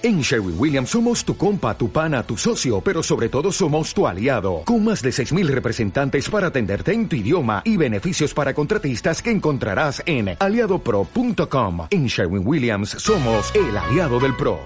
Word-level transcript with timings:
En 0.00 0.20
Sherwin 0.20 0.54
Williams 0.56 0.90
somos 0.90 1.24
tu 1.24 1.36
compa, 1.36 1.76
tu 1.76 1.90
pana, 1.90 2.22
tu 2.22 2.36
socio, 2.36 2.80
pero 2.80 3.02
sobre 3.02 3.28
todo 3.28 3.50
somos 3.50 3.92
tu 3.92 4.06
aliado, 4.06 4.62
con 4.64 4.84
más 4.84 5.02
de 5.02 5.10
6.000 5.10 5.48
representantes 5.48 6.30
para 6.30 6.46
atenderte 6.46 6.92
en 6.92 7.08
tu 7.08 7.16
idioma 7.16 7.62
y 7.64 7.76
beneficios 7.76 8.32
para 8.32 8.54
contratistas 8.54 9.20
que 9.20 9.32
encontrarás 9.32 10.00
en 10.06 10.36
aliadopro.com. 10.38 11.88
En 11.90 12.06
Sherwin 12.06 12.46
Williams 12.46 12.90
somos 12.90 13.52
el 13.56 13.76
aliado 13.76 14.20
del 14.20 14.36
PRO. 14.36 14.60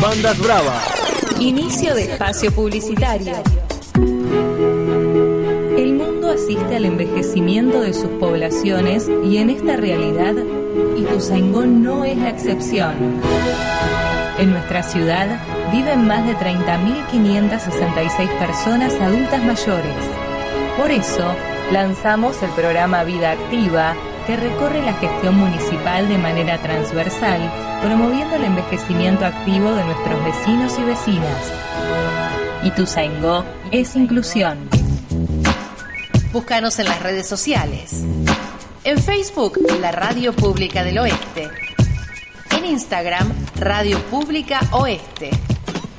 Bandas 0.00 0.38
Bravas. 0.38 0.84
Inicio 1.40 1.92
de 1.96 2.12
espacio 2.12 2.52
publicitario. 2.52 3.34
El 5.76 5.94
mundo 5.94 6.30
asiste 6.30 6.76
al 6.76 6.84
envejecimiento 6.84 7.80
de 7.80 7.92
sus 7.92 8.10
poblaciones 8.20 9.10
y 9.24 9.38
en 9.38 9.50
esta 9.50 9.76
realidad 9.76 10.36
Ituzaingó 10.96 11.66
no 11.66 12.04
es 12.04 12.16
la 12.16 12.30
excepción. 12.30 13.20
En 14.38 14.52
nuestra 14.52 14.82
ciudad 14.82 15.26
viven 15.70 16.06
más 16.06 16.26
de 16.26 16.34
30.566 16.36 18.38
personas 18.38 18.94
adultas 19.00 19.44
mayores. 19.44 19.94
Por 20.76 20.90
eso, 20.90 21.34
lanzamos 21.70 22.42
el 22.42 22.50
programa 22.50 23.04
Vida 23.04 23.32
Activa, 23.32 23.94
que 24.26 24.36
recorre 24.36 24.82
la 24.82 24.94
gestión 24.94 25.36
municipal 25.36 26.08
de 26.08 26.18
manera 26.18 26.60
transversal, 26.62 27.40
promoviendo 27.82 28.36
el 28.36 28.44
envejecimiento 28.44 29.26
activo 29.26 29.72
de 29.72 29.84
nuestros 29.84 30.24
vecinos 30.24 30.78
y 30.78 30.84
vecinas. 30.84 31.52
Ituzaingó 32.64 33.44
es 33.70 33.96
inclusión. 33.96 34.68
Búscanos 36.32 36.78
en 36.78 36.86
las 36.86 37.02
redes 37.02 37.28
sociales. 37.28 38.04
En 38.84 38.98
Facebook, 38.98 39.60
la 39.80 39.92
Radio 39.92 40.32
Pública 40.32 40.82
del 40.82 40.98
Oeste. 40.98 41.48
En 42.50 42.64
Instagram, 42.64 43.32
Radio 43.56 44.00
Pública 44.00 44.58
Oeste. 44.72 45.30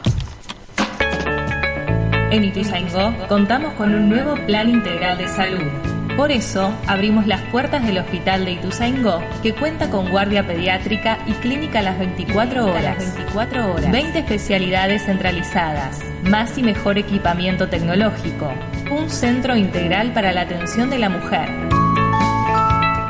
En 2.30 2.44
Ituzaingó 2.44 3.12
contamos 3.28 3.74
con 3.74 3.92
un 3.92 4.08
nuevo 4.08 4.36
plan 4.46 4.70
integral 4.70 5.18
de 5.18 5.26
salud. 5.26 5.91
Por 6.16 6.30
eso, 6.30 6.74
abrimos 6.86 7.26
las 7.26 7.40
puertas 7.40 7.84
del 7.86 7.98
Hospital 7.98 8.44
de 8.44 8.52
Ituzaingó, 8.52 9.22
que 9.42 9.54
cuenta 9.54 9.88
con 9.88 10.10
guardia 10.10 10.46
pediátrica 10.46 11.18
y 11.26 11.32
clínica 11.32 11.78
a 11.78 11.82
las 11.82 11.98
24 11.98 12.66
horas. 12.66 12.98
24 12.98 13.72
horas. 13.72 13.90
20 13.90 14.18
especialidades 14.18 15.04
centralizadas, 15.04 16.00
más 16.24 16.58
y 16.58 16.62
mejor 16.62 16.98
equipamiento 16.98 17.68
tecnológico, 17.68 18.52
un 18.90 19.08
centro 19.08 19.56
integral 19.56 20.12
para 20.12 20.32
la 20.32 20.42
atención 20.42 20.90
de 20.90 20.98
la 20.98 21.08
mujer. 21.08 21.48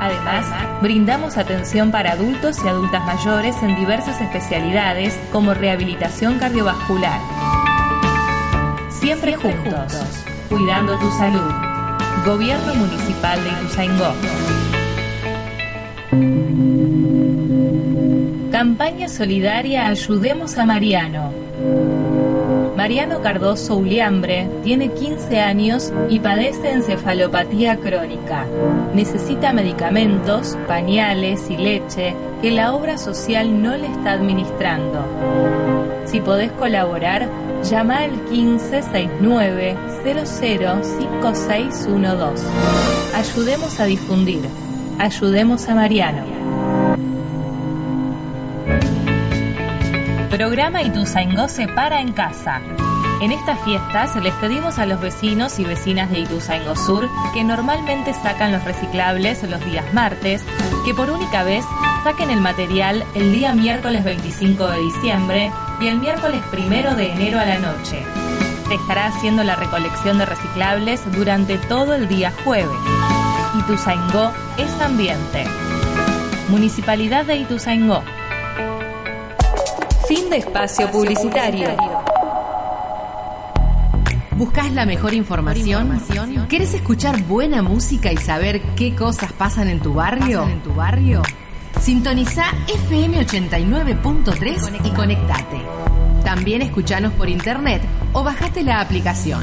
Además, 0.01 0.47
brindamos 0.81 1.37
atención 1.39 1.91
para 1.91 2.13
adultos 2.13 2.57
y 2.65 2.69
adultas 2.69 3.05
mayores 3.05 3.61
en 3.63 3.75
diversas 3.77 4.21
especialidades 4.21 5.19
como 5.33 5.55
rehabilitación 5.55 6.39
cardiovascular. 6.39 7.21
Siempre, 8.91 9.35
juntos, 9.35 9.93
cuidando 10.49 10.97
tu 10.99 11.11
salud. 11.13 11.72
Gobierno 12.25 12.77
Municipal 12.77 13.43
de 13.43 13.51
Ituzaingó. 13.51 14.13
Campaña 18.53 19.09
solidaria 19.09 19.89
Ayudemos 19.89 20.57
a 20.57 20.65
Mariano. 20.65 21.33
Mariano 22.77 23.23
Cardoso 23.23 23.77
Uliambre 23.77 24.49
tiene 24.63 24.93
15 24.93 25.41
años 25.41 25.93
y 26.09 26.21
padece 26.21 26.71
encefalopatía 26.71 27.79
crónica. 27.79 28.47
Necesita 28.95 29.53
medicamentos, 29.53 30.57
pañales 30.69 31.51
y 31.51 31.57
leche 31.57 32.15
que 32.41 32.53
la 32.53 32.73
obra 32.73 32.99
social 32.99 33.61
no 33.61 33.77
le 33.77 33.89
está 33.89 34.13
administrando. 34.13 35.82
Si 36.07 36.21
podés 36.21 36.53
colaborar, 36.53 37.29
llama 37.63 37.99
al 37.99 38.13
1569 38.31 39.77
005612. 40.05 42.47
Ayudemos 43.15 43.81
a 43.81 43.85
difundir. 43.85 44.43
Ayudemos 44.99 45.69
a 45.69 45.75
Mariano. 45.75 46.25
Programa 50.31 50.83
Ituzaingó 50.83 51.49
se 51.49 51.69
para 51.69 52.01
en 52.01 52.13
casa. 52.13 52.63
En 53.21 53.31
estas 53.31 53.61
fiestas 53.61 54.17
les 54.17 54.35
pedimos 54.35 54.81
a 54.81 54.87
los 54.87 55.01
vecinos 55.01 55.61
y 55.61 55.65
vecinas 55.65 56.11
de 56.11 56.19
Ituzaingó 56.21 56.75
Sur 56.75 57.09
que 57.33 57.45
normalmente 57.45 58.13
sacan 58.13 58.51
los 58.51 58.65
reciclables 58.65 59.45
los 59.45 59.65
días 59.65 59.85
martes, 59.95 60.43
que 60.85 60.95
por 60.95 61.11
única 61.11 61.45
vez 61.45 61.65
saquen 62.03 62.31
el 62.31 62.41
material 62.41 63.05
el 63.15 63.33
día 63.33 63.55
miércoles 63.55 64.03
25 64.03 64.67
de 64.67 64.79
diciembre 64.79 65.53
y 65.83 65.89
el 65.89 65.99
miércoles 65.99 66.41
1 66.53 66.95
de 66.95 67.11
enero 67.11 67.41
a 67.41 67.45
la 67.45 67.59
noche. 67.59 68.05
Se 68.69 68.75
estará 68.75 69.07
haciendo 69.07 69.43
la 69.43 69.57
recolección 69.57 70.17
de 70.17 70.27
reciclables 70.27 71.01
durante 71.13 71.59
todo 71.59 71.95
el 71.95 72.07
día 72.07 72.33
jueves. 72.45 72.71
Ituzaingó 73.59 74.31
es 74.59 74.71
ambiente. 74.81 75.45
Municipalidad 76.49 77.25
de 77.25 77.37
Ituzaingó. 77.37 78.03
Fin 80.07 80.31
de 80.31 80.37
espacio 80.37 80.89
publicitario. 80.91 81.71
¿Buscas 84.37 84.71
la 84.73 84.87
mejor 84.87 85.15
información? 85.15 86.01
¿Quieres 86.49 86.75
escuchar 86.75 87.23
buena 87.23 87.61
música 87.63 88.13
y 88.13 88.19
saber 88.19 88.63
qué 88.77 88.95
cosas 88.95 89.33
pasan 89.33 89.69
en 89.69 89.81
tu 89.81 89.95
barrio? 89.95 90.45
en 90.45 90.63
tu 90.63 90.73
barrio? 90.75 91.23
Sintoniza 91.83 92.45
FM 92.69 93.27
89.3 93.27 94.87
y 94.87 94.91
conectate. 94.93 95.61
También 96.23 96.63
escuchanos 96.63 97.13
por 97.15 97.29
internet 97.29 97.83
o 98.13 98.23
bajate 98.23 98.63
la 98.63 98.81
aplicación. 98.81 99.43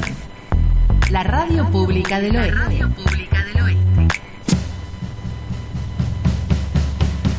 La 1.10 1.22
Radio 1.22 1.68
Pública 1.70 2.18
del 2.18 2.38
Oeste. 2.38 2.88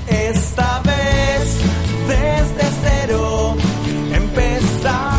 Esta 0.08 0.82
vez, 0.82 1.58
desde 2.08 2.70
cero, 2.84 3.56
empezamos 4.14 5.11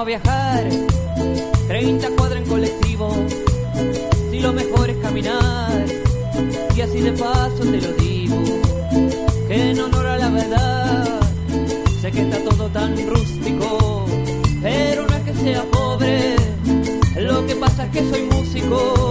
a 0.00 0.04
viajar? 0.04 0.68
30 1.68 2.10
cuadras 2.10 2.42
en 2.42 2.48
colectivo. 2.48 3.14
Si 4.30 4.40
lo 4.40 4.52
mejor 4.52 4.90
es 4.90 4.96
caminar. 4.98 5.86
Y 6.76 6.80
así 6.82 7.00
de 7.00 7.12
paso 7.12 7.58
te 7.58 7.80
lo 7.80 7.92
digo. 7.92 8.42
Que 9.48 9.70
en 9.70 9.80
honor 9.80 10.06
a 10.06 10.18
la 10.18 10.28
verdad. 10.28 11.20
Sé 12.00 12.10
que 12.10 12.22
está 12.22 12.38
todo 12.44 12.68
tan 12.68 12.94
rústico. 13.08 14.06
Pero 14.62 15.06
no 15.06 15.16
es 15.16 15.22
que 15.22 15.34
sea 15.34 15.62
pobre. 15.64 16.36
Lo 17.16 17.46
que 17.46 17.54
pasa 17.56 17.84
es 17.86 17.90
que 17.92 18.10
soy 18.10 18.22
músico. 18.22 19.05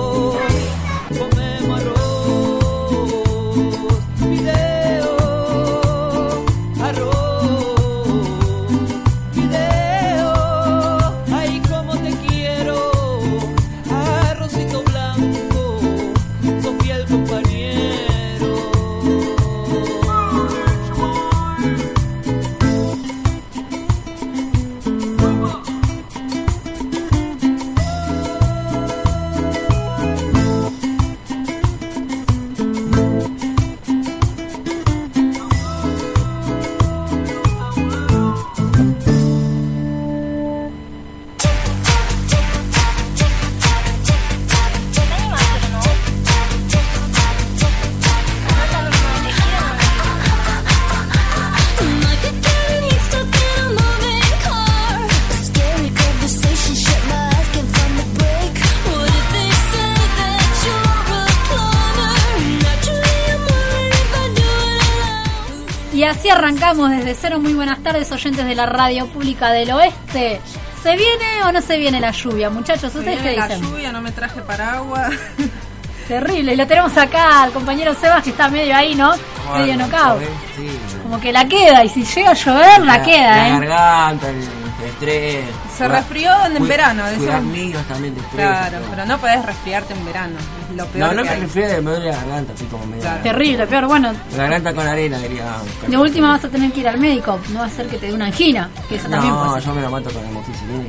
Arrancamos 66.45 66.91
desde 66.91 67.15
cero. 67.15 67.39
Muy 67.39 67.53
buenas 67.55 67.79
tardes, 67.81 68.11
oyentes 68.11 68.45
de 68.45 68.53
la 68.53 68.67
radio 68.67 69.07
pública 69.07 69.51
del 69.51 69.71
oeste. 69.71 70.39
¿Se 70.83 70.95
viene 70.95 71.43
o 71.43 71.51
no 71.51 71.59
se 71.59 71.75
viene 71.77 71.99
la 71.99 72.11
lluvia, 72.11 72.51
muchachos? 72.51 72.93
¿Ustedes 72.93 73.17
qué 73.17 73.29
Viene 73.29 73.37
la 73.37 73.47
dicen? 73.47 73.63
lluvia, 73.63 73.91
no 73.91 73.99
me 74.01 74.11
traje 74.11 74.41
paraguas. 74.41 75.11
Terrible. 76.07 76.53
Y 76.53 76.55
lo 76.55 76.67
tenemos 76.67 76.95
acá 76.97 77.41
al 77.41 77.51
compañero 77.51 77.95
Sebas 77.95 78.23
que 78.23 78.29
está 78.29 78.47
medio 78.47 78.75
ahí, 78.75 78.93
¿no? 78.93 79.13
medio 79.57 79.75
knockout. 79.75 80.21
Sí, 80.55 80.69
Como 81.01 81.19
que 81.19 81.33
la 81.33 81.47
queda. 81.47 81.83
Y 81.83 81.89
si 81.89 82.03
llega 82.05 82.29
a 82.29 82.33
llover, 82.33 82.85
la, 82.85 83.01
queda, 83.01 83.35
La 83.37 83.47
¿eh? 83.47 83.51
garganta, 83.53 84.29
el, 84.29 84.35
el 84.37 84.89
estrés. 84.89 85.45
Se 85.77 85.83
Cuida- 85.85 85.97
resfrió 85.99 86.31
en 86.45 86.67
verano, 86.67 87.03
Cuidar 87.03 87.19
decimos. 87.41 87.43
niños 87.57 87.83
también 87.87 88.15
de 88.15 88.21
estrés. 88.21 88.45
Claro, 88.47 88.77
todo. 88.79 88.89
pero 88.91 89.05
no 89.05 89.17
podés 89.17 89.45
resfriarte 89.45 89.93
en 89.93 90.05
verano. 90.05 90.37
Es 90.69 90.75
lo 90.77 90.85
peor 90.87 91.07
No, 91.09 91.13
no 91.15 91.23
que 91.23 91.29
me 91.29 91.35
refiero 91.41 91.81
me 91.81 91.91
duele 91.91 92.05
la 92.11 92.15
garganta, 92.17 92.53
así 92.53 92.65
como 92.65 92.85
medio. 92.85 93.01
Claro. 93.01 93.23
Terrible, 93.23 93.67
peor. 93.67 93.85
Bueno, 93.87 94.13
La 94.31 94.37
garganta 94.43 94.73
con 94.73 94.87
arena, 94.87 95.17
diría. 95.19 95.45
de 95.87 95.97
última 95.97 96.29
vas 96.31 96.45
a 96.45 96.49
tener 96.49 96.71
que 96.71 96.79
ir 96.79 96.87
al 96.87 96.97
médico. 96.97 97.39
No 97.49 97.59
va 97.59 97.65
a 97.65 97.69
ser 97.69 97.87
que 97.87 97.97
te 97.97 98.07
dé 98.07 98.13
una 98.13 98.25
angina. 98.25 98.69
Que 98.87 98.95
eso 98.95 99.09
también 99.09 99.33
No, 99.33 99.59
yo 99.59 99.73
me 99.73 99.81
lo 99.81 99.89
mato 99.91 100.09
con 100.11 100.25
el 100.25 100.31
moxicilina. 100.31 100.85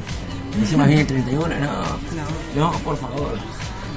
Encima 0.59 0.87
viene 0.87 1.01
el 1.03 1.07
31, 1.07 1.49
no. 1.59 2.71
No, 2.71 2.79
por 2.79 2.97
favor. 2.97 3.39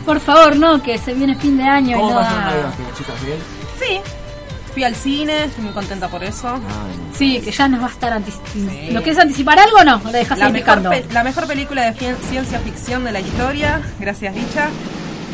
Por 0.05 0.19
favor, 0.19 0.55
no, 0.55 0.81
que 0.81 0.97
se 0.97 1.13
viene 1.13 1.35
fin 1.35 1.55
de 1.57 1.63
año 1.63 1.97
y 1.97 1.99
¿Cómo 1.99 2.09
no 2.09 2.15
pasó 2.21 2.35
el 2.35 2.63
da- 2.63 2.73
chicas? 2.97 3.15
¿Bien? 3.25 3.37
Sí. 3.79 4.01
Fui 4.73 4.83
al 4.83 4.95
cine, 4.95 5.45
estoy 5.45 5.63
muy 5.63 5.73
contenta 5.73 6.07
por 6.07 6.23
eso. 6.23 6.47
Ay, 6.53 6.99
Sí, 7.13 7.41
que 7.41 7.51
ya 7.51 7.67
nos 7.67 7.81
va 7.81 7.87
a 7.87 7.89
estar 7.89 8.13
anticipando. 8.13 8.71
¿Lo 8.91 9.01
quieres 9.01 9.19
anticipar 9.19 9.59
algo 9.59 9.77
o 9.79 9.83
no? 9.83 10.01
¿O 10.05 10.11
le 10.11 10.19
dejas 10.19 10.37
La 10.39 10.49
mejor, 10.49 10.81
la 11.11 11.23
mejor 11.23 11.47
película 11.47 11.91
de 11.91 12.15
ciencia 12.29 12.59
ficción 12.59 13.03
de 13.03 13.11
la 13.11 13.19
historia, 13.19 13.81
gracias 13.99 14.35
Dicha. 14.35 14.69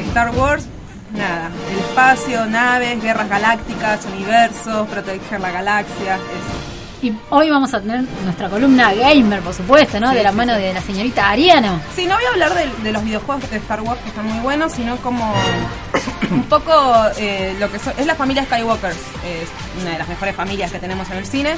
Star 0.07 0.31
Wars, 0.35 0.65
nada. 1.13 1.49
El 1.71 1.79
espacio, 1.79 2.45
naves, 2.45 3.01
guerras 3.01 3.29
galácticas, 3.29 4.05
universos, 4.05 4.87
proteger 4.87 5.39
la 5.39 5.51
galaxia. 5.51 6.15
eso. 6.15 6.74
Y 7.01 7.13
hoy 7.29 7.49
vamos 7.49 7.73
a 7.73 7.81
tener 7.81 8.03
nuestra 8.23 8.49
columna 8.49 8.93
gamer, 8.93 9.41
por 9.41 9.53
supuesto, 9.53 9.99
¿no? 9.99 10.09
Sí, 10.09 10.15
de 10.15 10.23
la 10.23 10.31
sí, 10.31 10.35
mano 10.37 10.55
sí. 10.55 10.61
de 10.61 10.73
la 10.73 10.81
señorita 10.81 11.29
Ariano. 11.29 11.79
Sí, 11.95 12.05
no 12.07 12.15
voy 12.15 12.23
a 12.25 12.29
hablar 12.29 12.53
de, 12.55 12.83
de 12.83 12.91
los 12.91 13.03
videojuegos 13.03 13.49
de 13.51 13.57
Star 13.57 13.81
Wars 13.81 13.99
que 14.01 14.09
están 14.09 14.25
muy 14.27 14.39
buenos, 14.39 14.71
sino 14.71 14.95
como 14.97 15.31
un 16.31 16.43
poco 16.43 16.73
eh, 17.17 17.55
lo 17.59 17.71
que 17.71 17.77
so- 17.79 17.93
es 17.97 18.05
la 18.07 18.15
familia 18.15 18.43
Skywalker. 18.45 18.91
Es 18.91 19.81
una 19.81 19.91
de 19.91 19.97
las 19.99 20.07
mejores 20.07 20.35
familias 20.35 20.71
que 20.71 20.79
tenemos 20.79 21.09
en 21.11 21.17
el 21.17 21.25
cine. 21.25 21.55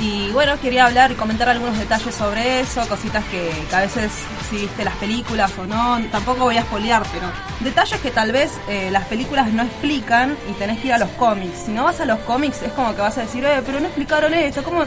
Y 0.00 0.30
bueno, 0.30 0.58
quería 0.60 0.86
hablar 0.86 1.12
y 1.12 1.14
comentar 1.14 1.48
algunos 1.50 1.78
detalles 1.78 2.14
sobre 2.14 2.60
eso, 2.60 2.80
cositas 2.88 3.22
que, 3.26 3.50
que 3.68 3.76
a 3.76 3.80
veces 3.80 4.10
si 4.48 4.56
viste 4.56 4.82
las 4.82 4.94
películas 4.94 5.52
o 5.58 5.66
no, 5.66 6.00
tampoco 6.10 6.44
voy 6.44 6.56
a 6.56 6.62
spoilear, 6.62 7.02
pero 7.12 7.26
detalles 7.60 8.00
que 8.00 8.10
tal 8.10 8.32
vez 8.32 8.50
eh, 8.66 8.88
las 8.90 9.04
películas 9.04 9.48
no 9.52 9.62
explican 9.62 10.38
y 10.48 10.52
tenés 10.54 10.78
que 10.80 10.86
ir 10.88 10.94
a 10.94 10.98
los 10.98 11.10
cómics. 11.10 11.64
Si 11.66 11.72
no 11.72 11.84
vas 11.84 12.00
a 12.00 12.06
los 12.06 12.18
cómics 12.20 12.62
es 12.62 12.72
como 12.72 12.94
que 12.94 13.02
vas 13.02 13.18
a 13.18 13.22
decir, 13.22 13.44
eh, 13.44 13.60
pero 13.66 13.78
no 13.78 13.86
explicaron 13.88 14.32
esto, 14.32 14.62
¿cómo? 14.62 14.84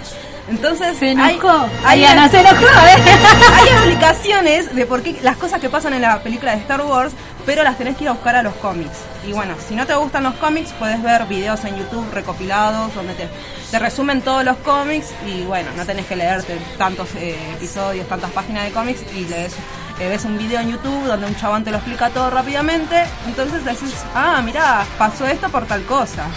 Entonces, 0.49 0.97
Se 0.97 1.05
hay- 1.09 1.35
enojó. 1.35 1.67
hay- 1.85 2.03
Ariana 2.05 2.27
se 2.29 2.39
enojó, 2.41 2.65
¿eh? 2.65 2.95
hay 3.53 3.67
explicaciones 3.69 4.75
de 4.75 4.85
por 4.88 5.03
qué 5.03 5.19
las 5.21 5.38
cosas 5.38 5.61
que 5.61 5.69
pasan 5.69 5.93
en 5.93 6.01
la 6.01 6.23
película 6.23 6.53
de 6.53 6.57
Star 6.61 6.81
Wars, 6.81 7.13
pero 7.45 7.63
las 7.63 7.77
tenés 7.77 7.97
que 7.97 8.03
ir 8.03 8.09
a 8.09 8.13
buscar 8.13 8.35
a 8.35 8.43
los 8.43 8.53
cómics. 8.55 8.97
Y 9.27 9.33
bueno, 9.33 9.55
si 9.67 9.75
no 9.75 9.85
te 9.85 9.95
gustan 9.95 10.23
los 10.23 10.35
cómics, 10.35 10.71
puedes 10.79 11.01
ver 11.01 11.25
videos 11.25 11.63
en 11.65 11.77
YouTube 11.77 12.09
recopilados 12.13 12.93
donde 12.95 13.13
te, 13.13 13.79
resumen 13.79 14.21
todos 14.21 14.43
los 14.43 14.57
cómics 14.57 15.12
y 15.25 15.41
bueno, 15.43 15.69
no 15.75 15.85
tenés 15.85 16.05
que 16.05 16.15
leerte 16.15 16.59
tantos 16.77 17.09
eh, 17.15 17.35
episodios, 17.55 18.07
tantas 18.07 18.31
páginas 18.31 18.65
de 18.65 18.71
cómics 18.71 19.01
y 19.15 19.25
lees, 19.25 19.53
eh, 20.00 20.09
ves 20.09 20.25
un 20.25 20.38
video 20.38 20.59
en 20.59 20.71
YouTube 20.71 21.05
donde 21.05 21.25
un 21.25 21.35
chabón 21.35 21.63
te 21.63 21.71
lo 21.71 21.77
explica 21.77 22.09
todo 22.09 22.29
rápidamente. 22.29 23.03
Entonces 23.25 23.65
decís, 23.65 23.95
ah, 24.13 24.41
mirá, 24.43 24.85
pasó 24.97 25.25
esto 25.25 25.50
por 25.50 25.65
tal 25.65 25.83
cosa. 25.85 26.27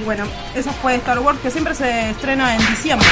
Y 0.00 0.04
bueno, 0.04 0.24
eso 0.54 0.72
fue 0.80 0.94
Star 0.96 1.18
Wars 1.18 1.38
que 1.40 1.50
siempre 1.50 1.74
se 1.74 2.10
estrena 2.10 2.54
en 2.54 2.66
diciembre. 2.66 3.08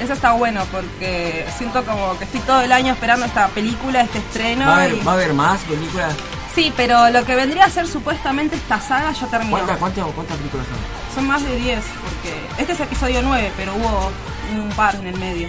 Eso 0.00 0.12
está 0.12 0.32
bueno 0.32 0.64
porque 0.70 1.44
siento 1.56 1.84
como 1.84 2.16
que 2.18 2.24
estoy 2.24 2.40
todo 2.40 2.60
el 2.60 2.70
año 2.72 2.92
esperando 2.92 3.26
esta 3.26 3.48
película, 3.48 4.02
este 4.02 4.18
estreno. 4.18 4.66
¿Va, 4.66 4.72
a 4.76 4.76
haber, 4.84 4.94
y- 4.94 5.00
¿Va 5.00 5.12
a 5.12 5.14
haber 5.14 5.34
más 5.34 5.58
películas? 5.62 6.14
Sí, 6.54 6.72
pero 6.76 7.10
lo 7.10 7.24
que 7.24 7.34
vendría 7.36 7.64
a 7.64 7.70
ser 7.70 7.86
supuestamente 7.86 8.56
esta 8.56 8.80
saga 8.80 9.12
ya 9.12 9.26
terminó. 9.26 9.50
¿Cuántas, 9.52 9.76
cuántas, 9.78 10.04
cuántas 10.14 10.36
películas 10.38 10.66
son? 10.66 11.14
Son 11.14 11.26
más 11.26 11.42
de 11.44 11.56
10, 11.56 11.80
porque 12.02 12.62
este 12.62 12.72
es 12.72 12.80
episodio 12.80 13.20
9, 13.22 13.52
pero 13.56 13.74
hubo 13.74 14.10
un 14.52 14.68
par 14.70 14.94
en 14.96 15.06
el 15.08 15.18
medio. 15.18 15.48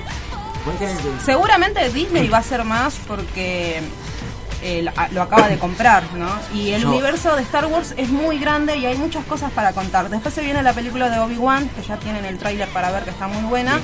¿Cuántas 0.63 0.97
de- 1.03 1.19
Seguramente 1.25 1.89
Disney 1.89 2.27
va 2.27 2.39
a 2.39 2.43
ser 2.43 2.63
más 2.63 2.95
porque 3.07 3.81
eh, 4.61 4.81
lo- 4.83 4.91
lo 5.11 5.21
acaba 5.21 5.47
de 5.47 5.57
comprar, 5.57 6.03
¿no? 6.15 6.29
Y 6.53 6.71
el 6.71 6.81
Yo- 6.81 6.89
universo 6.89 7.35
de 7.35 7.43
Star 7.43 7.65
Wars 7.67 7.93
es 7.97 8.09
muy 8.09 8.39
grande 8.39 8.75
y 8.77 8.85
hay 8.85 8.97
muchas 8.97 9.23
cosas 9.25 9.51
para 9.51 9.71
contar. 9.73 10.09
Después 10.09 10.33
se 10.33 10.41
viene 10.41 10.61
la 10.63 10.73
película 10.73 11.09
de 11.09 11.19
Obi-Wan, 11.19 11.69
que 11.69 11.81
ya 11.81 11.97
tienen 11.97 12.25
el 12.25 12.37
tráiler 12.37 12.67
para 12.69 12.91
ver 12.91 13.03
que 13.03 13.09
está 13.11 13.27
muy 13.27 13.43
buena. 13.43 13.79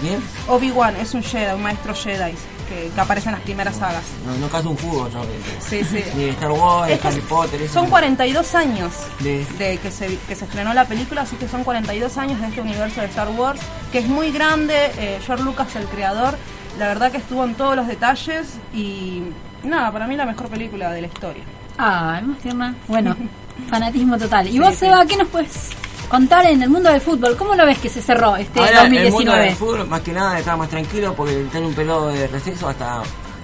Obi-Wan 0.48 0.96
es 0.98 1.14
un 1.14 1.24
Jedi, 1.24 1.54
un 1.54 1.64
maestro 1.64 1.94
Jedi 1.96 2.34
que, 2.68 2.90
que 2.94 3.00
aparece 3.02 3.30
en 3.30 3.34
las 3.36 3.42
primeras 3.44 3.76
sagas. 3.78 4.04
No, 4.26 4.36
no 4.38 4.50
caso 4.50 4.72
un 4.72 4.78
jugo, 4.78 5.08
yo. 5.10 5.22
de- 5.22 5.36
Sí, 5.62 5.84
sí. 5.84 6.04
Ni 6.16 6.26
Star 6.30 6.52
Wars, 6.52 6.90
Es 6.92 6.96
de 6.98 7.00
que 7.02 7.08
Harry 7.08 7.22
Potter. 7.22 7.62
eso 7.62 7.74
son 7.74 7.84
no. 7.86 7.90
42 7.92 8.56
años 8.56 8.92
De- 9.20 9.46
de 9.58 9.78
que 9.78 9.92
se, 9.92 10.18
que 10.28 10.36
se 10.36 10.46
estrenó 10.46 10.74
la 10.74 10.86
película, 10.86 11.22
así 11.22 11.36
que 11.36 11.48
son 11.48 11.64
42 11.64 12.18
años 12.18 12.42
de 12.42 12.48
este 12.48 12.62
universo 12.62 13.02
de 13.02 13.08
Star 13.08 13.30
Wars, 13.30 13.62
que 13.92 14.00
es 14.00 14.08
muy 14.08 14.32
grande. 14.32 14.74
eh, 14.98 15.20
George 15.26 15.44
Lucas, 15.44 15.76
el 15.76 15.86
creador, 15.86 16.38
la 16.80 16.88
verdad 16.88 17.12
que 17.12 17.18
estuvo 17.18 17.44
en 17.46 17.54
todos 17.56 17.76
los 17.76 17.88
detalles 17.88 18.48
y 18.74 19.22
nada, 19.66 19.92
para 19.92 20.08
mí 20.08 20.16
la 20.16 20.26
mejor 20.26 20.48
película 20.48 20.92
de 20.92 21.02
la 21.02 21.08
historia. 21.08 21.44
Ay, 21.78 22.24
más 22.24 22.38
tierna. 22.40 22.76
Bueno, 22.88 23.16
Fanatismo 23.70 24.18
total. 24.18 24.48
¿Y 24.48 24.60
vos, 24.60 24.76
Seba, 24.76 25.06
qué 25.06 25.18
nos 25.18 25.28
puedes 25.30 25.70
contar 26.10 26.46
en 26.46 26.62
el 26.62 26.70
mundo 26.70 26.90
del 26.92 27.02
fútbol? 27.02 27.36
¿Cómo 27.38 27.56
lo 27.56 27.66
ves 27.66 27.78
que 27.80 27.90
se 27.90 28.02
cerró 28.02 28.36
este 28.36 28.60
Ahora, 28.60 28.84
el 28.84 28.90
mundo 28.92 29.02
2019? 29.02 29.44
del 29.46 29.56
fútbol, 29.56 29.88
más 29.88 30.02
que 30.02 30.14
nada, 30.14 30.40
está 30.40 30.56
más 30.58 30.70
tranquilo 30.70 31.14
porque 31.16 31.34
tiene 31.52 31.68
un 31.68 31.74
periodo 31.74 32.10
de 32.10 32.28
receso 32.28 32.68
hasta 32.68 33.02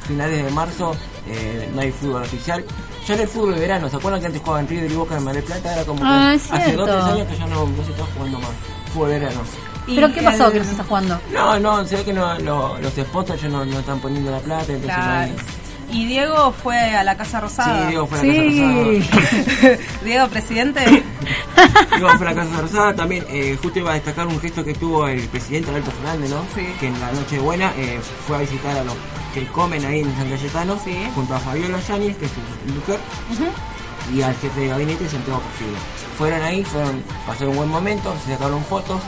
finales 0.07 0.43
de 0.43 0.51
marzo. 0.51 0.95
eh, 1.27 1.69
no 1.73 1.81
hay 1.81 1.91
fútbol 1.91 2.23
oficial. 2.23 2.63
Ya 3.07 3.15
en 3.15 3.21
el 3.21 3.27
fútbol 3.27 3.55
de 3.55 3.61
verano, 3.61 3.89
¿se 3.89 3.95
acuerdan 3.95 4.19
que 4.21 4.27
antes 4.27 4.41
jugaban 4.41 4.67
River 4.67 4.91
y 4.91 4.95
Boca 4.95 5.17
en 5.17 5.23
Mar 5.23 5.33
del 5.33 5.43
Plata? 5.43 5.73
Era 5.73 5.85
como 5.85 6.01
Ah, 6.03 6.29
que 6.31 6.35
es 6.37 6.51
hace 6.51 6.73
dos 6.73 6.89
tres 6.89 7.03
años 7.03 7.27
que 7.27 7.37
ya 7.37 7.47
no, 7.47 7.65
no 7.67 7.83
se 7.83 7.91
está 7.91 8.03
jugando 8.15 8.39
más 8.39 8.49
fútbol 8.93 9.09
de 9.09 9.19
verano. 9.19 9.41
¿Pero 9.87 10.13
qué 10.13 10.21
pasó 10.21 10.45
el- 10.47 10.53
que 10.53 10.59
no 10.59 10.65
se 10.65 10.71
está 10.71 10.83
jugando? 10.83 11.19
No, 11.33 11.59
no, 11.59 11.85
se 11.85 11.95
ve 11.97 12.03
que 12.03 12.13
no, 12.13 12.37
lo- 12.39 12.77
los 12.79 12.93
sponsors 12.93 13.41
ya 13.41 13.47
no, 13.49 13.65
no 13.65 13.79
están 13.79 13.99
poniendo 13.99 14.29
la 14.31 14.39
plata, 14.39 14.71
entonces 14.73 14.97
no 14.97 15.11
hay... 15.11 15.35
Y 15.91 16.05
Diego 16.05 16.53
fue 16.53 16.77
a 16.95 17.03
la 17.03 17.17
Casa 17.17 17.39
Rosada. 17.41 17.81
Sí, 17.83 17.87
Diego 17.89 18.07
fue 18.07 18.19
a 18.19 18.23
la 18.23 18.31
Sí. 18.33 19.07
Casa 19.09 19.29
Rosada. 19.29 19.77
Diego, 20.05 20.27
presidente. 20.29 20.79
Diego 21.95 22.09
fue 22.17 22.27
a 22.27 22.33
la 22.33 22.35
Casa 22.35 22.61
Rosada. 22.61 22.95
También 22.95 23.25
eh, 23.29 23.57
justo 23.61 23.79
iba 23.79 23.91
a 23.91 23.93
destacar 23.95 24.27
un 24.27 24.39
gesto 24.39 24.63
que 24.63 24.73
tuvo 24.73 25.07
el 25.07 25.27
presidente 25.27 25.69
Alberto 25.69 25.91
Fernández, 25.91 26.29
¿no? 26.29 26.43
Sí. 26.55 26.65
Que 26.79 26.87
en 26.87 26.99
la 26.99 27.11
Nochebuena 27.11 27.73
eh, 27.77 27.99
fue 28.27 28.37
a 28.37 28.39
visitar 28.39 28.77
a 28.77 28.83
los 28.83 28.95
que 29.33 29.45
comen 29.47 29.85
ahí 29.85 29.99
en 30.01 30.15
San 30.15 30.29
Cayetano 30.29 30.79
Sí. 30.83 30.97
junto 31.15 31.35
a 31.35 31.39
Fabiola 31.39 31.79
Yáñez, 31.79 32.17
que 32.17 32.25
es 32.25 32.31
su 32.31 32.73
mujer, 32.73 32.99
y 34.13 34.21
al 34.21 34.35
jefe 34.35 34.59
de 34.59 34.67
gabinete 34.67 35.07
Santiago 35.09 35.39
Porfirio. 35.39 35.77
Fueron 36.17 36.41
ahí, 36.41 36.63
fueron, 36.65 37.01
pasaron 37.25 37.51
un 37.51 37.57
buen 37.57 37.69
momento, 37.69 38.13
se 38.25 38.33
sacaron 38.33 38.63
fotos. 38.65 38.99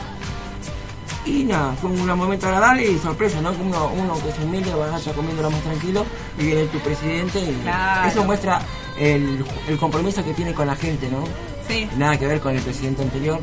Y 1.26 1.44
nada, 1.44 1.72
fue 1.80 1.90
un 1.90 2.04
gran 2.04 2.18
momento 2.18 2.46
agradable 2.46 2.90
y 2.90 2.98
sorpresa, 2.98 3.40
¿no? 3.40 3.52
Que 3.56 3.62
uno, 3.62 3.90
uno 3.96 4.14
que 4.22 4.28
es 4.28 4.38
humilde 4.38 4.74
va 4.74 4.94
a 4.94 4.98
estar 4.98 5.14
comiendo 5.14 5.42
lo 5.42 5.50
más 5.50 5.60
tranquilo 5.62 6.04
y 6.38 6.44
viene 6.44 6.64
tu 6.66 6.78
presidente 6.80 7.38
y 7.40 7.52
Claro. 7.62 8.08
eso 8.08 8.24
muestra 8.24 8.60
el, 8.98 9.44
el 9.68 9.78
compromiso 9.78 10.22
que 10.22 10.34
tiene 10.34 10.52
con 10.52 10.66
la 10.66 10.76
gente, 10.76 11.08
¿no? 11.08 11.24
Sí. 11.66 11.88
Nada 11.96 12.18
que 12.18 12.26
ver 12.26 12.40
con 12.40 12.54
el 12.54 12.60
presidente 12.60 13.00
anterior. 13.02 13.40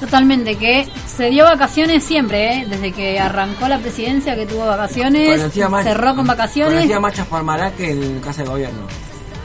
Totalmente, 0.00 0.56
que 0.56 0.88
se 1.06 1.30
dio 1.30 1.44
vacaciones 1.44 2.02
siempre, 2.02 2.52
¿eh? 2.62 2.66
desde 2.68 2.92
que 2.92 3.18
arrancó 3.20 3.68
la 3.68 3.78
presidencia 3.78 4.34
que 4.34 4.46
tuvo 4.46 4.66
vacaciones, 4.66 5.38
Conocía 5.38 5.68
más- 5.68 5.84
cerró 5.84 6.16
con 6.16 6.26
vacaciones, 6.26 6.74
Conocía 6.74 6.98
más 7.00 7.72
que 7.76 7.90
el 7.92 8.20
Casa 8.24 8.42
de 8.42 8.48
Gobierno. 8.48 8.80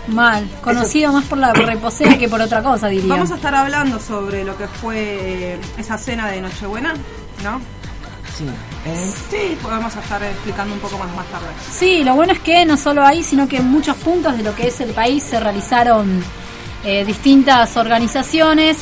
mal, 0.08 0.48
conocido 0.64 1.14
más 1.14 1.26
por 1.26 1.38
la 1.38 1.54
reposera 1.54 2.18
que 2.18 2.28
por 2.28 2.42
otra 2.42 2.62
cosa, 2.64 2.88
diría. 2.88 3.14
Vamos 3.14 3.32
a 3.32 3.36
estar 3.36 3.54
hablando 3.56 4.00
sobre 4.00 4.44
lo 4.44 4.58
que 4.58 4.68
fue 4.68 5.60
esa 5.78 5.98
cena 5.98 6.30
de 6.30 6.42
Nochebuena, 6.42 6.94
¿no? 7.44 7.60
Sí. 8.38 8.46
Eh, 8.86 9.12
Sí, 9.30 9.58
podemos 9.62 9.96
estar 9.96 10.24
explicando 10.24 10.74
un 10.74 10.80
poco 10.80 10.98
más 10.98 11.14
más 11.16 11.26
tarde. 11.28 11.48
Sí, 11.72 12.04
lo 12.04 12.16
bueno 12.16 12.34
es 12.34 12.40
que 12.40 12.66
no 12.66 12.78
solo 12.78 13.06
ahí, 13.06 13.24
sino 13.24 13.48
que 13.48 13.58
en 13.58 13.70
muchos 13.70 13.96
puntos 13.98 14.36
de 14.38 14.44
lo 14.44 14.56
que 14.56 14.68
es 14.68 14.82
el 14.82 14.92
país 14.92 15.24
se 15.24 15.40
realizaron 15.40 16.24
eh, 16.84 17.06
distintas 17.06 17.78
organizaciones 17.78 18.78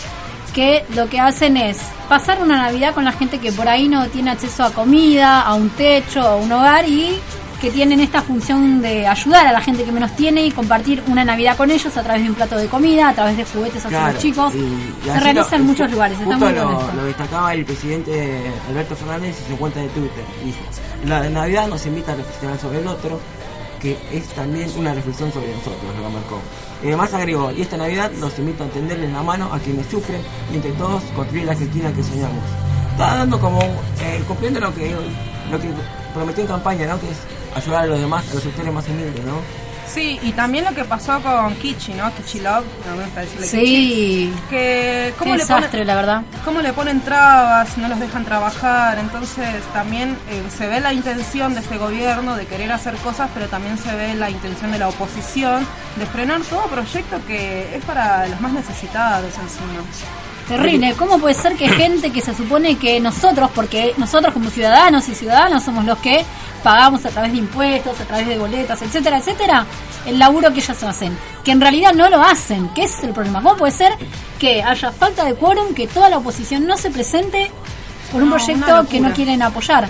que 0.53 0.85
lo 0.95 1.07
que 1.09 1.19
hacen 1.19 1.55
es 1.57 1.77
pasar 2.09 2.41
una 2.41 2.57
Navidad 2.57 2.93
con 2.93 3.05
la 3.05 3.11
gente 3.13 3.39
que 3.39 3.51
por 3.51 3.67
ahí 3.69 3.87
no 3.87 4.07
tiene 4.07 4.31
acceso 4.31 4.63
a 4.63 4.71
comida, 4.71 5.41
a 5.41 5.53
un 5.53 5.69
techo, 5.69 6.21
a 6.21 6.35
un 6.35 6.51
hogar 6.51 6.87
y 6.87 7.19
que 7.61 7.69
tienen 7.69 7.99
esta 7.99 8.21
función 8.23 8.81
de 8.81 9.05
ayudar 9.07 9.45
a 9.45 9.51
la 9.51 9.61
gente 9.61 9.83
que 9.83 9.91
menos 9.91 10.15
tiene 10.15 10.43
y 10.45 10.51
compartir 10.51 11.03
una 11.07 11.23
Navidad 11.23 11.55
con 11.55 11.69
ellos 11.69 11.95
a 11.95 12.01
través 12.01 12.23
de 12.23 12.29
un 12.29 12.35
plato 12.35 12.57
de 12.57 12.65
comida, 12.67 13.09
a 13.09 13.13
través 13.13 13.37
de 13.37 13.45
juguetes 13.45 13.85
hacia 13.85 13.89
claro, 13.99 14.13
los 14.13 14.21
chicos. 14.21 14.55
y- 14.55 14.57
y 14.57 14.93
se 15.11 15.19
realiza 15.19 15.55
en 15.55 15.65
muchos 15.67 15.91
lugares, 15.91 16.19
está 16.19 16.37
muy 16.37 16.53
lo, 16.53 17.05
destacaba 17.05 17.53
el 17.53 17.63
presidente 17.63 18.41
Alberto 18.67 18.95
Fernández 18.95 19.37
en 19.43 19.47
su 19.53 19.57
cuenta 19.59 19.79
de 19.79 19.87
Twitter. 19.89 20.23
Dijo, 20.43 20.57
la 21.05 21.29
Navidad 21.29 21.67
nos 21.67 21.85
invita 21.85 22.13
a 22.13 22.15
reflexionar 22.15 22.59
sobre 22.59 22.79
el 22.79 22.87
otro, 22.87 23.19
que 23.79 23.97
es 24.11 24.27
también 24.29 24.67
una 24.77 24.93
reflexión 24.95 25.31
sobre 25.31 25.49
nosotros, 25.53 25.81
lo 26.01 26.09
marcó. 26.09 26.39
Y 26.83 26.87
además 26.87 27.13
agregó, 27.13 27.51
y 27.51 27.61
esta 27.61 27.77
Navidad 27.77 28.11
nos 28.19 28.37
invita 28.39 28.63
a 28.63 28.67
tenderles 28.69 29.11
la 29.11 29.21
mano 29.21 29.53
a 29.53 29.59
quienes 29.59 29.85
sufren 29.85 30.21
y 30.51 30.55
entre 30.55 30.71
todos 30.71 31.03
construir 31.15 31.45
la 31.45 31.51
Argentina 31.51 31.91
que 31.93 32.03
soñamos. 32.03 32.43
Está 32.91 33.15
dando 33.17 33.39
como, 33.39 33.59
eh, 33.61 34.23
cumpliendo 34.27 34.59
lo 34.59 34.73
que, 34.73 34.95
lo 35.51 35.59
que 35.59 35.67
prometió 36.13 36.41
en 36.43 36.47
campaña, 36.47 36.87
¿no? 36.87 36.99
Que 36.99 37.05
es 37.07 37.17
ayudar 37.55 37.83
a 37.83 37.87
los 37.87 37.99
demás, 37.99 38.25
a 38.31 38.33
los 38.35 38.43
sectores 38.43 38.73
más 38.73 38.87
humildes, 38.87 39.23
¿no? 39.25 39.35
Sí, 39.87 40.17
y 40.23 40.31
también 40.31 40.63
lo 40.63 40.73
que 40.73 40.85
pasó 40.85 41.19
con 41.21 41.53
Kichi, 41.55 41.93
¿no? 41.95 42.09
Kichi 42.15 42.39
Love, 42.39 42.63
no 42.87 42.95
me 42.95 43.03
gusta 43.03 43.19
decirle 43.21 43.45
Kichi. 43.45 43.57
Sí, 43.65 44.33
Que 44.49 44.55
qué 44.55 45.13
cómo 45.19 45.33
le 45.33 45.39
desastre, 45.41 45.67
ponen, 45.69 45.87
la 45.87 45.95
verdad. 45.95 46.21
cómo 46.45 46.61
le 46.61 46.71
ponen 46.71 47.01
trabas, 47.01 47.77
no 47.77 47.89
los 47.89 47.99
dejan 47.99 48.23
trabajar, 48.23 48.99
entonces 48.99 49.61
también 49.73 50.11
eh, 50.29 50.43
se 50.57 50.67
ve 50.67 50.79
la 50.79 50.93
intención 50.93 51.53
de 51.55 51.59
este 51.59 51.77
gobierno 51.77 52.37
de 52.37 52.45
querer 52.45 52.71
hacer 52.71 52.95
cosas, 52.97 53.29
pero 53.33 53.47
también 53.47 53.77
se 53.77 53.93
ve 53.93 54.15
la 54.15 54.29
intención 54.29 54.71
de 54.71 54.79
la 54.79 54.87
oposición 54.87 55.67
de 55.97 56.05
frenar 56.05 56.39
todo 56.43 56.61
proyecto 56.67 57.19
que 57.27 57.75
es 57.75 57.83
para 57.83 58.27
los 58.27 58.39
más 58.39 58.53
necesitados 58.53 59.33
encima. 59.37 59.83
Terrible, 60.47 60.93
¿cómo 60.97 61.17
puede 61.17 61.33
ser 61.33 61.55
que 61.55 61.69
gente 61.69 62.11
que 62.11 62.21
se 62.21 62.35
supone 62.35 62.75
que 62.77 62.99
nosotros, 62.99 63.49
porque 63.55 63.93
nosotros 63.97 64.33
como 64.33 64.49
ciudadanos 64.49 65.07
y 65.07 65.15
ciudadanas 65.15 65.63
somos 65.63 65.85
los 65.85 65.97
que 65.99 66.25
pagamos 66.63 67.05
a 67.05 67.09
través 67.09 67.31
de 67.31 67.37
impuestos, 67.37 67.99
a 67.99 68.05
través 68.05 68.27
de 68.27 68.37
boletas, 68.37 68.81
etcétera, 68.81 69.17
etcétera, 69.17 69.65
el 70.05 70.19
laburo 70.19 70.51
que 70.53 70.59
ellos 70.59 70.83
hacen, 70.83 71.17
que 71.43 71.51
en 71.51 71.61
realidad 71.61 71.93
no 71.93 72.09
lo 72.09 72.21
hacen, 72.21 72.69
que 72.69 72.83
ese 72.83 72.97
es 72.97 73.03
el 73.05 73.13
problema. 73.13 73.41
¿Cómo 73.41 73.55
puede 73.55 73.71
ser 73.71 73.93
que 74.39 74.61
haya 74.61 74.91
falta 74.91 75.23
de 75.23 75.35
quórum, 75.35 75.73
que 75.73 75.87
toda 75.87 76.09
la 76.09 76.17
oposición 76.17 76.67
no 76.67 76.77
se 76.77 76.89
presente 76.91 77.51
por 78.11 78.21
un 78.21 78.29
No, 78.29 78.35
proyecto 78.35 78.87
que 78.89 78.99
no 78.99 79.13
quieren 79.13 79.41
apoyar? 79.41 79.87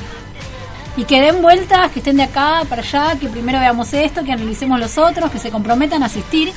Y 0.98 1.06
que 1.06 1.22
den 1.22 1.42
vueltas, 1.42 1.90
que 1.92 2.00
estén 2.00 2.18
de 2.18 2.24
acá 2.24 2.64
para 2.68 2.82
allá, 2.82 3.16
que 3.20 3.30
primero 3.30 3.60
veamos 3.60 3.94
esto, 3.94 4.24
que 4.24 4.34
analicemos 4.34 4.80
los 4.80 4.98
otros, 4.98 5.32
que 5.32 5.40
se 5.40 5.50
comprometan 5.50 6.04
a 6.04 6.08
asistir, 6.08 6.54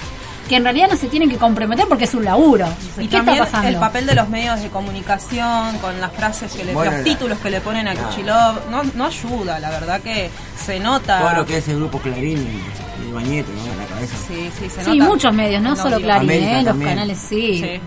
que 0.49 0.57
en 0.57 0.65
realidad 0.65 0.89
no 0.91 0.97
se 0.97 1.09
tienen 1.09 1.31
que 1.31 1.37
comprometer 1.37 1.87
porque 1.89 2.05
es 2.05 2.15
un 2.15 2.25
laburo. 2.25 2.67
Y 2.99 3.07
¿Qué 3.09 3.17
también 3.17 3.39
está 3.39 3.47
pasando? 3.51 3.69
el 3.69 3.77
papel 3.77 4.07
de 4.07 4.15
los 4.15 4.29
medios 4.29 4.61
de 4.61 4.69
comunicación, 4.69 5.79
con 5.79 6.01
las 6.01 6.13
frases 6.13 6.53
que 6.53 6.65
le, 6.65 6.73
Bueno, 6.75 6.91
los 6.91 7.01
la- 7.01 7.05
títulos 7.05 7.39
que 7.39 7.51
le 7.51 7.61
ponen 7.61 7.89
a 7.89 7.93
Claro. 7.93 8.09
Kichilov, 8.11 8.71
no, 8.71 8.83
no 8.95 9.05
ayuda, 9.07 9.59
la 9.59 9.71
verdad 9.71 10.01
que 10.01 10.31
se 10.63 10.81
nota. 10.81 11.21
Todo 11.21 11.33
lo 11.35 11.47
que 11.47 11.59
es 11.59 11.69
el 11.69 11.77
grupo 11.77 11.99
Clarín 11.99 12.39
y, 12.39 13.09
y 13.09 13.13
Bañete, 13.13 13.53
¿no? 13.53 13.73
En 13.73 13.79
la 13.79 13.85
cabeza. 13.87 14.17
Sí, 14.29 14.51
sí, 14.59 14.69
se 14.71 14.85
Sí, 14.85 14.99
nota. 14.99 15.11
muchos 15.11 15.33
medios, 15.35 15.63
no 15.63 15.77
solo. 15.77 15.99
Clarín, 16.01 16.31
¿eh? 16.31 16.63
los 16.63 16.77
canales 16.77 17.19
sí. 17.19 17.61
Sí, 17.63 17.81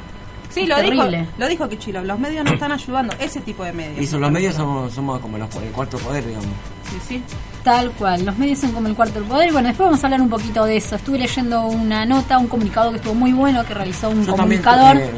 Sí, 0.50 0.66
lo 0.66 0.82
dijo, 0.82 1.04
lo 1.38 1.48
dijo 1.48 1.70
Kichilov, 1.70 2.06
los 2.06 2.18
medios 2.20 2.44
no 2.46 2.54
están 2.54 2.72
ayudando, 2.72 3.13
ese 3.20 3.42
tipo 3.42 3.63
de 3.63 3.74
medios. 3.74 4.00
Y 4.01 4.08
son 4.08 4.22
los 4.22 4.32
medios 4.32 4.56
somos, 4.56 4.92
somos 4.94 5.20
como 5.20 5.38
los, 5.38 5.54
el 5.58 5.72
cuarto 5.72 5.98
poder, 6.00 6.25
digamos. 6.25 6.48
Sí, 6.89 6.98
sí. 7.08 7.24
Tal 7.63 7.92
cual, 7.92 8.25
los 8.25 8.38
medios 8.38 8.60
son 8.60 8.72
como 8.72 8.88
el 8.88 8.96
cuarto 8.96 9.16
del 9.20 9.25
poder. 9.25 9.50
Y 9.50 9.51
bueno, 9.51 9.68
después 9.68 9.88
vamos 9.88 10.04
a 10.04 10.08
hablar 10.08 10.22
un 10.22 10.30
poquito 10.30 10.63
de 10.66 10.77
eso. 10.77 10.96
Estuve 10.96 11.20
leyendo 11.20 11.66
una 11.68 12.06
nota, 12.06 12.38
un 12.38 12.48
comunicado 12.48 12.92
que 12.92 12.98
estuvo 12.98 13.13
muy 13.13 13.34
bueno, 13.34 13.63
que 13.66 13.74
realizó 13.74 14.10
un 14.10 14.25
Yo 14.25 14.34
también, 14.36 14.62
comunicador. 14.62 14.98
eh, 14.98 15.12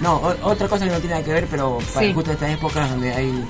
no, 0.00 0.16
o- 0.16 0.36
otra 0.50 0.68
cosa 0.68 0.84
que 0.84 0.90
no 0.90 0.98
tiene 0.98 1.14
nada 1.14 1.24
que 1.24 1.32
ver, 1.32 1.46
pero 1.50 1.78
para 1.94 2.06
Sí. 2.06 2.12
justo 2.12 2.32
estas 2.32 2.50
épocas 2.50 2.90
donde 2.90 3.14
hay, 3.14 3.44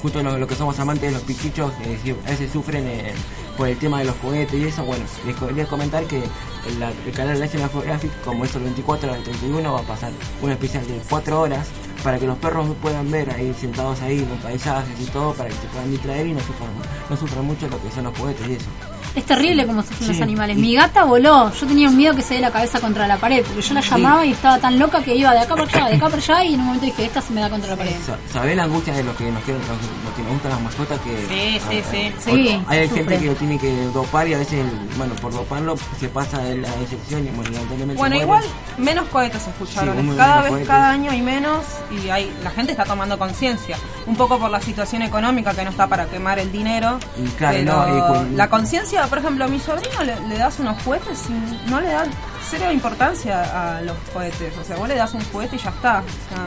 justo 0.00 0.22
lo, 0.22 0.38
lo 0.38 0.46
que 0.46 0.54
somos 0.54 0.78
amantes 0.80 1.10
de 1.10 1.12
los 1.12 1.22
pichichos, 1.22 1.70
eh, 1.84 2.16
a 2.26 2.30
veces 2.30 2.50
sufren 2.50 2.86
eh, 2.88 3.12
por 3.58 3.68
el 3.68 3.76
tema 3.76 3.98
de 3.98 4.04
los 4.04 4.16
juguetes 4.18 4.54
y 4.54 4.66
eso, 4.66 4.84
bueno, 4.84 5.04
les 5.26 5.36
quería 5.36 5.66
comentar 5.66 6.04
que 6.04 6.18
el, 6.18 6.82
el 7.06 7.12
canal 7.12 7.40
National 7.40 7.68
Geographic, 7.68 8.12
como 8.22 8.44
es 8.44 8.54
el 8.54 8.62
24 8.62 9.12
al 9.12 9.22
31, 9.24 9.72
va 9.72 9.80
a 9.80 9.82
pasar 9.82 10.12
un 10.40 10.52
especial 10.52 10.86
de 10.86 11.00
4 11.10 11.40
horas 11.40 11.66
para 12.04 12.20
que 12.20 12.26
los 12.26 12.38
perros 12.38 12.68
puedan 12.80 13.10
ver 13.10 13.28
ahí 13.30 13.52
sentados 13.52 14.00
ahí 14.00 14.22
con 14.22 14.38
paisajes 14.38 15.00
y 15.00 15.06
todo, 15.06 15.34
para 15.34 15.48
que 15.48 15.56
se 15.56 15.66
puedan 15.66 15.90
distraer 15.90 16.28
y 16.28 16.32
no 16.34 16.40
sufran 16.40 17.44
mucho 17.44 17.68
lo 17.68 17.82
que 17.82 17.90
son 17.90 18.04
los 18.04 18.16
juguetes 18.16 18.48
y 18.48 18.52
eso. 18.52 18.87
Es 19.14 19.24
terrible 19.24 19.66
como 19.66 19.82
sufren 19.82 19.98
Sí. 20.00 20.12
los 20.12 20.20
animales. 20.22 20.56
Y- 20.56 20.60
Mi 20.60 20.74
gata 20.74 21.04
voló. 21.04 21.52
Yo 21.52 21.66
tenía 21.66 21.88
un 21.88 21.96
miedo 21.96 22.14
que 22.14 22.22
se 22.22 22.34
dé 22.34 22.40
la 22.40 22.50
cabeza 22.50 22.80
contra 22.80 23.06
la 23.08 23.16
pared, 23.16 23.42
porque 23.44 23.62
yo 23.62 23.74
la 23.74 23.80
llamaba 23.80 24.24
y 24.24 24.32
estaba 24.32 24.58
tan 24.58 24.78
loca 24.78 25.02
que 25.02 25.14
iba 25.16 25.32
de 25.32 25.40
acá 25.40 25.56
para 25.56 25.62
allá, 25.68 25.88
de 25.88 25.96
acá 25.96 26.04
para 26.08 26.16
allá, 26.22 26.44
y 26.44 26.54
en 26.54 26.60
un 26.60 26.66
momento 26.66 26.86
dije, 26.86 27.04
esta 27.06 27.20
se 27.20 27.32
me 27.32 27.40
da 27.40 27.50
contra 27.50 27.70
la 27.70 27.76
pared. 27.76 27.92
Sa- 28.06 28.16
¿Sabés 28.32 28.56
la 28.56 28.64
angustia 28.64 28.94
de 28.94 29.02
los 29.04 29.16
que 29.16 29.30
nos 29.30 29.42
quieren, 29.42 29.60
los, 29.62 29.68
los 30.04 30.14
que 30.14 30.22
nos 30.22 30.32
gustan 30.32 30.50
las 30.52 30.60
mascotas 30.60 31.00
que 31.00 31.26
Sí, 31.28 31.60
sí, 31.68 31.82
sí. 31.90 32.12
Sí, 32.18 32.62
hay 32.68 32.88
sufre. 32.88 33.04
gente 33.04 33.18
que 33.20 33.26
lo 33.26 33.34
tiene 33.34 33.58
que 33.58 33.84
dopar 33.94 34.28
y 34.28 34.34
a 34.34 34.38
veces 34.38 34.64
bueno 34.96 35.14
por 35.16 35.32
doparlo 35.32 35.74
se 35.98 36.08
pasa 36.08 36.38
de 36.38 36.56
la 36.58 36.68
excepción 36.82 37.24
y 37.26 37.30
bueno, 37.30 37.50
Bueno, 37.96 38.16
igual 38.16 38.44
menos 38.76 39.06
cohetes 39.08 39.42
se 39.42 39.50
escucharon. 39.50 40.16
Cada 40.16 40.42
vez, 40.42 40.50
cohetes. 40.50 40.68
cada 40.68 40.90
año 40.90 41.10
hay 41.10 41.22
menos 41.22 41.64
y 41.90 42.08
hay 42.10 42.32
la 42.42 42.50
gente 42.50 42.72
está 42.72 42.84
tomando 42.84 43.18
conciencia. 43.18 43.76
Un 44.06 44.16
poco 44.16 44.38
por 44.38 44.50
la 44.50 44.60
situación 44.60 45.02
económica 45.02 45.54
que 45.54 45.64
no 45.64 45.70
está 45.70 45.86
para 45.86 46.06
quemar 46.06 46.38
el 46.38 46.50
dinero. 46.52 46.98
Y 47.22 47.28
claro, 47.30 47.56
pero 47.58 47.72
no, 47.86 47.96
y 47.96 48.00
con- 48.00 48.36
la 48.36 48.48
conciencia, 48.48 48.97
por 49.06 49.18
ejemplo, 49.18 49.44
a 49.44 49.48
mi 49.48 49.60
sobrino 49.60 50.02
le, 50.04 50.18
le 50.28 50.36
das 50.38 50.58
unos 50.58 50.80
cohetes 50.82 51.20
y 51.28 51.70
no 51.70 51.80
le 51.80 51.88
dan 51.88 52.08
cero 52.50 52.70
importancia 52.72 53.76
a 53.76 53.80
los 53.82 53.96
cohetes. 54.12 54.52
O 54.60 54.64
sea, 54.64 54.76
vos 54.76 54.88
le 54.88 54.94
das 54.96 55.12
un 55.14 55.22
cohete 55.24 55.56
y 55.56 55.58
ya 55.58 55.70
está. 55.70 55.98
O 56.00 56.34
sea, 56.34 56.46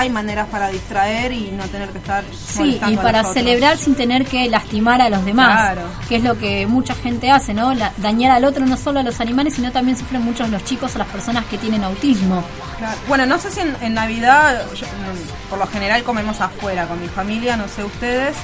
hay 0.00 0.10
maneras 0.10 0.48
para 0.50 0.68
distraer 0.68 1.32
y 1.32 1.52
no 1.52 1.64
tener 1.68 1.88
que 1.90 1.98
estar 1.98 2.22
Sí, 2.36 2.78
y 2.88 2.96
para 2.96 3.22
celebrar 3.24 3.78
sin 3.78 3.94
tener 3.94 4.26
que 4.26 4.48
lastimar 4.50 5.00
a 5.00 5.08
los 5.08 5.24
demás, 5.24 5.72
Claro. 5.72 5.82
que 6.08 6.16
es 6.16 6.22
lo 6.24 6.36
que 6.36 6.66
mucha 6.66 6.94
gente 6.94 7.30
hace, 7.30 7.54
¿no? 7.54 7.72
La- 7.72 7.92
dañar 7.98 8.32
al 8.32 8.44
otro 8.44 8.66
no 8.66 8.76
solo 8.76 9.00
a 9.00 9.02
los 9.02 9.20
animales, 9.20 9.54
sino 9.54 9.70
también 9.72 9.96
sufren 9.96 10.22
muchos 10.22 10.50
los 10.50 10.64
chicos 10.64 10.94
o 10.96 10.98
las 10.98 11.06
personas 11.08 11.46
que 11.46 11.56
tienen 11.56 11.82
autismo. 11.84 12.42
Claro. 12.78 12.96
Bueno, 13.08 13.24
no 13.26 13.38
sé 13.38 13.50
si 13.50 13.60
en, 13.60 13.74
en 13.80 13.94
Navidad, 13.94 14.66
yo, 14.74 14.86
por 15.48 15.58
lo 15.58 15.66
general 15.68 16.02
comemos 16.02 16.40
afuera 16.42 16.86
con 16.86 17.00
mi 17.00 17.08
familia, 17.08 17.56
no 17.56 17.66
sé 17.68 17.82
ustedes, 17.84 18.34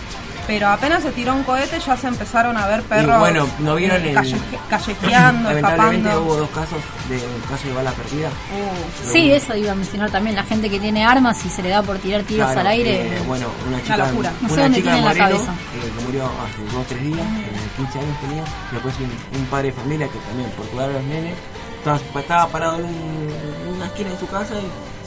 Pero 0.46 0.68
apenas 0.68 1.02
se 1.04 1.12
tiró 1.12 1.34
un 1.34 1.44
cohete 1.44 1.78
ya 1.78 1.96
se 1.96 2.08
empezaron 2.08 2.56
a 2.56 2.66
ver 2.66 2.82
perros 2.82 3.14
Y 3.16 3.18
bueno, 3.20 3.46
¿no 3.61 3.75
vieron 3.76 4.02
el- 4.02 4.12
calle- 4.14 4.37
callejeando, 4.68 5.49
Lamentablemente 5.50 6.08
escapando. 6.08 6.22
hubo 6.22 6.37
dos 6.37 6.50
casos 6.50 6.78
de 7.08 7.20
caso 7.49 7.68
de 7.68 7.75
bala 7.75 7.90
perdida. 7.92 8.28
Uh, 8.28 9.11
Sí, 9.12 9.30
eso 9.32 9.54
iba 9.56 9.72
a 9.72 9.75
mencionar 9.76 10.11
también, 10.11 10.34
la 10.34 10.42
gente 10.44 10.68
que 10.68 10.80
tiene 10.80 11.04
armas 11.04 11.44
y 11.44 11.49
se 11.49 11.62
le 11.62 11.68
da 11.68 11.82
por 11.82 11.99
tirar 11.99 12.22
tiros 12.22 12.46
Claro, 12.46 12.61
al 12.61 12.66
aire. 12.66 13.16
eh, 13.16 13.22
bueno, 13.26 13.46
una 13.68 13.80
chica, 13.82 13.96
locura. 13.99 14.32
No 14.40 14.49
sé 14.49 14.54
una 14.54 14.62
dónde 14.64 14.78
chica 14.78 14.96
la 15.00 15.14
cabeza. 15.14 15.52
eh, 15.52 15.92
que 15.96 16.04
murió 16.04 16.25
hace 16.25 16.64
dos 16.64 16.75
o 16.75 16.84
tres 16.88 17.02
días, 17.02 17.18
eh, 17.20 17.52
15 17.76 17.99
años 18.00 18.20
tenía, 18.20 18.42
y 18.42 18.75
después 18.75 18.94
un, 18.99 19.38
un 19.40 19.46
padre 19.46 19.66
de 19.68 19.72
familia 19.75 20.08
que 20.08 20.18
también, 20.18 20.50
por 20.50 20.66
cuidar 20.66 20.90
a 20.90 20.92
los 20.94 21.04
nenes, 21.04 21.34
estaba, 21.78 22.00
estaba 22.20 22.49
parado 22.49 22.78
en, 22.78 22.84
un- 22.87 23.30
en 23.68 23.75
una 23.76 23.87
esquina 23.87 24.11
de 24.11 24.18
su 24.18 24.26
casa 24.26 24.54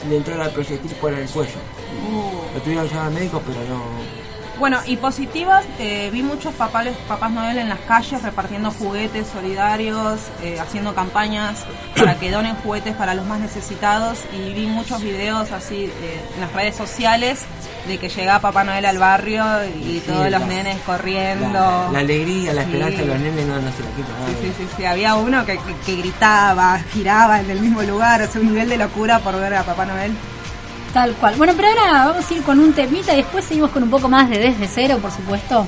y 0.04 0.08
le 0.08 0.16
entró 0.16 0.42
el 0.42 0.50
proyectil 0.50 0.92
por 0.92 1.12
el 1.12 1.28
cuello. 1.28 1.52
Lo 2.54 2.60
tuvieron 2.62 2.84
que 2.86 2.90
llevar 2.94 3.06
al 3.08 3.12
médico, 3.12 3.42
pero 3.46 3.58
no... 3.68 4.25
Bueno, 4.58 4.78
y 4.86 4.96
positivas, 4.96 5.64
eh, 5.78 6.08
vi 6.10 6.22
muchos 6.22 6.54
papales, 6.54 6.96
papás 7.06 7.30
Noel 7.30 7.58
en 7.58 7.68
las 7.68 7.78
calles 7.80 8.22
repartiendo 8.22 8.70
juguetes 8.70 9.26
solidarios, 9.28 10.18
eh, 10.42 10.58
haciendo 10.58 10.94
campañas 10.94 11.64
para 11.94 12.14
que 12.14 12.30
donen 12.30 12.54
juguetes 12.56 12.94
para 12.96 13.14
los 13.14 13.26
más 13.26 13.38
necesitados 13.38 14.18
y 14.32 14.54
vi 14.54 14.66
muchos 14.66 15.02
videos 15.02 15.52
así 15.52 15.84
eh, 15.84 16.20
en 16.34 16.40
las 16.40 16.52
redes 16.54 16.74
sociales 16.74 17.44
de 17.86 17.98
que 17.98 18.08
llegaba 18.08 18.40
Papá 18.40 18.64
Noel 18.64 18.86
al 18.86 18.96
barrio 18.98 19.44
y 19.78 19.98
todos 20.00 20.30
los 20.30 20.46
nenes 20.46 20.78
corriendo. 20.86 21.52
La, 21.52 21.88
la 21.92 21.98
alegría, 21.98 22.54
la 22.54 22.62
Sí. 22.64 22.70
esperanza 22.70 22.98
de 23.02 23.06
los 23.06 23.18
nenes 23.20 23.46
no, 23.46 23.54
no 23.56 23.72
se 23.72 23.82
la 23.82 23.90
quita 23.90 24.08
Sí, 24.08 24.32
nadie. 24.32 24.36
sí, 24.42 24.52
sí, 24.56 24.68
sí, 24.78 24.84
había 24.86 25.14
uno 25.16 25.44
que, 25.44 25.58
que- 25.58 25.74
que 25.84 25.96
gritaba, 25.96 26.78
giraba 26.94 27.40
en 27.40 27.50
el 27.50 27.60
mismo 27.60 27.82
lugar, 27.82 28.22
o 28.22 28.26
sea, 28.26 28.40
un 28.40 28.48
nivel 28.48 28.70
de 28.70 28.78
locura 28.78 29.18
por 29.18 29.38
ver 29.38 29.54
a 29.54 29.62
Papá 29.64 29.84
Noel. 29.84 30.12
Tal 30.96 31.12
cual. 31.16 31.34
Bueno, 31.36 31.52
pero 31.54 31.68
ahora 31.68 32.06
vamos 32.06 32.30
a 32.30 32.34
ir 32.34 32.42
con 32.42 32.58
un 32.58 32.72
temita 32.72 33.12
y 33.12 33.18
después 33.18 33.44
seguimos 33.44 33.70
con 33.70 33.82
un 33.82 33.90
poco 33.90 34.08
más 34.08 34.30
de 34.30 34.38
desde 34.38 34.66
cero, 34.66 34.98
por 35.02 35.10
supuesto. 35.10 35.66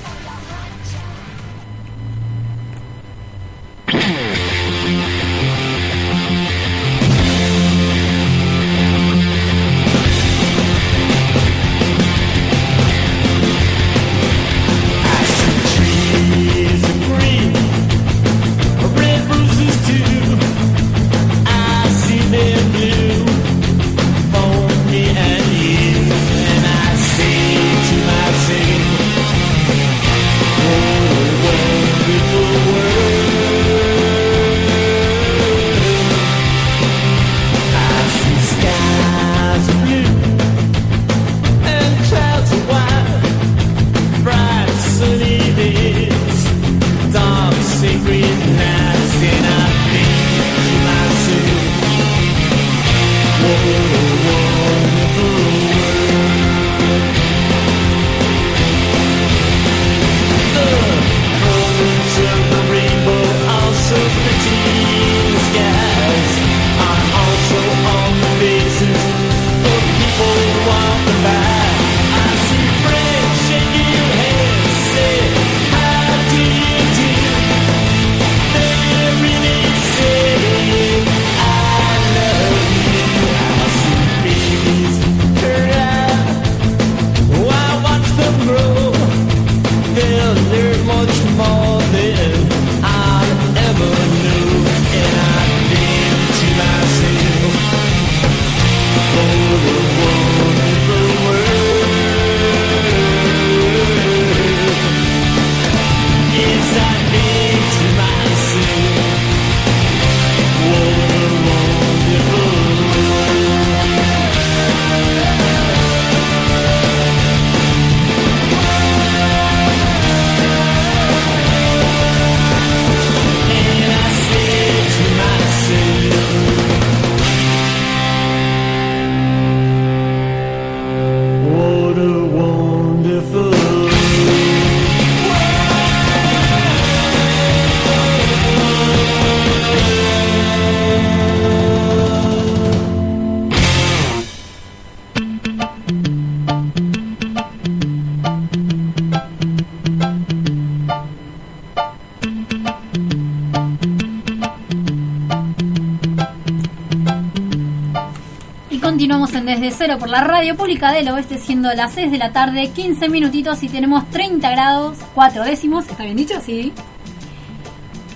Por 160.08 160.16
la 160.16 160.24
radio 160.24 160.56
pública 160.56 160.90
del 160.90 161.06
oeste, 161.10 161.36
siendo 161.36 161.70
las 161.74 161.92
6 161.92 162.10
de 162.10 162.16
la 162.16 162.32
tarde, 162.32 162.70
15 162.70 163.10
minutitos 163.10 163.62
y 163.62 163.68
tenemos 163.68 164.08
30 164.08 164.50
grados, 164.52 164.96
4 165.14 165.44
décimos. 165.44 165.86
¿Está 165.86 166.04
bien 166.04 166.16
dicho? 166.16 166.40
Sí. 166.40 166.72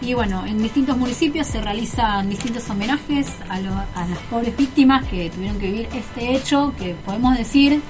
Y 0.00 0.12
bueno, 0.14 0.44
en 0.46 0.58
distintos 0.62 0.96
municipios 0.96 1.46
se 1.46 1.60
realizan 1.62 2.28
distintos 2.28 2.68
homenajes 2.68 3.26
a, 3.48 3.58
lo- 3.60 3.72
a 3.72 4.06
las 4.08 4.18
pobres 4.30 4.56
víctimas 4.56 5.04
que 5.06 5.30
tuvieron 5.30 5.58
que 5.58 5.66
vivir 5.66 5.88
este 5.94 6.34
hecho 6.36 6.74
que 6.78 6.94
podemos 6.94 7.36
decir 7.38 7.80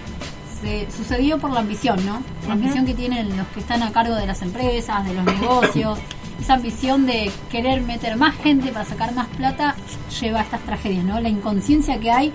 se 0.60 0.86
sucedió 0.96 1.38
por 1.38 1.50
la 1.50 1.60
ambición, 1.60 2.04
¿no? 2.06 2.22
La 2.46 2.54
ambición 2.54 2.86
que 2.86 2.94
tienen 2.94 3.36
los 3.36 3.46
que 3.48 3.60
están 3.60 3.82
a 3.82 3.90
cargo 3.92 4.14
de 4.14 4.26
las 4.26 4.40
empresas, 4.42 5.04
de 5.04 5.14
los 5.14 5.24
negocios. 5.24 5.98
Esa 6.40 6.54
ambición 6.54 7.06
de 7.06 7.30
querer 7.50 7.80
meter 7.82 8.16
más 8.16 8.34
gente 8.36 8.72
para 8.72 8.84
sacar 8.84 9.14
más 9.14 9.28
plata 9.28 9.76
lleva 10.20 10.40
a 10.40 10.42
estas 10.42 10.60
tragedias, 10.62 11.04
¿no? 11.04 11.20
La 11.20 11.28
inconsciencia 11.28 11.98
que 12.00 12.10
hay 12.10 12.32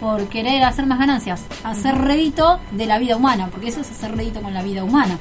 por 0.00 0.26
querer 0.28 0.62
hacer 0.64 0.86
más 0.86 0.98
ganancias, 0.98 1.44
hacer 1.62 1.96
rédito 1.98 2.60
de 2.72 2.86
la 2.86 2.98
vida 2.98 3.16
humana, 3.16 3.48
porque 3.50 3.68
eso 3.68 3.80
es 3.82 3.90
hacer 3.90 4.16
rédito 4.16 4.40
con 4.42 4.54
la 4.54 4.62
vida 4.62 4.82
humana. 4.84 5.18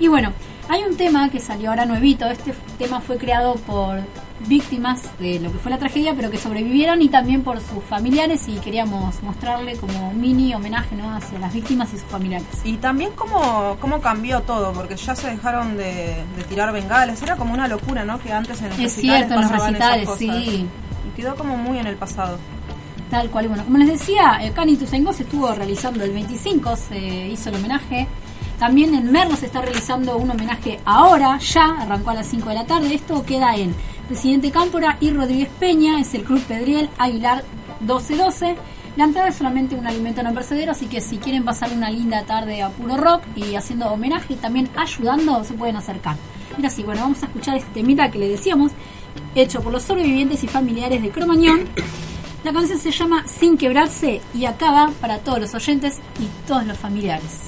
Y 0.00 0.08
bueno, 0.08 0.32
hay 0.68 0.82
un 0.82 0.96
tema 0.96 1.30
que 1.30 1.40
salió 1.40 1.70
ahora 1.70 1.86
nuevito, 1.86 2.26
este 2.26 2.52
tema 2.78 3.00
fue 3.00 3.16
creado 3.16 3.54
por 3.54 4.00
víctimas 4.46 5.02
de 5.18 5.40
lo 5.40 5.50
que 5.50 5.58
fue 5.58 5.70
la 5.70 5.78
tragedia, 5.78 6.14
pero 6.14 6.30
que 6.30 6.38
sobrevivieron 6.38 7.02
y 7.02 7.08
también 7.08 7.42
por 7.42 7.60
sus 7.60 7.82
familiares 7.88 8.46
y 8.48 8.56
queríamos 8.58 9.20
mostrarle 9.22 9.76
como 9.76 10.10
un 10.10 10.20
mini 10.20 10.54
homenaje 10.54 10.94
¿no? 10.94 11.12
hacia 11.12 11.38
las 11.38 11.52
víctimas 11.52 11.92
y 11.92 11.98
sus 11.98 12.08
familiares. 12.08 12.46
Y 12.64 12.76
también 12.76 13.10
cómo, 13.14 13.76
cómo 13.80 14.00
cambió 14.00 14.40
todo, 14.42 14.72
porque 14.72 14.96
ya 14.96 15.14
se 15.16 15.30
dejaron 15.30 15.76
de, 15.76 16.24
de 16.36 16.44
tirar 16.48 16.72
bengalas. 16.72 17.22
Era 17.22 17.36
como 17.36 17.54
una 17.54 17.66
locura, 17.66 18.04
¿no? 18.04 18.18
Que 18.20 18.32
antes 18.32 18.60
en 18.60 18.68
los 18.68 18.78
Es 18.78 18.96
recitales 18.96 19.26
cierto, 19.26 19.34
en 19.34 19.40
los 19.40 19.50
recitales, 19.50 20.08
sí. 20.18 20.68
Y 21.08 21.10
quedó 21.16 21.34
como 21.34 21.56
muy 21.56 21.78
en 21.78 21.86
el 21.86 21.96
pasado. 21.96 22.38
Tal 23.10 23.30
cual. 23.30 23.46
Y 23.46 23.48
bueno, 23.48 23.64
como 23.64 23.78
les 23.78 23.88
decía, 23.88 24.38
eh, 24.42 24.52
Cani 24.52 24.72
Ituzaingó 24.72 25.12
se 25.12 25.22
estuvo 25.22 25.50
realizando 25.52 26.04
el 26.04 26.12
25, 26.12 26.76
se 26.76 26.98
hizo 26.98 27.48
el 27.48 27.56
homenaje. 27.56 28.06
También 28.58 28.92
en 28.94 29.12
Merlo 29.12 29.36
se 29.36 29.46
está 29.46 29.62
realizando 29.62 30.16
un 30.16 30.30
homenaje 30.30 30.80
ahora, 30.84 31.38
ya, 31.38 31.80
arrancó 31.80 32.10
a 32.10 32.14
las 32.14 32.26
5 32.26 32.48
de 32.48 32.54
la 32.56 32.66
tarde. 32.66 32.92
Esto 32.92 33.24
queda 33.24 33.54
en 33.56 33.72
Presidente 34.08 34.50
Cámpora 34.50 34.96
y 35.00 35.10
Rodríguez 35.10 35.48
Peña, 35.60 36.00
es 36.00 36.12
el 36.14 36.24
Club 36.24 36.42
Pedriel 36.42 36.90
Aguilar 36.98 37.44
1212. 37.80 38.56
La 38.96 39.04
entrada 39.04 39.28
es 39.28 39.36
solamente 39.36 39.76
un 39.76 39.86
alimento 39.86 40.24
no 40.24 40.34
perecedero, 40.34 40.72
así 40.72 40.86
que 40.86 41.00
si 41.00 41.18
quieren 41.18 41.44
pasar 41.44 41.72
una 41.72 41.88
linda 41.88 42.24
tarde 42.24 42.60
a 42.60 42.70
puro 42.70 42.96
rock 42.96 43.22
y 43.36 43.54
haciendo 43.54 43.86
homenaje 43.92 44.34
también 44.34 44.68
ayudando, 44.74 45.44
se 45.44 45.54
pueden 45.54 45.76
acercar. 45.76 46.16
Mira, 46.56 46.68
sí, 46.68 46.82
bueno, 46.82 47.02
vamos 47.02 47.22
a 47.22 47.26
escuchar 47.26 47.56
este 47.56 47.70
temita 47.70 48.10
que 48.10 48.18
le 48.18 48.28
decíamos, 48.28 48.72
hecho 49.36 49.60
por 49.60 49.72
los 49.72 49.84
sobrevivientes 49.84 50.42
y 50.42 50.48
familiares 50.48 51.00
de 51.00 51.10
Cromañón. 51.10 51.60
La 52.42 52.52
canción 52.52 52.80
se 52.80 52.90
llama 52.90 53.24
Sin 53.28 53.56
quebrarse 53.56 54.20
y 54.34 54.46
acaba 54.46 54.90
para 55.00 55.18
todos 55.18 55.38
los 55.38 55.54
oyentes 55.54 55.98
y 56.18 56.48
todos 56.48 56.66
los 56.66 56.76
familiares. 56.76 57.47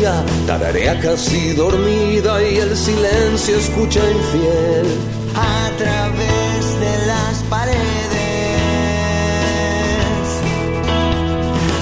Vacía, 0.00 0.24
tararea 0.46 0.98
casi 1.00 1.52
dormida 1.52 2.42
y 2.42 2.56
el 2.56 2.76
silencio 2.76 3.56
escucha 3.56 4.00
infiel. 4.10 4.86
a 5.34 5.70
través 5.78 6.80
de 6.80 7.06
las 7.06 7.42
paredes. 7.48 7.78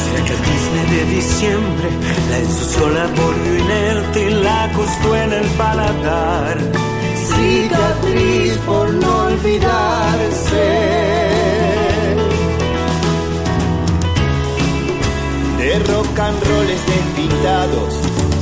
¿Será 0.05 0.21
que 0.27 0.33
el 0.33 0.43
Disney 0.51 0.87
de 0.97 1.03
diciembre 1.17 1.89
la 2.31 2.37
ensució 2.39 2.83
la 2.91 3.07
volvió 3.07 3.53
inerte 3.59 4.19
y 4.31 4.33
la 4.43 4.65
acostó 4.65 5.17
en 5.17 5.33
el 5.33 5.47
paladar? 5.57 6.57
Cicatriz 7.27 8.53
por 8.67 8.87
no 8.93 9.13
olvidarse. 9.27 10.67
De 15.79 15.85
rock 15.93 16.19
and 16.19 16.43
rolls 16.49 16.89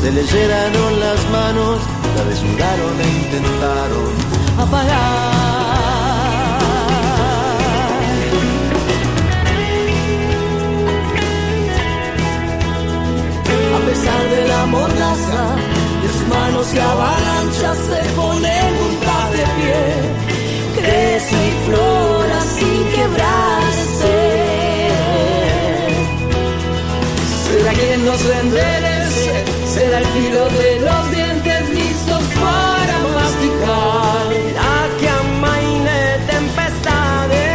se 0.01 0.11
le 0.11 0.23
llenaron 0.23 1.01
las 1.01 1.31
manos, 1.31 1.81
la 2.17 2.25
desnudaron 2.25 3.01
e 3.01 3.09
intentaron 3.25 4.11
apagar. 4.59 4.97
A 13.75 13.81
pesar 13.87 14.23
de 14.31 14.49
la 14.49 14.67
mordaza, 14.67 15.57
las 16.05 16.19
manos 16.35 16.67
que 16.69 16.81
avalanchas 16.81 17.79
se 17.89 18.01
ponen 18.15 18.67
juntas 18.79 19.33
de 19.33 19.45
pie. 19.57 19.81
Crece 20.77 21.37
y 21.37 21.67
flora 21.67 22.16
Será 28.07 28.19
que 28.19 28.23
no 28.23 28.31
se 28.31 28.41
enderece, 28.41 29.45
será 29.67 29.99
el 29.99 30.07
filo 30.07 30.45
de 30.49 30.81
los 30.81 31.11
dientes 31.11 31.69
listos 31.71 32.23
para 32.35 32.99
masticar. 33.19 34.27
La 34.55 34.97
que 34.99 35.09
amaine 35.09 36.01
tempestades. 36.31 37.51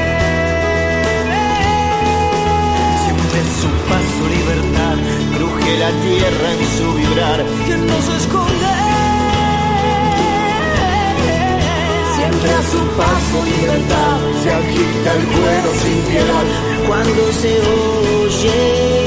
Siempre 3.05 3.39
su 3.61 3.69
paso 3.87 4.23
libertad, 4.37 4.97
cruje 5.37 5.71
la 5.79 5.91
tierra 6.05 6.47
en 6.51 6.61
su 6.77 6.87
vibrar. 6.95 7.39
¿Quién 7.65 7.87
nos 7.87 8.07
esconde? 8.19 8.71
Siempre 12.15 12.49
a 12.51 12.61
su 12.71 12.81
paso 12.99 13.37
libertad, 13.45 14.17
se 14.43 14.49
agita 14.51 15.09
el 15.15 15.23
cuero 15.27 15.71
sin 15.81 15.97
piedad. 16.11 16.45
Cuando 16.87 17.31
se 17.39 17.51
oye. 17.61 19.00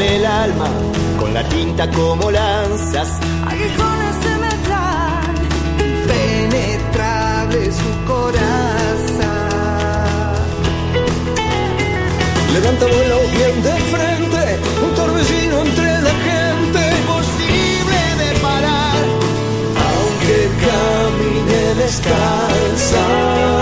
El 0.00 0.26
alma 0.26 0.68
con 1.18 1.32
la 1.32 1.42
tinta 1.48 1.90
como 1.90 2.30
lanzas. 2.30 3.08
Aguijones 3.46 4.16
de 4.24 4.36
metal, 4.46 5.34
penetrable 6.10 7.72
su 7.72 7.90
corazón. 8.06 8.36
Levanta 12.52 12.86
vuelo 12.86 13.18
bien 13.36 13.62
de 13.62 13.74
frente, 13.92 14.42
un 14.84 14.94
torbellino 14.94 15.62
entre 15.62 16.00
la 16.02 16.14
gente. 16.28 16.80
Imposible 17.00 17.98
de 18.22 18.30
parar, 18.40 19.04
aunque 19.86 20.38
camine 20.66 21.74
descalza. 21.82 23.55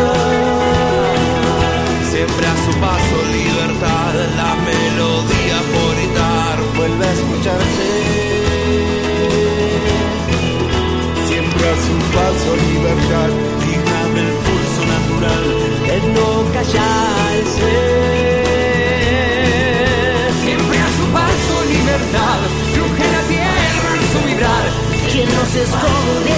Quien 25.25 25.39
nos 25.39 25.55
esconde. 25.55 26.35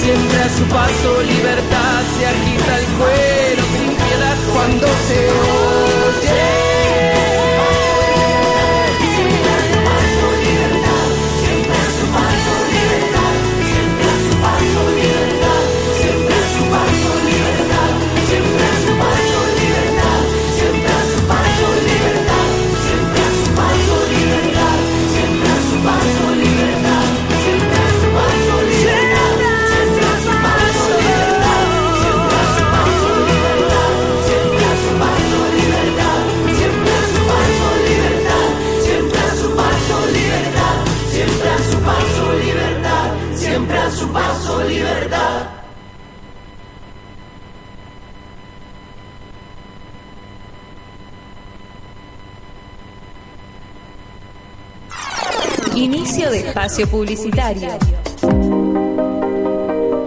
Siempre 0.00 0.42
a 0.42 0.48
su 0.56 0.64
paso 0.64 1.22
libertad 1.22 2.02
se 2.16 2.26
agita 2.26 2.78
el 2.78 2.86
cuero 2.98 3.62
sin 3.76 3.90
piedad 3.96 4.36
cuando 4.52 4.86
se 5.08 5.55
espacio 56.66 56.88
publicitario. 56.88 57.68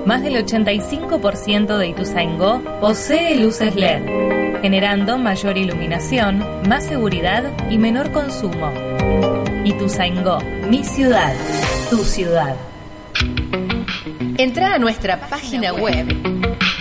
Más 0.06 0.22
del 0.22 0.46
85% 0.46 1.78
de 1.78 1.88
Ituzaingó 1.88 2.62
posee 2.82 3.38
luces 3.38 3.76
LED, 3.76 4.60
generando 4.62 5.18
mayor 5.18 5.58
iluminación, 5.58 6.44
más 6.68 6.86
seguridad 6.86 7.46
y 7.72 7.78
menor 7.78 8.12
consumo. 8.12 8.74
Ituzaingó, 9.64 10.40
mi 10.70 10.84
ciudad, 10.84 11.34
tu 11.90 12.04
ciudad. 12.04 12.58
Entra 14.38 14.74
a 14.74 14.80
nuestra 14.80 15.30
página 15.30 15.72
web 15.72 16.08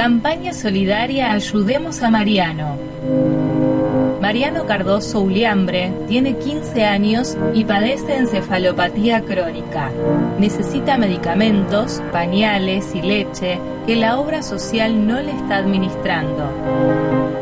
Campaña 0.00 0.54
solidaria 0.54 1.30
Ayudemos 1.30 2.02
a 2.02 2.08
Mariano. 2.08 2.78
Mariano 4.18 4.64
Cardoso 4.64 5.20
Uliambre 5.20 5.92
tiene 6.08 6.38
15 6.38 6.86
años 6.86 7.36
y 7.52 7.66
padece 7.66 8.16
encefalopatía 8.16 9.20
crónica. 9.20 9.90
Necesita 10.38 10.96
medicamentos, 10.96 12.00
pañales 12.12 12.94
y 12.94 13.02
leche 13.02 13.58
que 13.86 13.94
la 13.94 14.18
obra 14.18 14.42
social 14.42 15.06
no 15.06 15.20
le 15.20 15.32
está 15.32 15.58
administrando. 15.58 16.50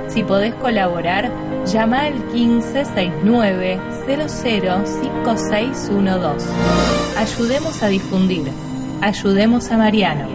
Si 0.08 0.24
podés 0.24 0.54
colaborar, 0.54 1.30
llama 1.64 2.06
al 2.06 2.14
1569 2.32 3.78
005612. 4.04 6.48
Ayudemos 7.16 7.84
a 7.84 7.86
difundir. 7.86 8.50
Ayudemos 9.00 9.70
a 9.70 9.76
Mariano. 9.76 10.26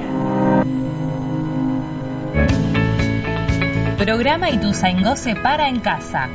Programa 4.04 4.50
Ituzaingó 4.50 5.16
se 5.16 5.34
para 5.34 5.70
en 5.70 5.80
casa. 5.80 6.28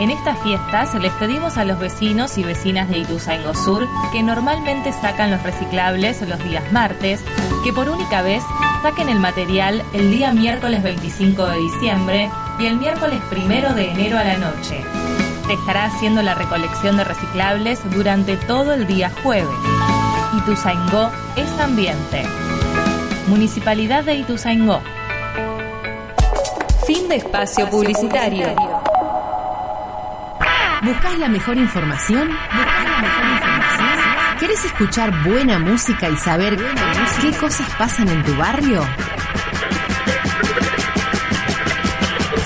En 0.00 0.10
estas 0.10 0.36
fiestas 0.40 0.92
les 0.94 1.12
pedimos 1.12 1.58
a 1.58 1.64
los 1.64 1.78
vecinos 1.78 2.36
y 2.38 2.42
vecinas 2.42 2.88
de 2.88 2.98
Ituzaingó 2.98 3.54
Sur 3.54 3.86
que 4.10 4.20
normalmente 4.24 4.90
sacan 4.90 5.30
los 5.30 5.40
reciclables 5.44 6.20
los 6.22 6.42
días 6.42 6.72
martes, 6.72 7.22
que 7.62 7.72
por 7.72 7.88
única 7.88 8.20
vez 8.22 8.42
saquen 8.82 9.08
el 9.08 9.20
material 9.20 9.84
el 9.92 10.10
día 10.10 10.32
miércoles 10.32 10.82
25 10.82 11.46
de 11.46 11.58
diciembre 11.58 12.30
y 12.58 12.66
el 12.66 12.78
miércoles 12.78 13.20
1 13.30 13.74
de 13.74 13.90
enero 13.92 14.18
a 14.18 14.24
la 14.24 14.36
noche. 14.36 14.82
Se 15.46 15.52
estará 15.52 15.84
haciendo 15.84 16.20
la 16.20 16.34
recolección 16.34 16.96
de 16.96 17.04
reciclables 17.04 17.78
durante 17.92 18.36
todo 18.38 18.72
el 18.72 18.88
día 18.88 19.12
jueves. 19.22 19.54
Ituzaingó 20.36 21.12
es 21.36 21.60
ambiente. 21.60 22.24
Municipalidad 23.28 24.02
de 24.02 24.16
Ituzaingó. 24.16 24.82
Fin 26.86 27.08
de 27.08 27.16
espacio 27.16 27.68
publicitario. 27.70 28.54
¿Buscas 30.82 31.18
la 31.18 31.28
mejor 31.28 31.56
información? 31.56 32.28
¿Buscas 32.28 32.84
la 32.84 33.00
mejor 33.00 33.24
información? 33.24 34.38
¿Querés 34.38 34.64
escuchar 34.66 35.24
buena 35.24 35.58
música 35.58 36.10
y 36.10 36.16
saber 36.16 36.58
qué 37.22 37.32
cosas 37.38 37.70
pasan 37.78 38.08
en 38.08 38.22
tu 38.22 38.36
barrio? 38.36 38.82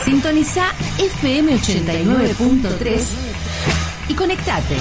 Sintoniza 0.05 0.66
FM 0.98 1.57
89.3 1.57 3.03
y 4.09 4.14
conectate. 4.14 4.77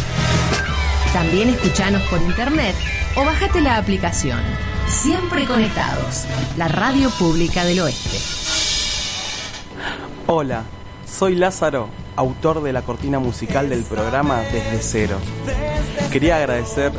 También 1.13 1.49
escuchanos 1.49 2.03
por 2.03 2.21
internet 2.21 2.75
o 3.15 3.25
bájate 3.25 3.61
la 3.61 3.77
aplicación. 3.77 4.39
Siempre 4.87 5.45
conectados. 5.45 6.25
La 6.57 6.67
radio 6.67 7.09
pública 7.09 7.65
del 7.65 7.79
oeste. 7.79 8.36
Hola, 10.29 10.63
soy 11.05 11.35
Lázaro, 11.35 11.87
autor 12.17 12.61
de 12.61 12.73
la 12.73 12.81
cortina 12.81 13.17
musical 13.17 13.69
del 13.69 13.83
programa 13.83 14.41
Desde 14.41 14.81
Cero. 14.81 15.17
Quería 16.11 16.35
agradecer 16.35 16.91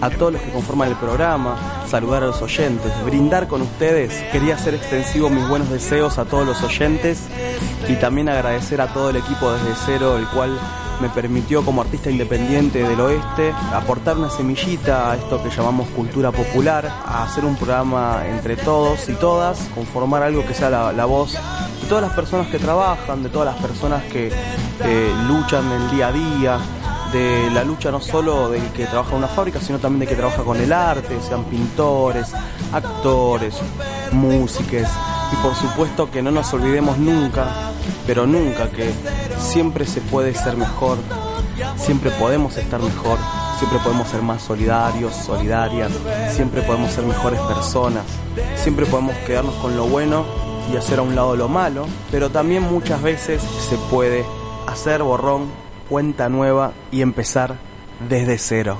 a 0.00 0.08
todos 0.08 0.34
los 0.34 0.42
que 0.42 0.52
conforman 0.52 0.90
el 0.90 0.94
programa, 0.94 1.56
saludar 1.88 2.22
a 2.22 2.26
los 2.26 2.40
oyentes, 2.42 2.92
brindar 3.04 3.48
con 3.48 3.62
ustedes. 3.62 4.12
Quería 4.30 4.54
hacer 4.54 4.74
extensivo 4.74 5.28
mis 5.30 5.48
buenos 5.48 5.68
deseos 5.68 6.16
a 6.18 6.26
todos 6.26 6.46
los 6.46 6.62
oyentes 6.62 7.24
y 7.88 7.96
también 7.96 8.28
agradecer 8.28 8.80
a 8.80 8.86
todo 8.94 9.10
el 9.10 9.16
equipo 9.16 9.50
Desde 9.50 9.74
Cero, 9.84 10.16
el 10.16 10.28
cual 10.28 10.56
me 11.00 11.08
permitió 11.08 11.64
como 11.64 11.82
artista 11.82 12.08
independiente 12.08 12.84
del 12.84 13.00
oeste 13.00 13.52
aportar 13.74 14.16
una 14.16 14.30
semillita 14.30 15.10
a 15.10 15.16
esto 15.16 15.42
que 15.42 15.50
llamamos 15.50 15.88
cultura 15.88 16.30
popular, 16.30 16.86
a 16.86 17.24
hacer 17.24 17.44
un 17.44 17.56
programa 17.56 18.22
entre 18.28 18.56
todos 18.56 19.08
y 19.08 19.14
todas, 19.14 19.58
conformar 19.74 20.22
algo 20.22 20.46
que 20.46 20.54
sea 20.54 20.70
la, 20.70 20.92
la 20.92 21.04
voz 21.04 21.36
de 21.86 21.90
todas 21.90 22.02
las 22.02 22.14
personas 22.14 22.48
que 22.48 22.58
trabajan, 22.58 23.22
de 23.22 23.28
todas 23.28 23.54
las 23.54 23.62
personas 23.62 24.02
que 24.06 24.28
luchan 25.28 25.70
el 25.70 25.88
día 25.92 26.08
a 26.08 26.12
día, 26.12 26.58
de 27.12 27.48
la 27.52 27.62
lucha 27.62 27.92
no 27.92 28.00
solo 28.00 28.48
del 28.48 28.72
que 28.72 28.86
trabaja 28.86 29.12
en 29.12 29.18
una 29.18 29.28
fábrica, 29.28 29.60
sino 29.60 29.78
también 29.78 30.00
de 30.00 30.08
que 30.08 30.16
trabaja 30.16 30.42
con 30.42 30.56
el 30.56 30.72
arte, 30.72 31.16
sean 31.20 31.44
pintores, 31.44 32.32
actores, 32.72 33.54
músicos, 34.10 34.88
y 35.32 35.36
por 35.36 35.54
supuesto 35.54 36.10
que 36.10 36.22
no 36.22 36.32
nos 36.32 36.52
olvidemos 36.52 36.98
nunca, 36.98 37.70
pero 38.04 38.26
nunca 38.26 38.68
que 38.68 38.92
siempre 39.38 39.86
se 39.86 40.00
puede 40.00 40.34
ser 40.34 40.56
mejor, 40.56 40.98
siempre 41.76 42.10
podemos 42.10 42.56
estar 42.56 42.80
mejor, 42.80 43.16
siempre 43.60 43.78
podemos 43.78 44.08
ser 44.08 44.22
más 44.22 44.42
solidarios, 44.42 45.14
solidarias, 45.14 45.92
siempre 46.34 46.62
podemos 46.62 46.90
ser 46.90 47.04
mejores 47.04 47.38
personas, 47.42 48.02
siempre 48.56 48.86
podemos 48.86 49.14
quedarnos 49.18 49.54
con 49.62 49.76
lo 49.76 49.84
bueno 49.84 50.45
y 50.72 50.76
hacer 50.76 50.98
a 50.98 51.02
un 51.02 51.14
lado 51.14 51.36
lo 51.36 51.48
malo, 51.48 51.86
pero 52.10 52.30
también 52.30 52.62
muchas 52.62 53.02
veces 53.02 53.42
se 53.42 53.76
puede 53.90 54.24
hacer 54.66 55.02
borrón, 55.02 55.50
cuenta 55.88 56.28
nueva 56.28 56.72
y 56.90 57.02
empezar 57.02 57.56
desde 58.08 58.38
cero. 58.38 58.78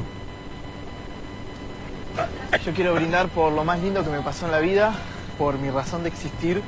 Yo 2.65 2.73
quiero 2.73 2.95
brindar 2.95 3.29
por 3.29 3.53
lo 3.53 3.65
más 3.65 3.81
lindo 3.81 4.03
que 4.03 4.11
me 4.11 4.21
pasó 4.21 4.47
en 4.47 4.53
la 4.53 4.61
vida, 4.61 4.95
por 5.39 5.59
mi 5.59 5.71
razón 5.71 6.03
de 6.03 6.09
existir, 6.09 6.63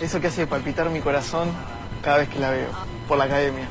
eso 0.00 0.20
que 0.20 0.28
hace 0.28 0.46
palpitar 0.46 0.90
mi 0.90 1.00
corazón 1.00 1.48
cada 2.02 2.18
vez 2.18 2.28
que 2.28 2.38
la 2.38 2.50
veo, 2.50 2.68
por 3.06 3.18
la 3.18 3.24
academia. 3.24 3.68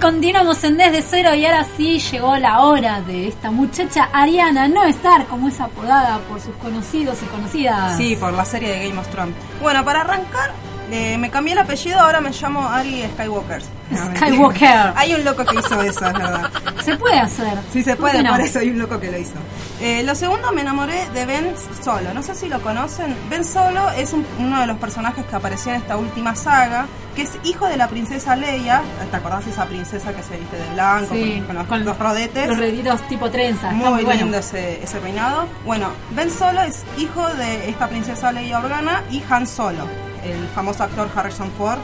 Continuamos 0.00 0.62
en 0.64 0.76
Desde 0.76 1.00
Cero 1.00 1.34
y 1.34 1.46
ahora 1.46 1.66
sí 1.76 1.98
llegó 1.98 2.36
la 2.36 2.62
hora 2.62 3.00
de 3.00 3.28
esta 3.28 3.50
muchacha 3.50 4.08
Ariana 4.12 4.68
no 4.68 4.84
estar 4.84 5.26
como 5.26 5.48
es 5.48 5.58
apodada 5.60 6.18
por 6.28 6.40
sus 6.40 6.54
conocidos 6.56 7.18
y 7.22 7.26
conocidas. 7.26 7.96
Sí, 7.96 8.14
por 8.16 8.32
la 8.32 8.44
serie 8.44 8.70
de 8.70 8.88
Game 8.88 9.00
of 9.00 9.08
Thrones. 9.08 9.34
Bueno, 9.62 9.84
para 9.84 10.02
arrancar, 10.02 10.52
Eh, 10.90 11.18
me 11.18 11.30
cambié 11.30 11.52
el 11.54 11.58
apellido, 11.58 11.98
ahora 12.00 12.20
me 12.20 12.30
llamo 12.30 12.68
Ari 12.68 13.04
Skywalker. 13.14 13.62
Skywalker. 14.16 14.92
Hay 14.96 15.14
un 15.14 15.24
loco 15.24 15.44
que 15.44 15.56
hizo 15.58 15.80
eso, 15.82 16.06
es 16.06 16.12
verdad. 16.12 16.50
Se 16.84 16.96
puede 16.96 17.18
hacer. 17.18 17.58
Sí, 17.72 17.82
se 17.82 17.96
¿Por 17.96 18.10
puede, 18.10 18.22
no? 18.22 18.30
por 18.30 18.40
eso 18.40 18.58
hay 18.60 18.70
un 18.70 18.78
loco 18.78 19.00
que 19.00 19.10
lo 19.10 19.18
hizo. 19.18 19.34
Eh, 19.80 20.02
lo 20.04 20.14
segundo, 20.14 20.52
me 20.52 20.60
enamoré 20.62 21.08
de 21.12 21.26
Ben 21.26 21.54
Solo. 21.84 22.14
No 22.14 22.22
sé 22.22 22.34
si 22.34 22.48
lo 22.48 22.60
conocen. 22.62 23.16
Ben 23.28 23.44
Solo 23.44 23.90
es 23.90 24.12
un- 24.12 24.24
uno 24.38 24.60
de 24.60 24.66
los 24.66 24.76
personajes 24.78 25.24
que 25.26 25.36
apareció 25.36 25.72
en 25.72 25.80
esta 25.80 25.96
última 25.96 26.34
saga, 26.36 26.86
que 27.14 27.22
es 27.22 27.32
hijo 27.44 27.66
de 27.66 27.76
la 27.76 27.88
princesa 27.88 28.36
Leia. 28.36 28.82
¿Te 29.10 29.16
acordás 29.16 29.44
de 29.44 29.50
esa 29.50 29.66
princesa 29.66 30.12
que 30.14 30.22
se 30.22 30.36
viste 30.36 30.56
de 30.56 30.68
blanco, 30.74 31.14
Sí, 31.14 31.42
con, 31.46 31.56
con 31.66 31.78
los, 31.80 31.86
los 31.86 31.98
rodetes? 31.98 32.48
Los 32.48 32.58
reditos 32.58 33.00
tipo 33.08 33.30
trenza. 33.30 33.70
Muy, 33.70 33.88
muy 33.90 34.04
bueno. 34.04 34.22
lindo 34.22 34.38
ese, 34.38 34.82
ese 34.82 35.00
reinado. 35.00 35.46
Bueno, 35.64 35.88
Ben 36.12 36.30
Solo 36.30 36.62
es 36.62 36.84
hijo 36.98 37.26
de 37.34 37.68
esta 37.70 37.88
princesa 37.88 38.30
Leia 38.32 38.58
Organa 38.58 39.02
y 39.10 39.22
Han 39.28 39.46
Solo, 39.46 39.86
el 40.24 40.48
famoso 40.54 40.84
actor 40.84 41.08
Harrison 41.14 41.50
Ford. 41.58 41.78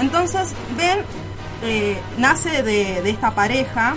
Entonces, 0.00 0.54
Ben 0.76 1.00
eh, 1.62 1.98
nace 2.18 2.62
de, 2.62 3.02
de 3.02 3.10
esta 3.10 3.32
pareja 3.34 3.94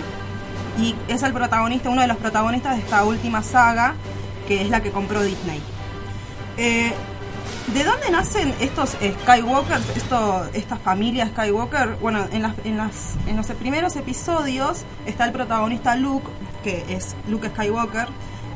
y 0.78 0.94
es 1.08 1.22
el 1.22 1.32
protagonista, 1.32 1.90
uno 1.90 2.02
de 2.02 2.08
los 2.08 2.16
protagonistas 2.18 2.76
de 2.76 2.82
esta 2.82 3.04
última 3.04 3.42
saga, 3.42 3.94
que 4.46 4.62
es 4.62 4.70
la 4.70 4.82
que 4.82 4.90
compró 4.90 5.22
Disney. 5.22 5.60
Eh, 6.56 6.92
¿De 7.74 7.82
dónde 7.82 8.10
nacen 8.10 8.54
estos 8.60 8.90
Skywalkers, 8.90 9.84
esta 10.54 10.76
familia 10.76 11.26
Skywalker? 11.28 11.96
Bueno, 12.00 12.24
en, 12.30 12.42
las, 12.42 12.54
en, 12.64 12.76
las, 12.76 13.14
en 13.26 13.36
los 13.36 13.46
primeros 13.46 13.96
episodios 13.96 14.84
está 15.04 15.24
el 15.24 15.32
protagonista 15.32 15.96
Luke, 15.96 16.28
que 16.62 16.84
es 16.88 17.16
Luke 17.28 17.48
Skywalker, 17.48 18.06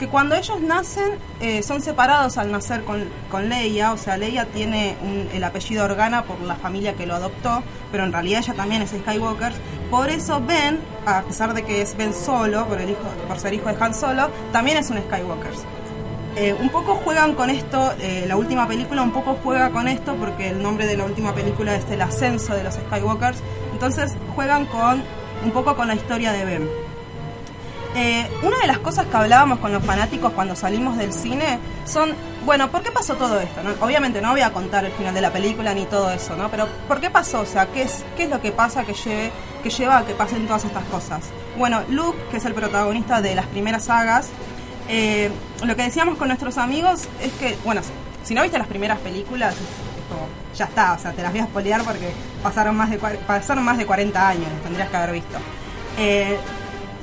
que 0.00 0.08
cuando 0.08 0.34
ellos 0.34 0.60
nacen 0.62 1.18
eh, 1.40 1.62
son 1.62 1.82
separados 1.82 2.38
al 2.38 2.50
nacer 2.50 2.84
con, 2.84 3.04
con 3.30 3.50
Leia, 3.50 3.92
o 3.92 3.98
sea, 3.98 4.16
Leia 4.16 4.46
tiene 4.46 4.96
el 5.34 5.44
apellido 5.44 5.84
Organa 5.84 6.24
por 6.24 6.40
la 6.40 6.56
familia 6.56 6.94
que 6.94 7.04
lo 7.04 7.14
adoptó, 7.14 7.62
pero 7.92 8.04
en 8.04 8.12
realidad 8.12 8.40
ella 8.42 8.54
también 8.54 8.80
es 8.80 8.90
Skywalker. 8.90 9.52
Por 9.90 10.08
eso 10.08 10.40
Ben, 10.40 10.80
a 11.04 11.22
pesar 11.22 11.52
de 11.52 11.64
que 11.64 11.82
es 11.82 11.96
Ben 11.98 12.14
Solo, 12.14 12.66
por, 12.66 12.80
el 12.80 12.90
hijo, 12.90 13.02
por 13.28 13.38
ser 13.38 13.52
hijo 13.52 13.68
de 13.68 13.76
Han 13.78 13.94
Solo, 13.94 14.30
también 14.52 14.78
es 14.78 14.88
un 14.88 14.96
Skywalker. 14.98 15.52
Eh, 16.36 16.54
un 16.58 16.70
poco 16.70 16.94
juegan 16.94 17.34
con 17.34 17.50
esto, 17.50 17.92
eh, 18.00 18.24
la 18.26 18.38
última 18.38 18.66
película 18.66 19.02
un 19.02 19.12
poco 19.12 19.36
juega 19.44 19.68
con 19.70 19.86
esto 19.86 20.14
porque 20.14 20.48
el 20.48 20.62
nombre 20.62 20.86
de 20.86 20.96
la 20.96 21.04
última 21.04 21.34
película 21.34 21.74
es 21.74 21.84
el 21.90 22.00
ascenso 22.00 22.54
de 22.54 22.64
los 22.64 22.74
Skywalkers, 22.74 23.38
entonces 23.72 24.14
juegan 24.34 24.64
con 24.64 25.02
un 25.44 25.50
poco 25.50 25.76
con 25.76 25.88
la 25.88 25.94
historia 25.94 26.32
de 26.32 26.44
Ben. 26.46 26.89
Eh, 27.96 28.30
una 28.42 28.58
de 28.58 28.68
las 28.68 28.78
cosas 28.78 29.06
que 29.06 29.16
hablábamos 29.16 29.58
con 29.58 29.72
los 29.72 29.84
fanáticos 29.84 30.32
cuando 30.32 30.54
salimos 30.54 30.96
del 30.96 31.12
cine 31.12 31.58
son, 31.84 32.14
bueno, 32.44 32.70
¿por 32.70 32.82
qué 32.82 32.92
pasó 32.92 33.16
todo 33.16 33.40
esto? 33.40 33.60
Obviamente 33.80 34.20
no 34.20 34.30
voy 34.30 34.42
a 34.42 34.52
contar 34.52 34.84
el 34.84 34.92
final 34.92 35.12
de 35.12 35.20
la 35.20 35.32
película 35.32 35.74
ni 35.74 35.86
todo 35.86 36.10
eso, 36.10 36.36
¿no? 36.36 36.48
Pero 36.50 36.68
¿por 36.86 37.00
qué 37.00 37.10
pasó? 37.10 37.40
O 37.40 37.46
sea, 37.46 37.66
¿qué 37.66 37.82
es, 37.82 38.04
qué 38.16 38.24
es 38.24 38.30
lo 38.30 38.40
que 38.40 38.52
pasa 38.52 38.84
que, 38.84 38.94
lleve, 38.94 39.32
que 39.64 39.70
lleva 39.70 39.98
a 39.98 40.06
que 40.06 40.14
pasen 40.14 40.46
todas 40.46 40.64
estas 40.64 40.84
cosas? 40.84 41.24
Bueno, 41.58 41.82
Luke, 41.88 42.16
que 42.30 42.36
es 42.36 42.44
el 42.44 42.54
protagonista 42.54 43.20
de 43.20 43.34
las 43.34 43.46
primeras 43.46 43.84
sagas, 43.84 44.30
eh, 44.88 45.30
lo 45.64 45.74
que 45.74 45.82
decíamos 45.82 46.16
con 46.16 46.28
nuestros 46.28 46.58
amigos 46.58 47.08
es 47.20 47.32
que, 47.32 47.58
bueno, 47.64 47.80
si 48.22 48.34
no 48.34 48.42
viste 48.42 48.58
las 48.58 48.68
primeras 48.68 48.98
películas, 48.98 49.56
ya 50.56 50.64
está, 50.64 50.92
o 50.92 50.98
sea, 50.98 51.12
te 51.12 51.22
las 51.22 51.32
voy 51.32 51.40
a 51.40 51.44
spoilear 51.44 51.82
porque 51.82 52.12
pasaron 52.42 52.76
más 52.76 52.90
de, 52.90 52.98
pasaron 52.98 53.64
más 53.64 53.78
de 53.78 53.86
40 53.86 54.28
años, 54.28 54.48
tendrías 54.62 54.88
que 54.88 54.96
haber 54.96 55.12
visto. 55.12 55.38
Eh, 55.98 56.38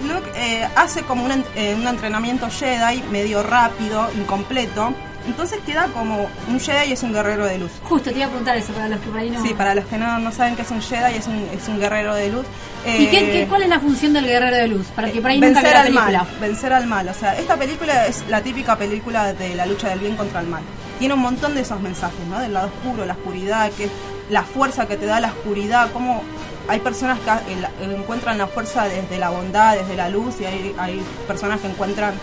Luke 0.04 0.30
eh, 0.36 0.68
hace 0.76 1.02
como 1.04 1.26
un, 1.26 1.44
eh, 1.56 1.76
un 1.76 1.88
entrenamiento 1.88 2.50
Jedi 2.50 3.02
medio 3.12 3.42
rápido, 3.44 4.10
incompleto, 4.16 4.94
entonces 5.26 5.60
queda 5.66 5.88
como 5.88 6.30
un 6.48 6.60
Jedi 6.60 6.94
es 6.94 7.04
un 7.04 7.12
guerrero 7.12 7.46
de 7.46 7.58
luz. 7.58 7.72
Justo 7.84 8.12
te 8.12 8.18
iba 8.18 8.26
a 8.28 8.30
preguntar 8.30 8.56
eso 8.56 8.72
para 8.74 8.88
los 8.88 9.00
que 9.02 9.08
por 9.10 9.20
ahí 9.20 9.30
no. 9.30 9.42
Sí, 9.44 9.54
para 9.54 9.76
los 9.76 9.84
que 9.86 9.98
no, 9.98 10.20
no 10.20 10.32
saben 10.32 10.56
qué 10.56 10.62
es 10.62 10.72
un 10.72 10.82
Jedi, 10.82 11.16
es 11.18 11.28
un, 11.28 11.48
es 11.54 11.68
un 11.68 11.80
guerrero 11.80 12.16
de 12.16 12.30
luz. 12.30 12.46
¿Y 12.86 12.90
Eh, 12.90 13.10
qué, 13.12 13.32
qué- 13.32 13.46
cuál 13.50 13.64
es 13.64 13.70
la 13.70 13.80
función 13.80 14.14
del 14.14 14.26
guerrero 14.26 14.56
de 14.56 14.68
luz? 14.70 14.86
Para 14.96 15.12
que 15.12 15.20
por 15.20 15.32
ahí 15.32 15.40
nunca 15.42 15.56
vencer 15.62 15.74
la 15.74 15.80
al 15.82 15.86
película. 15.88 16.24
mal, 16.24 16.28
vencer 16.40 16.74
al 16.74 16.88
mal. 16.88 17.10
O 17.10 17.14
sea, 17.14 17.38
esta 17.38 17.58
película 17.58 18.06
es 18.08 18.24
la 18.30 18.42
típica 18.42 18.78
película 18.78 19.34
de 19.34 19.56
la 19.56 19.66
lucha 19.66 19.90
del 19.90 20.00
bien 20.00 20.16
contra 20.16 20.40
el 20.40 20.48
mal. 20.48 20.62
Tiene 21.00 21.14
un 21.16 21.20
montón 21.22 21.56
de 21.56 21.62
esos 21.62 21.82
mensajes, 21.82 22.26
¿no? 22.30 22.40
Del 22.40 22.54
lado 22.54 22.68
oscuro, 22.68 23.06
la 23.06 23.14
oscuridad, 23.14 23.70
que 23.72 23.90
la 24.30 24.44
fuerza 24.44 24.88
que 24.88 24.96
te 24.96 25.06
da 25.08 25.20
la 25.20 25.28
oscuridad, 25.28 25.90
cómo 25.92 26.24
hay 26.68 26.80
personas 26.80 27.20
que 27.20 27.30
eh, 27.54 27.96
encuentran 27.96 28.38
la 28.38 28.48
fuerza 28.48 28.86
desde 28.86 29.18
la 29.20 29.30
bondad, 29.30 29.76
desde 29.78 29.96
la 29.96 30.10
luz, 30.10 30.36
y 30.42 30.46
hay, 30.46 30.76
hay 30.78 31.02
personas 31.28 31.62
que 31.62 31.68
encuentran 31.68 32.14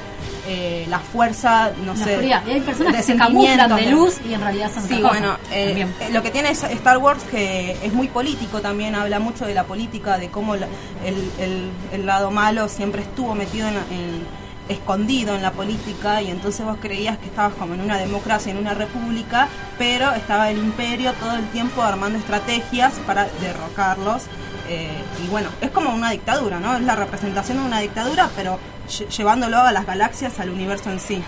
eh, 0.47 0.85
la 0.91 0.99
fuerza, 0.99 1.71
no 1.85 1.95
La 1.95 2.05
sé. 2.05 2.11
oscuridad. 2.13 2.43
Y 2.47 2.51
hay 2.51 2.61
personas 2.61 2.93
de 2.93 2.99
que 2.99 3.05
se 3.05 3.17
camuflan 3.17 3.77
de 3.77 3.87
luz 3.87 4.17
y 4.29 4.35
en 4.35 4.41
realidad 4.43 4.71
son 4.75 4.87
Sí, 4.87 5.01
bueno, 5.01 5.37
eh, 5.51 5.87
eh, 6.01 6.09
lo 6.11 6.23
que 6.23 6.31
tiene 6.31 6.51
es 6.51 6.63
Star 6.65 6.99
Wars 6.99 7.23
que 7.31 7.73
es 7.83 7.93
muy 7.95 8.09
político 8.09 8.61
también, 8.61 8.95
habla 8.95 9.19
mucho 9.19 9.47
de 9.47 9.55
la 9.55 9.65
política, 9.65 10.19
de 10.19 10.29
cómo 10.29 10.57
la- 10.57 10.67
el, 11.05 11.15
el- 11.41 11.71
el 11.93 12.07
lado 12.07 12.31
malo 12.31 12.69
siempre 12.69 13.03
estuvo 13.03 13.35
metido 13.35 13.69
en, 13.69 13.75
en- 13.75 14.44
escondido 14.69 15.35
en 15.37 15.43
la 15.43 15.53
política 15.53 16.23
y 16.23 16.31
entonces 16.31 16.65
vos 16.65 16.79
creías 16.81 17.19
que 17.19 17.27
estabas 17.27 17.55
como 17.55 17.75
en 17.75 17.81
una 17.83 17.99
democracia, 17.99 18.51
en 18.53 18.59
una 18.59 18.75
república, 18.75 19.49
pero 19.79 20.13
estaba 20.15 20.51
el 20.51 20.59
imperio 20.59 21.13
todo 21.15 21.37
el 21.37 21.47
tiempo 21.49 21.83
armando 21.83 22.19
estrategias 22.19 22.95
para 23.07 23.27
derrocarlos. 23.41 24.23
eh, 24.69 24.89
y 25.23 25.29
bueno, 25.29 25.49
es 25.61 25.71
como 25.71 25.91
una 25.95 26.11
dictadura, 26.11 26.59
¿no? 26.59 26.75
Es 26.77 26.83
la 26.83 26.97
representación 26.97 27.59
de 27.59 27.65
una 27.65 27.81
dictadura, 27.81 28.31
pero 28.35 28.59
lle- 28.89 29.09
llevándolo 29.09 29.59
a 29.61 29.71
las 29.73 29.85
galaxias, 29.85 30.41
al 30.41 30.49
universo 30.49 30.91
en 30.91 31.01
sí. 31.01 31.23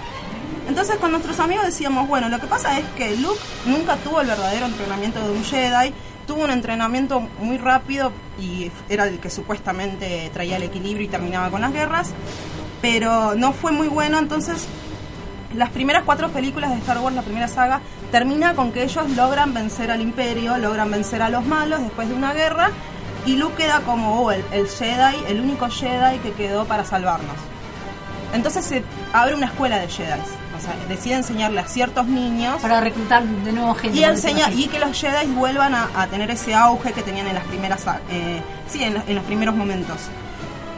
Entonces 0.68 0.96
con 0.96 1.10
nuestros 1.10 1.38
amigos 1.38 1.66
decíamos, 1.66 2.08
bueno, 2.08 2.28
lo 2.30 2.40
que 2.40 2.46
pasa 2.46 2.78
es 2.78 2.84
que 2.96 3.14
Luke 3.16 3.38
nunca 3.66 3.96
tuvo 3.96 4.22
el 4.22 4.26
verdadero 4.26 4.64
entrenamiento 4.66 5.20
de 5.22 5.30
un 5.30 5.44
Jedi, 5.44 5.92
tuvo 6.26 6.44
un 6.44 6.50
entrenamiento 6.50 7.20
muy 7.38 7.58
rápido 7.58 8.10
y 8.40 8.70
era 8.88 9.04
el 9.06 9.18
que 9.20 9.30
supuestamente 9.30 10.28
traía 10.32 10.56
el 10.56 10.64
equilibrio 10.64 11.04
y 11.04 11.08
terminaba 11.08 11.50
con 11.50 11.60
las 11.60 11.72
guerras, 11.72 12.10
pero 12.80 13.34
no 13.34 13.52
fue 13.52 13.72
muy 13.72 13.88
bueno, 13.88 14.18
entonces 14.18 14.66
las 15.54 15.70
primeras 15.70 16.04
cuatro 16.04 16.28
películas 16.30 16.70
de 16.70 16.76
Star 16.78 16.98
Wars, 16.98 17.14
la 17.14 17.22
primera 17.22 17.48
saga, 17.48 17.80
termina 18.10 18.54
con 18.54 18.72
que 18.72 18.82
ellos 18.84 19.08
logran 19.10 19.54
vencer 19.54 19.90
al 19.90 20.00
imperio, 20.00 20.56
logran 20.58 20.90
vencer 20.90 21.22
a 21.22 21.28
los 21.28 21.44
malos 21.46 21.80
después 21.80 22.08
de 22.08 22.14
una 22.14 22.32
guerra 22.32 22.70
y 23.24 23.36
Luke 23.36 23.54
queda 23.56 23.80
como 23.80 24.20
oh, 24.20 24.32
el, 24.32 24.44
el 24.52 24.68
Jedi, 24.68 25.16
el 25.28 25.40
único 25.40 25.68
Jedi 25.68 26.18
que 26.18 26.32
quedó 26.32 26.64
para 26.64 26.84
salvarnos. 26.84 27.36
Entonces 28.32 28.64
se 28.64 28.82
abre 29.12 29.34
una 29.34 29.46
escuela 29.46 29.78
de 29.78 29.88
Jedi. 29.88 30.20
O 30.56 30.60
sea, 30.60 30.74
decide 30.88 31.14
enseñarle 31.16 31.60
a 31.60 31.66
ciertos 31.66 32.06
niños 32.06 32.62
Para 32.62 32.80
reclutar 32.80 33.22
de 33.24 33.52
nuevo 33.52 33.74
gente. 33.74 33.98
y, 33.98 34.04
enseña, 34.04 34.50
y 34.50 34.68
que 34.68 34.78
los 34.78 34.98
Jedi 34.98 35.26
vuelvan 35.32 35.74
a, 35.74 35.88
a 35.94 36.06
tener 36.06 36.30
ese 36.30 36.54
auge 36.54 36.92
que 36.92 37.02
tenían 37.02 37.26
en 37.26 37.34
las 37.34 37.44
primeras 37.44 37.84
eh, 38.10 38.40
sí, 38.68 38.82
en, 38.82 39.02
en 39.06 39.14
los 39.14 39.24
primeros 39.24 39.54
momentos. 39.54 39.96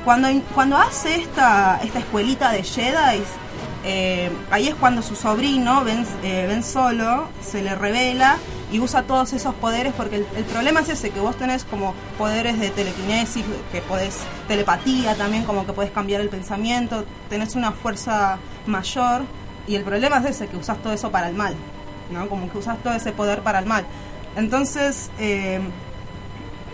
Cuando, 0.05 0.29
cuando 0.55 0.77
hace 0.77 1.17
esta, 1.17 1.81
esta 1.83 1.99
escuelita 1.99 2.51
de 2.53 2.63
Jedi, 2.63 3.23
eh, 3.85 4.31
ahí 4.51 4.69
es 4.69 4.75
cuando 4.75 5.03
su 5.03 5.15
sobrino, 5.15 5.85
Ben, 5.85 6.07
eh, 6.23 6.61
Solo, 6.63 7.29
se 7.41 7.63
le 7.63 7.75
revela 7.75 8.37
y 8.73 8.81
usa 8.81 9.03
todos 9.05 9.33
esos 9.33 9.55
poderes, 9.55 9.95
porque 9.95 10.17
el, 10.17 10.45
problema 10.45 10.81
es 10.81 10.91
ese, 10.91 11.11
que 11.11 11.21
vos 11.21 11.37
tenés 11.37 11.65
como 11.65 11.95
poderes 12.19 12.59
de 12.59 12.71
telequinesis, 12.71 13.45
que 13.73 13.81
podés 13.81 14.19
telepatía 14.47 15.15
también, 15.15 15.45
como 15.45 15.65
que 15.65 15.73
podés 15.73 15.91
cambiar 15.91 16.21
el 16.21 16.29
pensamiento, 16.29 17.05
tenés 17.31 17.55
una 17.55 17.73
fuerza 17.73 18.39
mayor, 18.67 19.23
y 19.67 19.75
el 19.75 19.85
problema 19.85 20.19
es 20.19 20.27
ese, 20.27 20.49
que 20.49 20.57
usas 20.57 20.79
todo 20.83 20.93
eso 20.93 21.11
para 21.11 21.29
el 21.29 21.35
mal, 21.35 21.55
¿no? 22.11 22.29
Como 22.29 22.51
que 22.51 22.59
usas 22.59 22.79
todo 22.83 22.93
ese 22.93 23.13
poder 23.13 23.41
para 23.41 23.61
el 23.61 23.67
mal. 23.67 23.87
Entonces, 24.37 25.11
eh, 25.19 25.61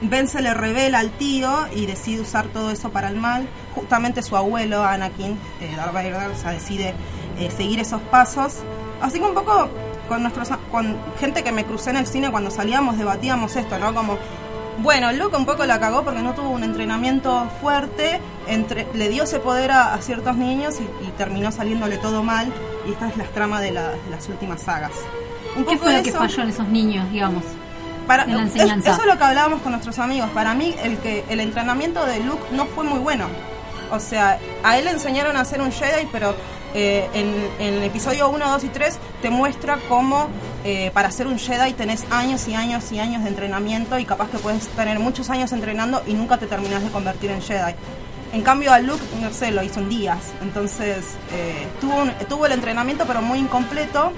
Ben 0.03 0.29
se 0.29 0.43
le 0.43 0.53
revela 0.55 0.99
al 0.99 1.11
tío 1.11 1.51
y 1.75 1.87
decide 1.87 2.21
usar 2.21 2.47
todo 2.47 2.71
eso 2.71 2.91
para 2.91 3.09
el 3.09 3.17
mal. 3.17 3.49
Justamente 3.75 4.23
su 4.23 4.37
abuelo, 4.37 4.85
Anakin, 4.85 5.39
eh, 5.61 5.75
Darth 5.77 5.93
Vader, 5.95 6.15
o 6.31 6.37
sea, 6.37 6.51
decide 6.51 6.95
eh, 7.39 7.51
seguir 7.57 7.81
esos 7.81 8.01
pasos. 8.03 8.57
Así 9.01 9.19
que 9.19 9.25
un 9.25 9.35
poco 9.35 9.69
con 10.09 10.21
nuestros 10.23 10.49
con 10.71 10.97
gente 11.19 11.43
que 11.43 11.53
me 11.53 11.65
crucé 11.65 11.91
en 11.91 11.97
el 11.97 12.07
cine 12.07 12.31
cuando 12.31 12.51
salíamos 12.51 12.99
debatíamos 12.99 13.57
esto, 13.57 13.79
¿no? 13.79 13.95
Como 13.95 14.19
bueno, 14.79 15.13
Luke 15.13 15.37
un 15.37 15.47
poco 15.47 15.65
la 15.67 15.79
cagó 15.79 16.03
porque 16.03 16.21
no 16.21 16.35
tuvo 16.35 16.51
un 16.51 16.65
entrenamiento 16.65 17.49
fuerte, 17.61 18.21
entre, 18.49 18.89
le 18.93 19.09
dio 19.09 19.23
ese 19.23 19.39
poder 19.39 19.71
a, 19.71 19.95
a 19.95 20.03
ciertos 20.03 20.37
niños 20.37 20.75
y, 20.81 20.83
y 21.07 21.11
terminó 21.17 21.53
saliéndole 21.53 21.97
todo 21.99 22.23
mal. 22.25 22.53
Y 22.87 22.91
esta 22.93 23.09
es 23.09 23.17
la 23.17 23.25
trama 23.25 23.61
de, 23.61 23.71
la- 23.71 23.91
de 23.93 24.11
las 24.11 24.29
últimas 24.29 24.63
sagas. 24.63 24.91
Un 25.57 25.65
¿Qué 25.65 25.79
fue 25.79 25.97
lo 25.97 26.03
que 26.03 26.11
falló 26.13 26.43
en 26.43 26.49
esos 26.51 26.67
niños, 26.69 27.11
digamos? 27.13 27.45
Para, 28.07 28.25
en 28.25 28.37
la 28.37 28.45
es- 28.45 28.53
enseñanza? 28.55 28.93
eso 28.93 29.01
es 29.03 29.07
lo 29.07 29.17
que 29.19 29.25
hablábamos 29.25 29.61
con 29.63 29.73
nuestros 29.73 29.99
amigos. 29.99 30.29
Para 30.31 30.55
mí, 30.55 30.75
el 30.83 30.99
que 30.99 31.25
el 31.29 31.41
entrenamiento 31.41 32.05
de 32.07 32.21
Luke 32.21 32.43
no 32.53 32.67
fue 32.67 32.85
muy 32.85 32.99
bueno. 32.99 33.27
O 33.91 34.01
sea, 34.01 34.39
a 34.63 34.79
él 34.79 34.87
le 34.87 34.91
enseñaron 34.93 35.37
a 35.37 35.45
ser 35.45 35.61
un 35.61 35.71
Jedi, 35.71 36.09
pero 36.11 36.35
eh, 36.75 37.09
en, 37.15 37.33
en 37.65 37.75
el 37.75 37.83
episodio 37.85 38.29
1, 38.31 38.49
2 38.51 38.65
y 38.65 38.69
3 38.69 38.99
te 39.23 39.31
muestra 39.31 39.79
cómo 39.89 40.29
eh, 40.65 40.91
para 40.93 41.11
ser 41.13 41.27
un 41.29 41.39
Jedi 41.39 41.73
tenés 41.75 42.05
años 42.11 42.49
y 42.49 42.55
años 42.55 42.91
y 42.91 42.99
años 42.99 43.23
de 43.23 43.29
entrenamiento 43.29 43.99
y 43.99 44.05
capaz 44.05 44.29
que 44.31 44.39
puedes 44.39 44.67
tener 44.69 44.99
muchos 44.99 45.31
años 45.31 45.53
entrenando 45.53 46.03
y 46.07 46.15
nunca 46.15 46.39
te 46.39 46.47
terminás 46.47 46.83
de 46.83 46.89
convertir 46.91 47.31
en 47.31 47.41
Jedi. 47.43 47.75
En 48.33 48.43
cambio 48.43 48.73
a 48.73 48.81
Luke, 48.81 49.03
no 49.21 49.31
sé, 49.33 49.53
lo 49.53 49.63
hizo 49.63 49.79
en 49.79 49.89
días. 49.89 50.19
Entonces 50.43 51.05
eh, 51.33 51.69
tuvo, 51.81 51.95
un- 52.03 52.13
tuvo 52.29 52.47
el 52.47 52.53
entrenamiento 52.53 53.05
pero 53.07 53.23
muy 53.23 53.39
incompleto 53.39 54.13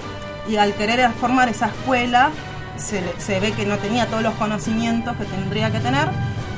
y 0.49 0.55
al 0.55 0.73
querer 0.73 1.11
formar 1.21 1.49
esa 1.49 1.67
escuela 1.67 2.31
se, 2.79 3.39
ve 3.39 3.51
que 3.51 3.65
no 3.65 3.77
tenía 3.77 4.05
todos 4.07 4.23
los 4.23 4.33
conocimientos 4.35 5.15
que 5.17 5.25
tendría 5.25 5.71
que 5.71 5.79
tener 5.79 6.07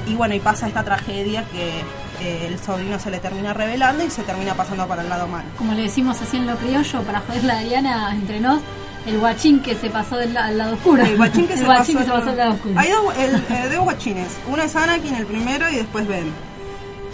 y 0.08 0.16
bueno, 0.16 0.34
y 0.36 0.40
pasa 0.40 0.68
esta 0.68 0.84
tragedia 0.84 1.44
que 1.52 1.82
eh, 2.22 2.48
el 2.48 2.60
sobrino 2.60 3.00
se 3.00 3.12
le 3.12 3.20
termina 3.20 3.54
revelando 3.54 4.04
y 4.04 4.10
se 4.10 4.24
termina 4.24 4.54
pasando 4.56 4.88
para 4.88 5.02
el 5.04 5.10
lado 5.10 5.28
malo. 5.28 5.46
Como 5.58 5.74
le 5.74 5.84
decimos 5.84 6.22
así 6.22 6.38
en 6.38 6.48
lo 6.48 6.56
criollo, 6.58 7.02
para 7.04 7.20
joder 7.22 7.44
la 7.44 7.60
Diana 7.60 8.12
entre 8.14 8.40
nos, 8.40 8.60
el 9.06 9.20
guachín 9.20 9.62
que 9.62 9.76
se 9.76 9.90
pasó 9.90 10.18
del 10.18 10.36
al 10.36 10.58
lado 10.58 10.74
oscuro. 10.76 11.04
El 11.04 11.16
guachín 11.18 11.48
que, 11.48 11.54
El 11.56 11.60
se, 11.60 11.66
guachín 11.66 11.96
pasó, 11.96 12.06
que 12.06 12.06
se 12.06 12.18
pasó 12.18 12.30
al 12.32 12.38
lado 12.38 12.54
oscuro. 12.54 12.74
Hay 12.80 12.90
dos, 12.90 13.18
el- 13.18 13.36
eh, 13.36 13.70
dos 13.76 13.84
guachines. 13.84 14.38
Uno 14.52 14.64
es 14.64 14.76
Anakin, 14.76 15.16
el 15.16 15.26
primero, 15.26 15.70
y 15.70 15.76
después 15.76 16.08
Ben. 16.08 16.32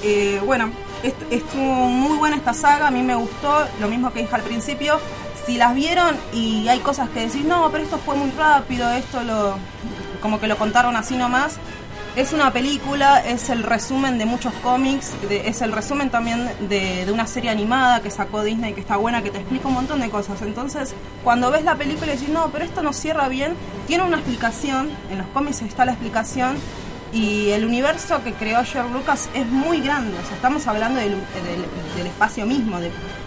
Eh, 0.03 0.41
bueno, 0.45 0.69
est- 1.03 1.15
estuvo 1.31 1.63
muy 1.89 2.17
buena 2.17 2.35
esta 2.37 2.53
saga, 2.53 2.87
a 2.87 2.91
mí 2.91 3.01
me 3.03 3.15
gustó, 3.15 3.65
lo 3.81 3.87
mismo 3.87 4.11
que 4.11 4.21
dije 4.21 4.35
al 4.35 4.41
principio. 4.41 4.99
Si 5.45 5.57
las 5.57 5.75
vieron 5.75 6.15
y 6.33 6.67
hay 6.67 6.79
cosas 6.79 7.09
que 7.09 7.21
decís, 7.27 7.43
no, 7.45 7.69
pero 7.71 7.83
esto 7.83 7.97
fue 7.99 8.15
muy 8.15 8.31
rápido, 8.31 8.89
esto 8.91 9.23
lo. 9.23 9.57
como 10.21 10.39
que 10.39 10.47
lo 10.47 10.57
contaron 10.57 10.95
así 10.95 11.15
nomás. 11.15 11.57
Es 12.15 12.31
una 12.31 12.51
película, 12.53 13.19
es 13.19 13.49
el 13.49 13.61
resumen 13.61 14.17
de 14.17 14.25
muchos 14.25 14.53
cómics, 14.63 15.11
es 15.29 15.61
el 15.61 15.73
resumen 15.73 16.09
también 16.09 16.49
de, 16.69 17.05
una 17.11 17.27
serie 17.27 17.49
animada 17.49 18.01
que 18.01 18.09
sacó 18.09 18.41
Disney 18.41 18.71
que 18.73 18.79
está 18.79 18.95
buena, 18.95 19.21
que 19.21 19.31
te 19.31 19.37
explica 19.39 19.67
un 19.67 19.73
montón 19.73 19.99
de 19.99 20.09
cosas. 20.09 20.41
Entonces, 20.41 20.95
cuando 21.25 21.51
ves 21.51 21.65
la 21.65 21.75
película 21.75 22.13
y 22.13 22.15
decís, 22.15 22.29
no, 22.29 22.47
pero 22.53 22.63
esto 22.63 22.81
no 22.81 22.93
cierra 22.93 23.27
bien, 23.27 23.53
tiene 23.85 24.05
una 24.05 24.15
explicación, 24.15 24.89
en 25.11 25.17
los 25.17 25.27
cómics 25.27 25.61
está 25.61 25.83
la 25.83 25.91
explicación, 25.91 26.55
y 27.11 27.49
el 27.51 27.65
universo 27.65 28.23
que 28.23 28.31
creó 28.33 28.63
George 28.63 28.91
Lucas 28.93 29.29
es 29.33 29.45
muy 29.47 29.81
grande. 29.81 30.17
O 30.17 30.25
sea, 30.25 30.35
estamos 30.37 30.65
hablando 30.67 31.01
del, 31.01 31.11
del- 31.11 31.97
del 31.97 32.07
espacio 32.07 32.45
mismo, 32.45 32.79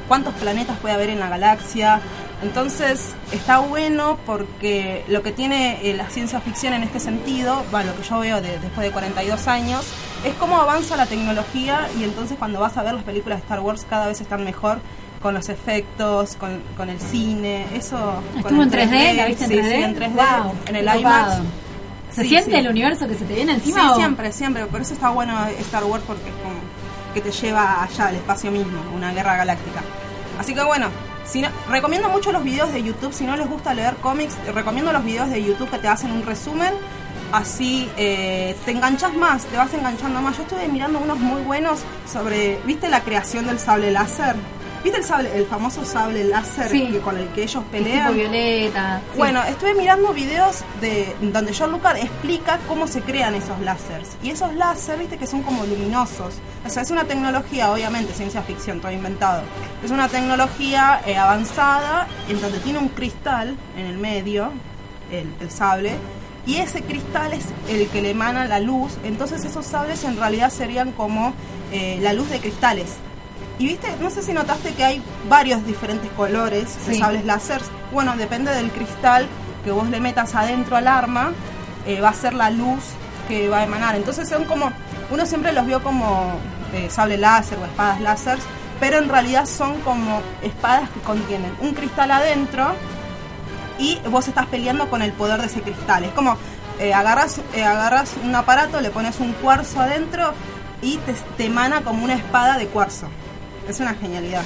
cuántos 0.09 0.35
planetas 0.35 0.77
puede 0.79 0.95
haber 0.95 1.11
en 1.11 1.21
la 1.21 1.29
galaxia. 1.29 2.01
Entonces, 2.43 3.15
está 3.33 3.59
bueno 3.59 4.19
porque 4.25 5.05
lo 5.09 5.23
que 5.23 5.33
tiene 5.33 5.79
eh, 5.89 5.95
la 5.95 6.09
ciencia 6.09 6.41
ficción 6.41 6.73
en 6.73 6.83
este 6.85 7.01
sentido, 7.01 7.65
va, 7.75 7.83
lo 7.85 7.95
que 7.97 8.03
yo 8.03 8.19
veo 8.21 8.41
de- 8.41 8.59
después 8.59 8.87
de 8.87 8.91
42 8.93 9.47
años, 9.49 9.85
es 10.25 10.35
cómo 10.35 10.59
avanza 10.61 10.97
la 10.97 11.07
tecnología 11.07 11.89
y 11.99 12.05
entonces 12.05 12.37
cuando 12.39 12.61
vas 12.61 12.77
a 12.77 12.83
ver 12.83 12.95
las 12.95 13.05
películas 13.05 13.39
de 13.39 13.43
Star 13.43 13.61
Wars 13.61 13.85
cada 13.89 14.07
vez 14.07 14.21
están 14.21 14.45
mejor 14.45 14.79
con 15.21 15.35
los 15.35 15.49
efectos, 15.49 16.37
con, 16.37 16.61
con 16.77 16.89
el 16.91 17.01
cine, 17.01 17.67
eso... 17.75 18.23
¿Estuvo 18.37 18.63
en 18.63 18.71
3D? 18.71 19.15
¿La 19.17 19.27
viste 19.27 19.45
en 19.45 19.51
sí, 19.51 19.57
3D? 19.57 19.69
Sí, 19.69 19.83
en 19.83 19.97
3D, 19.97 20.15
Wow, 20.15 20.53
en 20.67 20.77
el 20.77 20.85
IMAX. 21.01 21.35
¿Se 22.13 22.23
Sí, 22.23 22.29
siente 22.31 22.59
el 22.59 22.69
universo 22.69 23.07
que 23.09 23.15
se 23.17 23.25
te 23.25 23.35
viene 23.35 23.55
encima? 23.55 23.81
Sí, 23.81 23.87
o- 23.91 23.97
siempre, 23.97 24.33
siempre. 24.33 24.65
Por 24.67 24.81
eso 24.81 24.95
está 24.95 25.11
bueno 25.11 25.37
Star 25.59 25.85
Wars 25.85 26.05
porque 26.07 26.29
es 26.29 26.35
como 26.37 26.55
que 27.15 27.21
te 27.21 27.31
lleva 27.31 27.83
allá 27.83 28.09
al 28.09 28.17
espacio 28.17 28.51
mismo, 28.51 28.81
una 28.95 29.13
guerra 29.13 29.37
galáctica. 29.37 29.81
Así 30.39 30.55
que 30.55 30.63
bueno, 30.63 30.89
si 31.25 31.43
no- 31.43 31.49
recomiendo 31.69 32.09
mucho 32.09 32.33
los 32.33 32.45
videos 32.45 32.73
de 32.73 32.83
YouTube. 32.83 33.13
Si 33.13 33.25
no 33.25 33.37
les 33.37 33.49
gusta 33.49 33.75
leer 33.75 33.95
cómics, 33.97 34.37
recomiendo 34.55 34.93
los 34.93 35.05
videos 35.05 35.29
de 35.31 35.43
YouTube 35.43 35.71
que 35.71 35.79
te 35.79 35.89
hacen 35.89 36.11
un 36.13 36.25
resumen. 36.25 36.73
Así 37.33 37.91
eh, 37.99 38.57
te 38.65 38.71
enganchas 38.71 39.13
más, 39.15 39.45
te 39.45 39.57
vas 39.59 39.73
enganchando 39.75 40.21
más. 40.23 40.37
Yo 40.39 40.45
estuve 40.45 40.67
mirando 40.69 40.99
unos 40.99 41.19
muy 41.19 41.43
buenos 41.43 41.81
sobre, 42.11 42.59
¿viste 42.65 42.89
la 42.89 43.01
creación 43.03 43.47
del 43.47 43.59
sable 43.59 43.91
láser? 43.91 44.35
¿Viste 44.83 44.99
el 44.99 45.05
sable, 45.05 45.37
el 45.37 45.47
famoso 45.47 45.85
sable 45.85 46.25
láser 46.25 46.71
Sí. 46.71 46.87
que- 46.87 47.01
con 47.01 47.17
el 47.19 47.29
que 47.29 47.43
ellos 47.43 47.63
el 47.65 47.71
pelean? 47.71 48.09
tipo 48.13 48.15
violeta. 48.31 49.01
sí. 49.13 49.19
Bueno, 49.19 49.43
estuve 49.45 49.75
mirando 49.75 50.13
videos 50.13 50.63
de 50.81 51.15
donde 51.21 51.53
John 51.57 51.73
Lucas 51.73 51.97
explica 52.01 52.59
cómo 52.69 52.87
se 52.87 53.01
crean 53.03 53.35
esos 53.35 53.59
láseres. 53.61 54.11
Y 54.23 54.31
esos 54.31 54.55
láseres, 54.55 55.01
viste, 55.01 55.19
que 55.19 55.27
son 55.27 55.43
como 55.43 55.65
luminosos. 55.67 56.35
O 56.67 56.71
sea, 56.71 56.83
es 56.83 56.91
una 56.91 57.05
tecnología, 57.05 57.73
obviamente, 57.73 58.13
ciencia 58.13 58.43
ficción, 58.43 58.81
todo 58.81 58.93
inventado. 58.93 59.43
Es 59.85 59.91
una 59.91 60.09
tecnología 60.09 61.01
eh, 61.07 61.17
avanzada 61.17 62.07
en 62.29 62.41
donde 62.41 62.59
tiene 62.59 62.79
un 62.79 62.89
cristal 62.89 63.57
en 63.77 63.87
el 63.87 63.99
medio, 63.99 64.53
el, 65.11 65.33
el 65.41 65.51
sable, 65.51 65.93
y 66.47 66.57
ese 66.57 66.83
cristal 66.83 67.33
es 67.33 67.45
el 67.69 67.89
que 67.89 68.01
le 68.01 68.11
emana 68.11 68.47
la 68.47 68.61
luz. 68.61 68.93
Entonces 69.05 69.45
esos 69.45 69.67
sables 69.67 70.05
en 70.05 70.17
realidad 70.17 70.51
serían 70.51 70.93
como 70.93 71.35
eh, 71.73 71.99
la 72.01 72.13
luz 72.15 72.31
de 72.31 72.39
cristales. 72.41 72.97
Y 73.59 73.67
viste, 73.67 73.89
no 74.01 74.11
sé 74.11 74.23
si 74.23 74.33
notaste 74.33 74.73
que 74.75 74.85
hay 74.85 75.03
varios 75.29 75.67
diferentes 75.67 76.11
colores 76.13 76.87
de 76.87 76.97
sables 76.97 77.25
láser. 77.25 77.61
Bueno, 77.93 78.17
depende 78.17 78.55
del 78.55 78.71
cristal 78.71 79.27
que 79.65 79.73
vos 79.73 79.89
le 79.89 80.01
metas 80.01 80.35
adentro 80.35 80.77
al 80.77 80.87
arma, 80.87 81.33
eh, 81.87 82.01
va 82.01 82.11
a 82.11 82.15
ser 82.15 82.35
la 82.35 82.51
luz 82.51 82.85
que 83.27 83.49
va 83.49 83.59
a 83.59 83.65
emanar. 83.65 83.97
Entonces 83.97 84.29
son 84.29 84.45
como, 84.45 84.71
uno 85.11 85.27
siempre 85.27 85.53
los 85.53 85.67
vio 85.67 85.83
como 85.83 86.35
eh, 86.73 86.89
sable 86.89 87.19
láser 87.19 87.59
o 87.59 87.65
espadas 87.65 88.01
láser, 88.01 88.39
pero 88.79 88.99
en 88.99 89.09
realidad 89.09 89.47
son 89.47 89.81
como 89.81 90.21
espadas 90.43 90.89
que 90.91 91.01
contienen 91.01 91.53
un 91.61 91.75
cristal 91.75 92.11
adentro 92.13 92.75
y 93.79 93.99
vos 94.11 94.29
estás 94.29 94.47
peleando 94.47 94.89
con 94.89 95.03
el 95.03 95.13
poder 95.13 95.41
de 95.41 95.47
ese 95.47 95.63
cristal. 95.63 96.05
Es 96.05 96.13
como 96.13 96.37
eh, 96.79 96.95
agarras, 96.95 97.41
eh, 97.55 97.65
agarras 97.65 98.15
un 98.23 98.35
aparato, 98.35 98.81
le 98.81 98.91
pones 98.91 99.19
un 99.21 99.33
cuarzo 99.33 99.81
adentro 99.81 100.33
y 100.81 100.99
te, 100.99 101.15
te 101.37 101.47
emana 101.47 101.83
como 101.83 102.05
una 102.05 102.15
espada 102.15 102.57
de 102.57 102.67
cuarzo. 102.67 103.09
Es 103.69 103.81
una 103.81 103.95
genialidad. 103.95 104.43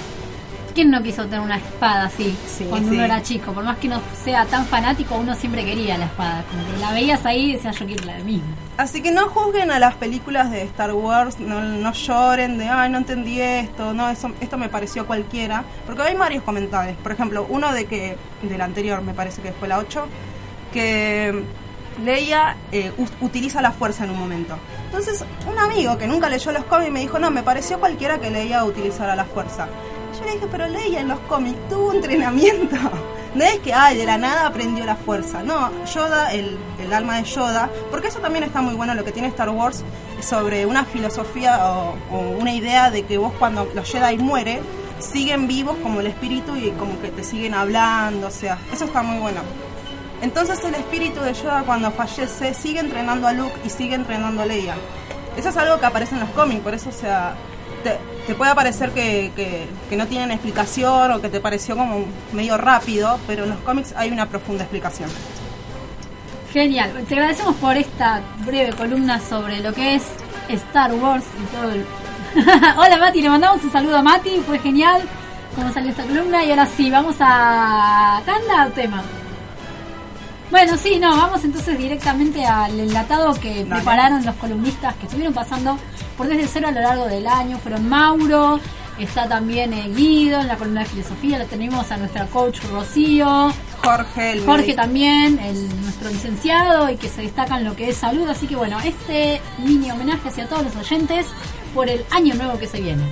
¿Quién 0.74 0.90
no 0.90 1.02
quiso 1.02 1.24
tener 1.24 1.40
una 1.40 1.58
espada 1.58 2.04
así 2.06 2.34
Sí, 2.46 2.64
cuando 2.64 2.88
sí. 2.88 2.94
uno 2.94 3.04
era 3.04 3.22
chico? 3.22 3.52
Por 3.52 3.62
más 3.62 3.76
que 3.76 3.88
no 3.88 4.00
sea 4.24 4.46
tan 4.46 4.64
fanático, 4.64 5.16
uno 5.16 5.34
siempre 5.34 5.66
quería 5.66 5.98
la 5.98 6.06
espada. 6.06 6.44
Como 6.50 6.64
que 6.66 6.78
la 6.80 6.92
veías 6.92 7.26
ahí 7.26 7.50
y 7.50 7.52
decías, 7.52 7.78
yo 7.78 7.84
quiero 7.84 8.06
la 8.06 8.16
misma. 8.20 8.46
Así 8.78 9.02
que 9.02 9.10
no 9.12 9.28
juzguen 9.28 9.70
a 9.70 9.78
las 9.78 9.94
películas 9.96 10.50
de 10.50 10.62
Star 10.62 10.94
Wars, 10.94 11.38
no, 11.38 11.60
no 11.62 11.92
lloren 11.92 12.56
de, 12.56 12.70
ay, 12.70 12.88
no 12.88 12.96
entendí 12.96 13.38
esto, 13.38 13.92
no, 13.92 14.08
eso, 14.08 14.32
esto 14.40 14.56
me 14.56 14.70
pareció 14.70 15.06
cualquiera. 15.06 15.62
Porque 15.84 16.00
hay 16.02 16.14
varios 16.14 16.42
comentarios. 16.42 16.96
Por 16.96 17.12
ejemplo, 17.12 17.46
uno 17.50 17.70
de 17.74 17.84
que, 17.84 18.16
del 18.40 18.60
anterior, 18.62 19.02
me 19.02 19.12
parece 19.12 19.42
que 19.42 19.52
fue 19.52 19.68
la 19.68 19.76
8, 19.76 20.06
que 20.72 21.44
Leia 22.04 22.56
eh, 22.70 22.92
utiliza 23.20 23.62
la 23.62 23.72
fuerza 23.72 24.04
en 24.04 24.10
un 24.10 24.18
momento. 24.18 24.56
Entonces, 24.86 25.24
un 25.50 25.58
amigo 25.58 25.98
que 25.98 26.06
nunca 26.06 26.28
leyó 26.28 26.52
los 26.52 26.64
cómics 26.64 26.92
me 26.92 27.00
dijo, 27.00 27.18
no, 27.18 27.30
me 27.30 27.42
pareció 27.42 27.78
cualquiera 27.78 28.18
que 28.18 28.30
Leia 28.30 28.64
utilizara 28.64 29.16
la 29.16 29.24
fuerza. 29.24 29.68
Yo 30.18 30.24
le 30.24 30.32
dije, 30.32 30.46
pero 30.50 30.68
Leia 30.68 31.00
en 31.00 31.08
los 31.08 31.20
cómics 31.20 31.58
tuvo 31.68 31.92
entrenamiento. 31.92 32.76
No 33.34 33.44
es 33.44 33.60
que, 33.60 33.72
ay, 33.72 33.96
de 33.96 34.04
la 34.04 34.18
nada 34.18 34.46
aprendió 34.46 34.84
la 34.84 34.94
fuerza. 34.94 35.42
No, 35.42 35.70
Yoda, 35.86 36.34
el, 36.34 36.58
el 36.78 36.92
alma 36.92 37.16
de 37.16 37.24
Yoda, 37.24 37.70
porque 37.90 38.08
eso 38.08 38.18
también 38.18 38.44
está 38.44 38.60
muy 38.60 38.74
bueno 38.74 38.94
lo 38.94 39.04
que 39.04 39.12
tiene 39.12 39.28
Star 39.28 39.48
Wars 39.48 39.82
sobre 40.22 40.66
una 40.66 40.84
filosofía 40.84 41.72
o, 41.72 41.94
una 42.38 42.52
idea 42.52 42.90
de 42.90 43.04
que 43.04 43.18
vos 43.18 43.32
cuando 43.38 43.70
los 43.74 43.90
Jedi 43.90 44.18
mueren, 44.18 44.60
siguen 44.98 45.48
vivos 45.48 45.76
como 45.82 46.00
el 46.00 46.06
espíritu 46.06 46.56
y 46.56 46.70
como 46.72 47.00
que 47.00 47.08
te 47.08 47.24
siguen 47.24 47.54
hablando, 47.54 48.28
o 48.28 48.30
sea, 48.30 48.58
eso 48.72 48.84
está 48.84 49.02
muy 49.02 49.18
bueno. 49.18 49.40
Entonces 50.22 50.62
el 50.64 50.74
espíritu 50.76 51.20
de 51.20 51.34
Yoda 51.34 51.62
cuando 51.64 51.90
fallece 51.90 52.54
sigue 52.54 52.80
entrenando 52.80 53.26
a 53.28 53.32
Luke 53.32 53.54
y 53.66 53.68
sigue 53.70 53.94
entrenando 53.94 54.40
a 54.42 54.46
Leia. 54.46 54.74
Eso 55.36 55.48
es 55.50 55.56
algo 55.56 55.78
que 55.78 55.86
aparece 55.86 56.14
en 56.14 56.20
los 56.20 56.30
cómics, 56.30 56.60
por 56.62 56.72
eso 56.74 56.88
o 56.90 56.92
sea, 56.92 57.34
te, 57.82 57.98
te 58.26 58.34
puede 58.34 58.54
parecer 58.54 58.90
que, 58.92 59.32
que- 59.34 59.96
no 59.96 60.06
tienen 60.06 60.30
explicación 60.30 61.10
o 61.12 61.20
que 61.20 61.28
te 61.28 61.40
pareció 61.40 61.76
como 61.76 62.04
medio 62.32 62.56
rápido, 62.56 63.18
pero 63.26 63.44
en 63.44 63.50
los 63.50 63.58
cómics 63.60 63.92
hay 63.96 64.10
una 64.10 64.26
profunda 64.26 64.62
explicación. 64.64 65.10
Genial. 66.52 66.92
Te 67.08 67.14
agradecemos 67.14 67.56
por 67.56 67.76
esta 67.76 68.20
breve 68.44 68.72
columna 68.74 69.20
sobre 69.20 69.60
lo 69.60 69.72
que 69.72 69.94
es 69.96 70.02
Star 70.48 70.92
Wars 70.94 71.24
y 71.42 71.56
todo 71.56 71.72
el... 71.72 71.84
Hola 72.78 72.96
Mati, 72.98 73.20
le 73.22 73.28
mandamos 73.30 73.62
un 73.64 73.72
saludo 73.72 73.96
a 73.98 74.02
Mati, 74.02 74.40
fue 74.46 74.58
genial 74.58 75.02
cómo 75.56 75.72
salió 75.72 75.90
esta 75.90 76.04
columna 76.04 76.44
y 76.44 76.50
ahora 76.50 76.66
sí, 76.66 76.90
vamos 76.90 77.16
a 77.20 78.22
tanda 78.24 78.66
o 78.66 78.70
tema. 78.70 79.02
Bueno, 80.52 80.76
sí, 80.76 80.98
no, 80.98 81.16
vamos 81.16 81.42
entonces 81.44 81.78
directamente 81.78 82.44
al 82.44 82.78
enlatado 82.78 83.32
que 83.32 83.64
Dale. 83.64 83.64
prepararon 83.64 84.22
los 84.22 84.34
columnistas 84.34 84.94
que 84.96 85.06
estuvieron 85.06 85.32
pasando 85.32 85.78
por 86.14 86.28
desde 86.28 86.46
cero 86.46 86.68
a 86.68 86.72
lo 86.72 86.80
largo 86.82 87.06
del 87.06 87.26
año. 87.26 87.56
Fueron 87.56 87.88
Mauro, 87.88 88.60
está 88.98 89.26
también 89.26 89.72
eh, 89.72 89.88
Guido 89.88 90.42
en 90.42 90.48
la 90.48 90.58
columna 90.58 90.80
de 90.80 90.90
filosofía, 90.90 91.38
lo 91.38 91.46
tenemos 91.46 91.90
a 91.90 91.96
nuestra 91.96 92.26
coach 92.26 92.60
Rocío, 92.70 93.50
Jorge, 93.82 94.32
el 94.32 94.44
Jorge 94.44 94.60
médico. 94.60 94.82
también, 94.82 95.38
el, 95.38 95.80
nuestro 95.80 96.10
licenciado 96.10 96.90
y 96.90 96.96
que 96.96 97.08
se 97.08 97.22
destaca 97.22 97.56
en 97.56 97.64
lo 97.64 97.74
que 97.74 97.88
es 97.88 97.96
salud. 97.96 98.28
Así 98.28 98.46
que 98.46 98.54
bueno, 98.54 98.78
este 98.84 99.40
mini 99.56 99.90
homenaje 99.90 100.28
hacia 100.28 100.46
todos 100.46 100.64
los 100.64 100.76
oyentes 100.76 101.28
por 101.74 101.88
el 101.88 102.04
año 102.10 102.34
nuevo 102.34 102.58
que 102.58 102.66
se 102.66 102.78
viene. 102.78 103.02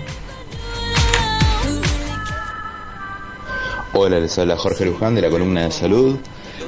Hola, 3.95 4.21
les 4.21 4.39
habla 4.39 4.59
Jorge 4.59 4.85
Luján 4.85 5.15
de 5.15 5.23
la 5.23 5.31
columna 5.31 5.63
de 5.63 5.73
salud, 5.73 6.19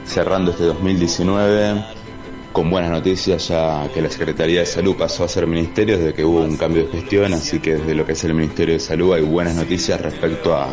cerrando 0.05 0.51
este 0.51 0.65
2019 0.65 1.85
con 2.53 2.71
buenas 2.71 2.91
noticias 2.91 3.49
ya 3.49 3.89
que 3.93 4.03
la 4.03 4.11
Secretaría 4.11 4.61
de 4.61 4.67
Salud 4.67 4.95
pasó 4.97 5.25
a 5.25 5.29
ser 5.29 5.47
ministerio 5.47 5.97
desde 5.97 6.13
que 6.13 6.25
hubo 6.25 6.41
un 6.41 6.57
cambio 6.57 6.85
de 6.85 6.93
gestión, 6.93 7.33
así 7.33 7.61
que 7.61 7.77
desde 7.77 7.95
lo 7.95 8.05
que 8.05 8.13
es 8.13 8.25
el 8.25 8.35
Ministerio 8.35 8.75
de 8.75 8.81
Salud 8.81 9.15
hay 9.15 9.23
buenas 9.23 9.55
noticias 9.55 10.01
respecto 10.01 10.55
a 10.55 10.69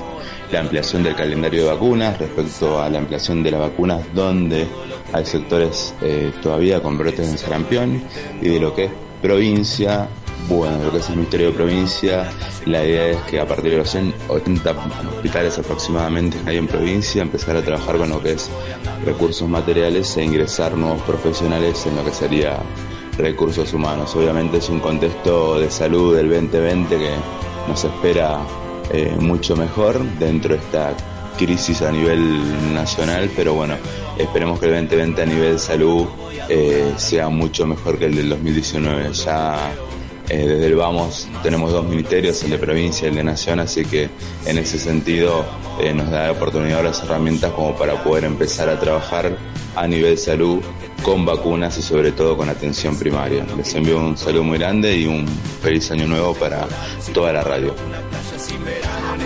la 0.52 0.60
ampliación 0.60 1.04
del 1.04 1.16
calendario 1.16 1.64
de 1.64 1.72
vacunas, 1.72 2.18
respecto 2.20 2.82
a 2.82 2.90
la 2.90 3.00
ampliación 3.00 3.44
de 3.44 3.52
las 3.52 3.62
vacunas 3.62 4.04
donde 4.14 4.68
hay 5.14 5.26
sectores 5.26 5.94
eh, 6.02 6.32
todavía 6.42 6.82
con 6.82 6.98
brotes 6.98 7.32
de 7.32 7.38
sarampión 7.38 8.04
y 8.42 8.50
de 8.50 8.60
lo 8.60 8.76
que 8.76 8.86
es 8.86 8.92
provincia 9.22 10.08
bueno, 10.48 10.84
lo 10.84 10.92
que 10.92 10.98
es 10.98 11.10
el 11.10 11.18
Ministerio 11.18 11.48
de 11.48 11.54
Provincia, 11.54 12.30
la 12.66 12.84
idea 12.84 13.08
es 13.08 13.18
que 13.24 13.40
a 13.40 13.48
partir 13.48 13.72
de 13.72 13.78
los 13.78 13.96
80 14.28 14.76
hospitales 15.16 15.58
aproximadamente 15.60 16.38
que 16.44 16.50
hay 16.50 16.58
en 16.58 16.68
provincia, 16.68 17.22
empezar 17.22 17.56
a 17.58 17.62
trabajar 17.62 17.98
con 17.98 18.10
lo 18.10 18.22
que 18.22 18.32
es 18.32 18.50
recursos 19.06 19.48
materiales 19.48 20.16
e 20.18 20.24
ingresar 20.24 20.74
nuevos 20.76 21.02
profesionales 21.04 21.86
en 21.86 21.96
lo 21.96 22.06
que 22.06 22.12
sería 22.12 22.60
recursos 23.18 23.74
humanos. 23.74 24.16
Obviamente 24.16 24.58
es 24.58 24.70
un 24.70 24.80
contexto 24.80 25.60
de 25.60 25.70
salud 25.70 26.16
del 26.16 26.30
2020 26.30 26.98
que 26.98 27.12
nos 27.68 27.84
espera 27.84 28.40
eh, 28.92 29.16
mucho 29.20 29.56
mejor 29.56 30.04
dentro 30.18 30.56
de 30.56 30.62
esta 30.62 30.96
crisis 31.38 31.82
a 31.82 31.92
nivel 31.92 32.74
nacional, 32.74 33.30
pero 33.36 33.54
bueno, 33.54 33.76
esperemos 34.18 34.60
que 34.60 34.66
el 34.66 34.74
2020 34.74 35.22
a 35.22 35.26
nivel 35.26 35.60
salud 35.60 36.06
eh, 36.50 36.94
sea 36.98 37.30
mucho 37.30 37.66
mejor 37.66 37.98
que 37.98 38.06
el 38.06 38.16
del 38.16 38.30
2019. 38.30 39.14
Ya 39.14 39.72
eh, 40.30 40.48
desde 40.48 40.68
el 40.68 40.76
Vamos 40.76 41.28
tenemos 41.44 41.72
dos 41.72 41.86
ministerios, 41.86 42.44
el 42.44 42.52
de 42.52 42.58
provincia 42.58 43.06
y 43.06 43.10
el 43.10 43.16
de 43.16 43.24
nación, 43.24 43.60
así 43.60 43.84
que 43.86 44.10
en 44.46 44.58
ese 44.58 44.78
sentido 44.78 45.46
eh, 45.82 45.94
nos 45.94 46.10
da 46.10 46.26
la 46.26 46.32
oportunidad 46.32 46.84
las 46.84 47.02
herramientas 47.04 47.52
como 47.54 47.76
para 47.76 48.04
poder 48.04 48.26
empezar 48.26 48.70
a 48.70 48.80
trabajar 48.80 49.36
a 49.76 49.88
nivel 49.88 50.18
salud 50.18 50.62
con 51.02 51.26
vacunas 51.26 51.78
y 51.78 51.82
sobre 51.82 52.12
todo 52.12 52.38
con 52.38 52.50
atención 52.50 52.98
primaria. 52.98 53.46
Les 53.58 53.74
envío 53.76 53.98
un 53.98 54.18
saludo 54.18 54.44
muy 54.44 54.58
grande 54.58 54.96
y 54.96 55.06
un 55.06 55.28
feliz 55.62 55.90
año 55.92 56.08
nuevo 56.08 56.34
para 56.34 56.68
toda 57.14 57.34
la 57.34 57.42
radio. 57.42 57.74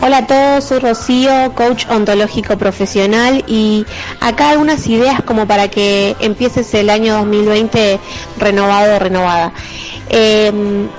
Hola 0.02 0.18
a 0.18 0.28
todos, 0.28 0.66
soy 0.66 0.80
Rocío, 0.80 1.54
coach 1.56 1.86
ontológico 1.90 2.58
profesional 2.58 3.44
y 3.48 3.86
acá 4.20 4.50
algunas 4.50 4.86
ideas 4.88 5.22
como 5.24 5.48
para 5.48 5.70
que 5.70 6.18
empieces 6.20 6.74
el 6.74 6.90
año 6.90 7.16
2020 7.20 8.00
renovado 8.38 8.98
o 8.98 9.00
renovada. 9.00 9.54
Em, 10.10 10.90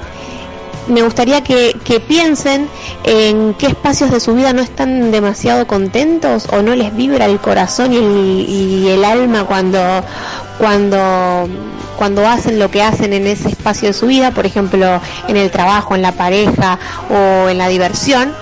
me 0.88 1.02
gustaría 1.02 1.42
que, 1.42 1.74
piensen 2.06 2.68
en 3.04 3.54
qué 3.54 3.66
espacios 3.66 4.10
de 4.10 4.20
su 4.20 4.34
vida 4.34 4.52
no 4.52 4.62
están 4.62 5.10
demasiado 5.10 5.66
contentos 5.66 6.46
o 6.52 6.62
no 6.62 6.74
les 6.74 6.94
vibra 6.94 7.26
el 7.26 7.40
corazón 7.40 7.92
y 7.92 8.88
el, 8.88 9.04
alma 9.04 9.44
cuando, 9.44 9.78
cuando, 10.58 11.48
cuando 11.96 12.26
hacen 12.26 12.58
lo 12.58 12.70
que 12.70 12.82
hacen 12.82 13.12
en 13.12 13.26
ese 13.26 13.48
espacio 13.48 13.88
de 13.88 13.94
su 13.94 14.06
vida, 14.06 14.30
por 14.30 14.46
ejemplo, 14.46 15.00
en 15.28 15.36
el 15.36 15.50
trabajo, 15.50 15.94
en 15.94 16.02
la 16.02 16.12
pareja 16.12 16.78
o 17.10 17.48
en 17.48 17.58
la 17.58 17.68
diversión, 17.68 18.32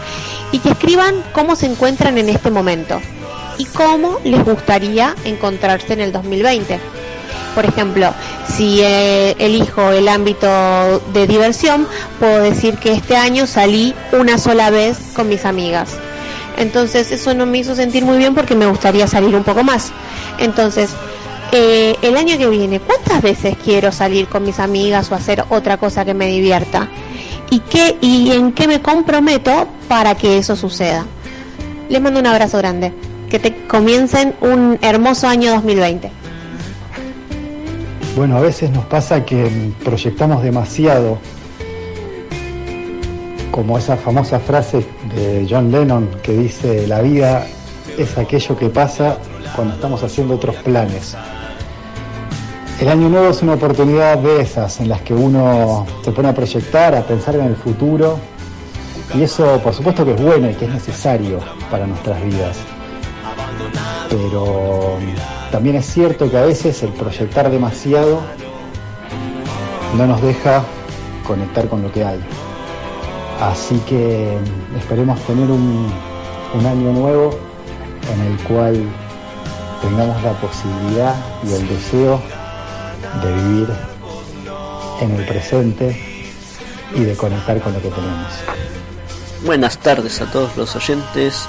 y 0.50 0.58
que 0.58 0.70
escriban 0.70 1.14
cómo 1.32 1.56
se 1.56 1.66
encuentran 1.66 2.18
en 2.18 2.28
este 2.28 2.50
momento 2.50 3.00
y 3.58 3.64
cómo 3.66 4.18
les 4.24 4.44
gustaría 4.44 5.14
encontrarse 5.24 5.92
en 5.94 6.00
el 6.00 6.12
2020 6.12 7.02
por 7.54 7.66
ejemplo, 7.66 8.12
si 8.48 8.80
eh, 8.80 9.36
elijo 9.38 9.90
el 9.90 10.08
ámbito 10.08 11.02
de 11.12 11.26
diversión, 11.26 11.86
puedo 12.18 12.40
decir 12.40 12.78
que 12.78 12.92
este 12.92 13.16
año 13.16 13.46
salí 13.46 13.94
una 14.12 14.38
sola 14.38 14.70
vez 14.70 14.98
con 15.14 15.28
mis 15.28 15.44
amigas. 15.44 15.90
Entonces 16.56 17.12
eso 17.12 17.34
no 17.34 17.46
me 17.46 17.58
hizo 17.58 17.74
sentir 17.74 18.04
muy 18.04 18.16
bien 18.16 18.34
porque 18.34 18.54
me 18.54 18.66
gustaría 18.66 19.06
salir 19.06 19.34
un 19.36 19.44
poco 19.44 19.64
más. 19.64 19.90
Entonces, 20.38 20.90
eh, 21.52 21.96
el 22.00 22.16
año 22.16 22.38
que 22.38 22.48
viene, 22.48 22.80
¿cuántas 22.80 23.20
veces 23.20 23.56
quiero 23.62 23.92
salir 23.92 24.26
con 24.26 24.42
mis 24.42 24.58
amigas 24.58 25.12
o 25.12 25.14
hacer 25.14 25.44
otra 25.50 25.76
cosa 25.76 26.04
que 26.04 26.14
me 26.14 26.26
divierta? 26.26 26.88
¿Y, 27.50 27.60
qué, 27.60 27.98
y 28.00 28.32
en 28.32 28.52
qué 28.52 28.66
me 28.66 28.80
comprometo 28.80 29.68
para 29.86 30.14
que 30.14 30.38
eso 30.38 30.56
suceda? 30.56 31.04
Les 31.90 32.00
mando 32.00 32.20
un 32.20 32.26
abrazo 32.26 32.56
grande. 32.56 32.94
Que 33.28 33.38
te 33.38 33.66
comiencen 33.66 34.34
un 34.40 34.78
hermoso 34.80 35.28
año 35.28 35.52
2020. 35.52 36.10
Bueno, 38.16 38.38
a 38.38 38.40
veces 38.40 38.70
nos 38.70 38.86
pasa 38.86 39.24
que 39.24 39.72
proyectamos 39.84 40.42
demasiado, 40.42 41.18
como 43.50 43.76
esa 43.76 43.98
famosa 43.98 44.40
frase 44.40 44.86
de 45.14 45.46
John 45.48 45.70
Lennon 45.70 46.08
que 46.22 46.32
dice, 46.32 46.86
la 46.86 47.02
vida 47.02 47.46
es 47.98 48.16
aquello 48.16 48.56
que 48.56 48.70
pasa 48.70 49.18
cuando 49.54 49.74
estamos 49.74 50.02
haciendo 50.02 50.34
otros 50.34 50.56
planes. 50.56 51.14
El 52.82 52.88
año 52.88 53.08
nuevo 53.08 53.28
es 53.28 53.40
una 53.42 53.54
oportunidad 53.54 54.18
de 54.18 54.40
esas 54.40 54.80
en 54.80 54.88
las 54.88 55.02
que 55.02 55.14
uno 55.14 55.86
se 56.02 56.10
pone 56.10 56.30
a 56.30 56.34
proyectar, 56.34 56.96
a 56.96 57.02
pensar 57.02 57.36
en 57.36 57.42
el 57.42 57.54
futuro 57.54 58.18
y 59.14 59.22
eso 59.22 59.60
por 59.62 59.72
supuesto 59.72 60.04
que 60.04 60.14
es 60.14 60.20
bueno 60.20 60.50
y 60.50 60.54
que 60.54 60.64
es 60.64 60.72
necesario 60.72 61.38
para 61.70 61.86
nuestras 61.86 62.20
vidas. 62.24 62.56
Pero 64.10 64.96
también 65.52 65.76
es 65.76 65.86
cierto 65.86 66.28
que 66.28 66.36
a 66.36 66.42
veces 66.42 66.82
el 66.82 66.88
proyectar 66.88 67.52
demasiado 67.52 68.18
no 69.96 70.04
nos 70.04 70.20
deja 70.20 70.64
conectar 71.24 71.68
con 71.68 71.82
lo 71.82 71.92
que 71.92 72.04
hay. 72.04 72.18
Así 73.40 73.80
que 73.88 74.36
esperemos 74.76 75.20
tener 75.20 75.48
un, 75.48 75.88
año 76.66 76.92
nuevo 76.92 77.30
en 78.12 78.32
el 78.32 78.38
cual 78.38 78.82
tengamos 79.80 80.20
la 80.24 80.32
posibilidad 80.32 81.14
y 81.48 81.52
el 81.52 81.68
deseo 81.68 82.41
de 83.20 83.32
vivir 83.32 83.68
en 85.00 85.10
el 85.10 85.26
presente 85.26 86.00
y 86.94 87.00
de 87.00 87.14
conectar 87.16 87.60
con 87.60 87.72
lo 87.72 87.82
que 87.82 87.88
tenemos. 87.88 88.32
Buenas 89.44 89.78
tardes 89.78 90.20
a 90.20 90.30
todos 90.30 90.56
los 90.56 90.74
oyentes. 90.76 91.48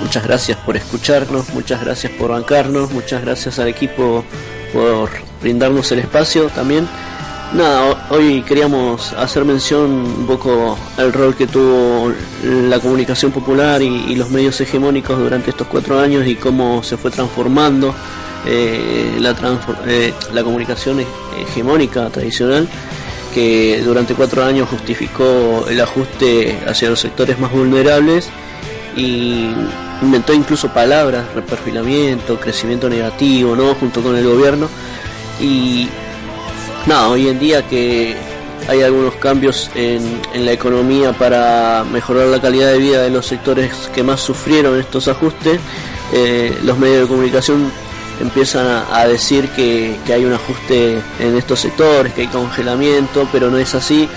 Muchas 0.00 0.24
gracias 0.24 0.58
por 0.58 0.76
escucharnos, 0.76 1.48
muchas 1.50 1.82
gracias 1.82 2.12
por 2.12 2.30
bancarnos, 2.30 2.90
muchas 2.90 3.22
gracias 3.22 3.58
al 3.58 3.68
equipo 3.68 4.24
por 4.72 5.08
brindarnos 5.40 5.90
el 5.92 6.00
espacio 6.00 6.48
también. 6.50 6.86
Nada, 7.54 8.06
hoy 8.10 8.42
queríamos 8.42 9.12
hacer 9.14 9.44
mención 9.44 9.90
un 9.90 10.26
poco 10.26 10.76
al 10.98 11.12
rol 11.12 11.34
que 11.34 11.46
tuvo 11.46 12.12
la 12.42 12.78
comunicación 12.80 13.30
popular 13.32 13.80
y, 13.80 14.14
los 14.16 14.30
medios 14.30 14.60
hegemónicos 14.60 15.18
durante 15.18 15.50
estos 15.50 15.66
cuatro 15.68 15.98
años 15.98 16.26
y 16.26 16.34
cómo 16.34 16.82
se 16.82 16.96
fue 16.96 17.10
transformando 17.10 17.94
eh, 18.46 19.16
la, 19.18 19.34
eh, 19.86 20.14
la 20.32 20.42
comunicación 20.42 21.04
hegemónica 21.38 22.08
tradicional 22.10 22.68
que 23.34 23.82
durante 23.84 24.14
cuatro 24.14 24.44
años 24.44 24.68
justificó 24.68 25.66
el 25.68 25.78
ajuste 25.80 26.58
hacia 26.66 26.88
los 26.88 27.00
sectores 27.00 27.38
más 27.38 27.52
vulnerables 27.52 28.30
y 28.96 29.50
inventó 30.00 30.32
incluso 30.32 30.68
palabras, 30.68 31.26
reperfilamiento, 31.34 32.40
crecimiento 32.40 32.88
negativo, 32.88 33.54
¿no? 33.54 33.74
Junto 33.74 34.02
con 34.02 34.16
el 34.16 34.26
gobierno. 34.26 34.68
Y 35.38 35.86
nada, 36.86 37.08
hoy 37.08 37.28
en 37.28 37.38
día 37.38 37.66
que 37.68 38.16
hay 38.68 38.82
algunos 38.82 39.14
cambios 39.16 39.70
en, 39.74 40.22
la 40.34 40.52
economía 40.52 41.12
para 41.12 41.84
mejorar 41.84 42.28
la 42.28 42.40
calidad 42.40 42.72
de 42.72 42.78
vida 42.78 43.02
de 43.02 43.10
los 43.10 43.26
sectores 43.26 43.72
que 43.94 44.02
más 44.02 44.20
sufrieron 44.20 44.78
estos 44.78 45.08
ajustes, 45.08 45.60
eh, 46.12 46.56
los 46.64 46.78
medios 46.78 47.02
de 47.02 47.06
comunicación 47.06 47.70
empiezan 48.20 48.84
a, 48.90 49.06
decir 49.06 49.48
que, 49.50 49.96
que, 50.06 50.12
hay 50.12 50.24
un 50.24 50.32
ajuste 50.32 50.98
en 51.20 51.36
estos 51.36 51.60
sectores, 51.60 52.12
que 52.12 52.22
hay 52.22 52.26
congelamiento, 52.28 53.28
pero 53.32 53.50
no 53.50 53.58
es 53.58 53.74
así. 53.74 54.08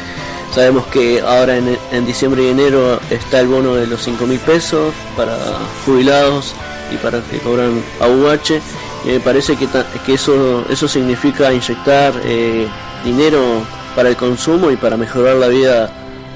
Sabemos 0.54 0.88
que 0.88 1.22
ahora 1.22 1.58
en, 1.58 2.06
diciembre 2.06 2.44
y 2.44 2.48
enero 2.48 3.00
está 3.10 3.40
el 3.40 3.48
bono 3.48 3.76
de 3.76 3.86
los 3.86 4.02
5 4.02 4.26
mil 4.26 4.40
pesos 4.40 4.94
para 5.16 5.38
jubilados 5.86 6.56
y 6.92 6.98
para 6.98 7.22
que 7.22 7.38
cobran 7.38 7.84
AUH. 8.00 8.60
Y 9.06 9.10
me 9.10 9.20
parece 9.20 9.56
que, 9.56 9.68
que 10.06 10.14
eso, 10.14 10.66
eso 10.70 10.88
significa 10.88 11.54
inyectar 11.54 12.14
eh, 12.26 12.68
dinero 13.06 13.64
para 13.96 14.10
el 14.10 14.16
consumo 14.16 14.72
y 14.72 14.76
para 14.76 14.98
mejorar 14.98 15.36
la 15.36 15.48
vida 15.48 15.92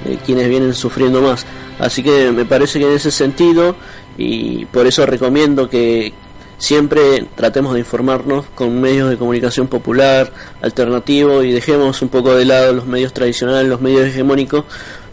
de 0.05 0.17
quienes 0.17 0.47
vienen 0.47 0.73
sufriendo 0.73 1.21
más. 1.21 1.45
Así 1.79 2.03
que 2.03 2.31
me 2.31 2.45
parece 2.45 2.79
que 2.79 2.85
en 2.85 2.93
ese 2.93 3.09
sentido, 3.09 3.75
y 4.17 4.65
por 4.65 4.85
eso 4.85 5.05
recomiendo 5.05 5.69
que, 5.69 6.13
siempre 6.57 7.25
tratemos 7.35 7.73
de 7.73 7.79
informarnos 7.79 8.45
con 8.55 8.79
medios 8.79 9.09
de 9.09 9.17
comunicación 9.17 9.67
popular, 9.67 10.31
alternativo 10.61 11.43
y 11.43 11.51
dejemos 11.51 12.01
un 12.01 12.09
poco 12.09 12.35
de 12.35 12.45
lado 12.45 12.73
los 12.73 12.85
medios 12.85 13.13
tradicionales, 13.13 13.69
los 13.69 13.81
medios 13.81 14.07
hegemónicos. 14.07 14.65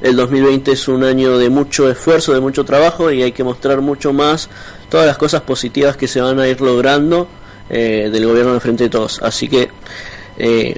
El 0.03 0.17
2020 0.17 0.73
es 0.73 0.89
un 0.89 1.05
año 1.05 1.39
de 1.39 1.51
mucho 1.51 1.91
esfuerzo, 1.91 2.33
de 2.33 2.41
mucho 2.41 2.65
trabajo 2.65 3.11
y 3.11 3.23
hay 3.23 3.33
que 3.33 3.45
mostrar 3.45 3.81
mucho 3.81 4.13
más 4.13 4.49
todas 4.89 5.07
las 5.07 5.19
cosas 5.19 5.43
positivas 5.43 5.97
que 5.97 6.09
se 6.09 6.21
van 6.21 6.39
a 6.39 6.49
ir 6.49 6.61
logrando 6.61 7.29
eh, 7.69 8.09
del 8.11 8.27
gobierno 8.27 8.55
de 8.55 8.61
frente 8.61 8.85
de 8.85 8.91
todos. 8.91 9.21
Así 9.23 9.49
que 9.49 9.71
eh, 10.39 10.77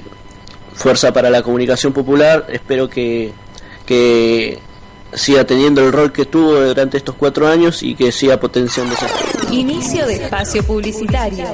fuerza 0.73 1.13
para 1.13 1.29
la 1.29 1.41
comunicación 1.41 1.93
popular, 1.93 2.47
espero 2.49 2.89
que, 2.89 3.31
que 3.85 4.59
siga 5.15 5.43
teniendo 5.45 5.85
el 5.85 5.91
rol 5.91 6.11
que 6.11 6.25
tuvo 6.25 6.59
durante 6.61 6.97
estos 6.97 7.15
cuatro 7.15 7.47
años 7.47 7.83
y 7.83 7.95
que 7.95 8.11
siga 8.11 8.39
potenciando 8.39 8.93
esa. 8.93 9.07
Inicio 9.51 10.05
de 10.07 10.15
espacio 10.15 10.63
publicitario. 10.63 11.45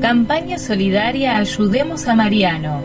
Campaña 0.00 0.58
solidaria 0.58 1.36
Ayudemos 1.36 2.06
a 2.06 2.14
Mariano. 2.14 2.82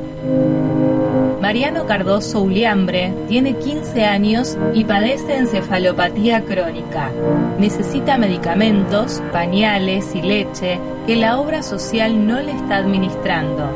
Mariano 1.41 1.85
Cardoso 1.85 2.41
Uliambre 2.41 3.13
tiene 3.29 3.55
15 3.55 4.05
años 4.05 4.57
y 4.73 4.83
padece 4.83 5.37
encefalopatía 5.37 6.43
crónica. 6.43 7.11
Necesita 7.59 8.17
medicamentos, 8.17 9.21
pañales 9.31 10.13
y 10.15 10.21
leche 10.21 10.79
que 11.05 11.15
la 11.15 11.39
obra 11.39 11.63
social 11.63 12.27
no 12.27 12.41
le 12.41 12.51
está 12.51 12.77
administrando. 12.77 13.69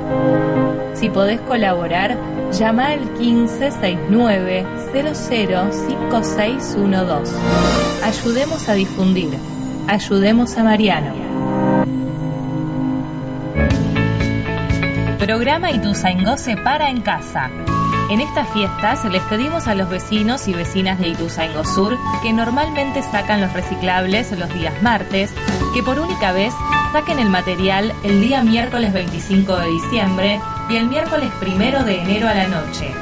Si 0.94 1.10
podés 1.10 1.40
colaborar, 1.42 2.18
llama 2.52 2.88
al 2.88 3.00
1569 3.20 4.66
005612. 4.94 7.36
Ayudemos 8.04 8.68
a 8.70 8.74
difundir. 8.74 9.30
Ayudemos 9.88 10.58
a 10.58 10.64
Mariano. 10.64 11.14
Programa 15.20 15.70
Ituzaingó 15.72 16.38
se 16.38 16.58
para 16.58 16.90
en 16.90 17.02
casa. 17.02 17.50
En 18.10 18.20
estas 18.20 18.50
fiestas 18.50 19.06
les 19.06 19.22
pedimos 19.24 19.68
a 19.68 19.76
los 19.76 19.90
vecinos 19.90 20.50
y 20.50 20.54
vecinas 20.54 21.00
de 21.00 21.08
Ituzaingó 21.10 21.64
Sur 21.64 21.98
que 22.22 22.34
normalmente 22.34 23.02
sacan 23.02 23.40
los 23.40 23.54
reciclables 23.54 24.38
los 24.38 24.54
días 24.54 24.74
martes, 24.82 25.32
que 25.74 25.82
por 25.82 25.98
única 26.00 26.34
vez 26.34 26.54
saquen 26.92 27.20
el 27.20 27.30
material 27.30 27.94
el 28.04 28.20
día 28.20 28.44
miércoles 28.44 28.92
25 28.92 29.56
de 29.56 29.68
diciembre 29.68 30.42
y 30.72 30.78
el 30.78 30.88
miércoles 30.88 31.30
1 31.42 31.84
de 31.84 32.00
enero 32.00 32.30
a 32.30 32.34
la 32.34 32.48
noche. 32.48 32.94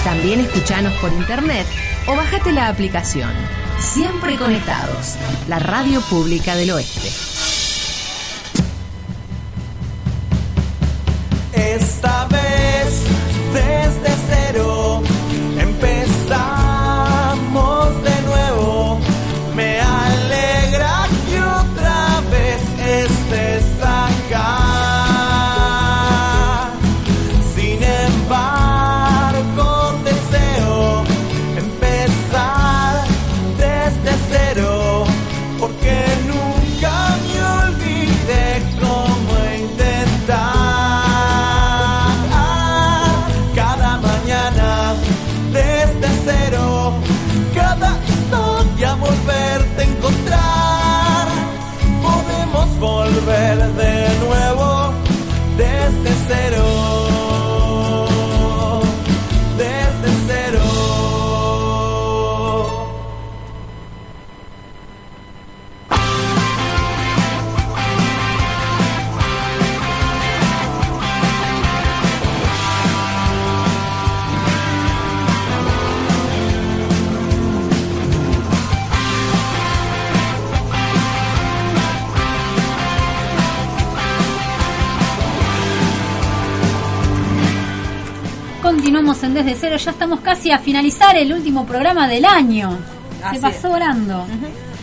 También 0.04 0.42
escuchanos 0.42 0.92
por 0.96 1.14
internet 1.14 1.66
o 2.08 2.16
bájate 2.18 2.52
la 2.52 2.68
aplicación. 2.68 3.32
Siempre 3.80 4.38
conectados. 4.38 5.16
La 5.48 5.60
Radio 5.60 6.02
Pública 6.02 6.56
del 6.56 6.72
Oeste. 6.72 7.29
En 89.30 89.36
Desde 89.36 89.56
Cero, 89.56 89.78
ya 89.78 89.92
estamos 89.92 90.22
casi 90.22 90.52
a 90.52 90.58
finalizar 90.58 91.16
el 91.16 91.32
último 91.32 91.66
programa 91.66 92.08
del 92.08 92.26
año. 92.26 92.78
Así 93.24 93.36
Se 93.36 93.42
pasó 93.42 93.68
es. 93.68 93.74
volando. 93.74 94.26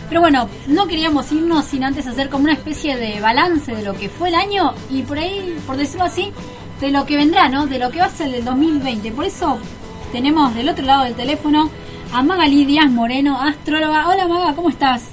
Pero 0.08 0.20
bueno, 0.20 0.48
no 0.68 0.86
queríamos 0.86 1.32
irnos 1.32 1.64
sin 1.64 1.82
antes 1.82 2.06
hacer 2.06 2.28
como 2.30 2.44
una 2.44 2.52
especie 2.52 2.96
de 2.96 3.20
balance 3.20 3.74
de 3.74 3.82
lo 3.82 3.94
que 3.94 4.08
fue 4.08 4.28
el 4.28 4.36
año 4.36 4.72
y 4.88 5.02
por 5.02 5.18
ahí, 5.18 5.58
por 5.66 5.76
decirlo 5.76 6.04
así, 6.04 6.32
de 6.80 6.90
lo 6.92 7.04
que 7.06 7.16
vendrá, 7.16 7.48
¿no? 7.48 7.66
De 7.66 7.80
lo 7.80 7.90
que 7.90 7.98
va 7.98 8.04
a 8.06 8.10
ser 8.10 8.32
el 8.32 8.44
2020. 8.44 9.10
Por 9.10 9.24
eso 9.24 9.58
tenemos 10.12 10.54
del 10.54 10.68
otro 10.68 10.84
lado 10.84 11.04
del 11.04 11.14
teléfono 11.14 11.68
a 12.12 12.22
Magali 12.22 12.64
Díaz 12.64 12.88
Moreno, 12.88 13.42
astróloga. 13.42 14.08
Hola 14.08 14.28
Maga, 14.28 14.54
¿cómo 14.54 14.68
estás? 14.68 15.08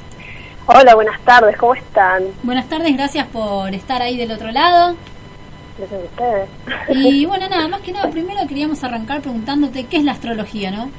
Hola, 0.67 0.93
buenas 0.93 1.19
tardes, 1.21 1.57
¿cómo 1.57 1.73
están? 1.73 2.23
Buenas 2.43 2.69
tardes, 2.69 2.93
gracias 2.93 3.25
por 3.27 3.73
estar 3.73 3.99
ahí 4.03 4.15
del 4.15 4.31
otro 4.31 4.51
lado. 4.51 4.95
Gracias 5.77 6.01
a 6.01 6.05
ustedes. 6.05 6.49
Y 6.89 7.25
bueno, 7.25 7.49
nada, 7.49 7.67
más 7.67 7.81
que 7.81 7.91
nada, 7.91 8.09
primero 8.09 8.39
queríamos 8.47 8.83
arrancar 8.83 9.21
preguntándote 9.21 9.85
qué 9.85 9.97
es 9.97 10.03
la 10.03 10.11
astrología, 10.11 10.71
¿no? 10.71 10.91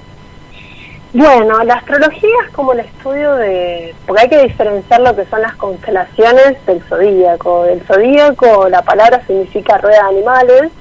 Bueno, 1.12 1.62
la 1.62 1.75
astrología 1.75 2.29
es 2.45 2.53
como 2.53 2.72
el 2.72 2.81
estudio 2.81 3.37
de... 3.37 3.95
Porque 4.05 4.22
hay 4.22 4.29
que 4.29 4.43
diferenciar 4.43 5.01
lo 5.01 5.14
que 5.14 5.25
son 5.27 5.43
las 5.43 5.55
constelaciones 5.55 6.57
del 6.66 6.83
zodíaco. 6.83 7.66
El 7.66 7.81
zodíaco, 7.83 8.68
la 8.68 8.83
palabra 8.83 9.25
significa 9.25 9.79
rueda 9.79 10.03
de 10.03 10.16
animales, 10.16 10.72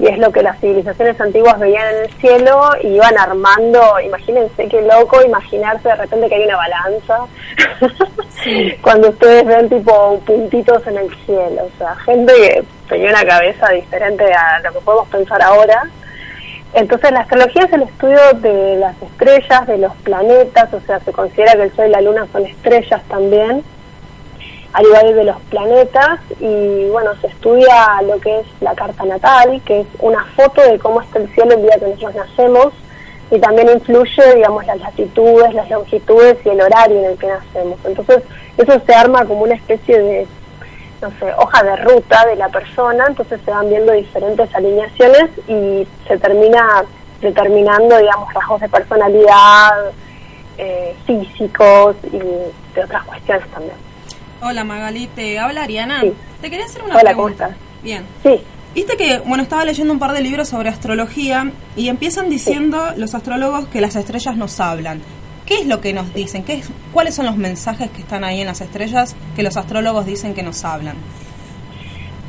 y 0.00 0.06
es 0.06 0.18
lo 0.18 0.32
que 0.32 0.42
las 0.42 0.58
civilizaciones 0.60 1.20
antiguas 1.20 1.58
veían 1.58 1.86
en 1.94 2.02
el 2.04 2.10
cielo 2.14 2.70
y 2.82 2.88
iban 2.88 3.18
armando, 3.18 4.00
imagínense 4.02 4.66
qué 4.66 4.80
loco 4.80 5.22
imaginarse 5.22 5.88
de 5.88 5.94
repente 5.94 6.28
que 6.28 6.34
hay 6.36 6.44
una 6.44 6.56
balanza, 6.56 7.18
cuando 8.82 9.10
ustedes 9.10 9.44
ven 9.44 9.68
tipo 9.68 10.18
puntitos 10.20 10.86
en 10.86 10.96
el 10.96 11.14
cielo, 11.26 11.64
o 11.66 11.78
sea, 11.78 11.94
gente 11.96 12.32
que 12.32 12.64
tenía 12.88 13.10
una 13.10 13.24
cabeza 13.26 13.68
diferente 13.72 14.24
a 14.32 14.60
lo 14.60 14.72
que 14.72 14.80
podemos 14.80 15.08
pensar 15.08 15.42
ahora. 15.42 15.82
Entonces 16.72 17.10
la 17.10 17.20
astrología 17.20 17.64
es 17.64 17.72
el 17.72 17.82
estudio 17.82 18.20
de 18.34 18.76
las 18.76 18.96
estrellas, 19.02 19.66
de 19.66 19.78
los 19.78 19.94
planetas, 19.96 20.72
o 20.72 20.80
sea, 20.80 21.00
se 21.00 21.12
considera 21.12 21.52
que 21.54 21.64
el 21.64 21.76
Sol 21.76 21.88
y 21.88 21.90
la 21.90 22.00
Luna 22.00 22.26
son 22.32 22.46
estrellas 22.46 23.02
también, 23.08 23.62
al 24.72 24.84
igual 24.84 25.14
de 25.14 25.24
los 25.24 25.40
planetas, 25.42 26.20
y 26.38 26.88
bueno, 26.90 27.10
se 27.20 27.26
estudia 27.26 28.00
lo 28.02 28.18
que 28.20 28.40
es 28.40 28.46
la 28.60 28.74
carta 28.74 29.04
natal, 29.04 29.60
que 29.64 29.80
es 29.80 29.86
una 29.98 30.24
foto 30.36 30.62
de 30.62 30.78
cómo 30.78 31.00
está 31.00 31.18
el 31.18 31.28
cielo 31.34 31.54
el 31.54 31.62
día 31.62 31.78
que 31.78 31.88
nosotros 31.88 32.14
nacemos, 32.14 32.72
y 33.30 33.38
también 33.38 33.70
influye, 33.70 34.34
digamos, 34.34 34.66
las 34.66 34.78
latitudes, 34.80 35.54
las 35.54 35.70
longitudes 35.70 36.36
y 36.44 36.48
el 36.48 36.60
horario 36.60 36.98
en 36.98 37.04
el 37.06 37.18
que 37.18 37.28
nacemos. 37.28 37.78
Entonces, 37.84 38.22
eso 38.56 38.80
se 38.84 38.94
arma 38.94 39.24
como 39.24 39.42
una 39.42 39.54
especie 39.54 39.98
de, 39.98 40.26
no 41.00 41.10
sé, 41.18 41.32
hoja 41.38 41.62
de 41.62 41.76
ruta 41.76 42.26
de 42.26 42.36
la 42.36 42.48
persona, 42.48 43.06
entonces 43.08 43.40
se 43.44 43.50
van 43.50 43.68
viendo 43.68 43.92
diferentes 43.92 44.52
alineaciones 44.54 45.30
y 45.48 45.86
se 46.08 46.18
termina 46.18 46.84
determinando, 47.20 47.98
digamos, 47.98 48.32
rasgos 48.34 48.60
de 48.60 48.68
personalidad, 48.68 49.92
eh, 50.58 50.94
físicos 51.06 51.96
y 52.12 52.18
de 52.18 52.84
otras 52.84 53.04
cuestiones 53.04 53.48
también. 53.50 53.89
Hola 54.42 54.64
Magali, 54.64 55.06
te 55.08 55.38
habla 55.38 55.64
Ariana. 55.64 56.02
Te 56.40 56.50
quería 56.50 56.64
hacer 56.64 56.82
una 56.82 56.96
Hola, 56.96 57.14
¿cómo 57.14 57.26
pregunta. 57.26 57.44
estás? 57.48 57.58
Bien. 57.82 58.04
Sí. 58.22 58.40
Viste 58.74 58.96
que, 58.96 59.18
bueno, 59.18 59.42
estaba 59.42 59.64
leyendo 59.64 59.92
un 59.92 59.98
par 59.98 60.12
de 60.12 60.20
libros 60.22 60.48
sobre 60.48 60.68
astrología 60.68 61.50
y 61.76 61.88
empiezan 61.88 62.30
diciendo 62.30 62.80
los 62.96 63.14
astrólogos 63.14 63.66
que 63.66 63.80
las 63.80 63.96
estrellas 63.96 64.36
nos 64.36 64.60
hablan. 64.60 65.02
¿Qué 65.44 65.58
es 65.58 65.66
lo 65.66 65.80
que 65.80 65.92
nos 65.92 66.14
dicen? 66.14 66.44
¿Qué 66.44 66.54
es, 66.54 66.70
¿Cuáles 66.92 67.16
son 67.16 67.26
los 67.26 67.36
mensajes 67.36 67.90
que 67.90 68.00
están 68.00 68.22
ahí 68.24 68.40
en 68.40 68.46
las 68.46 68.60
estrellas 68.60 69.16
que 69.34 69.42
los 69.42 69.56
astrólogos 69.56 70.06
dicen 70.06 70.34
que 70.34 70.42
nos 70.44 70.64
hablan? 70.64 70.96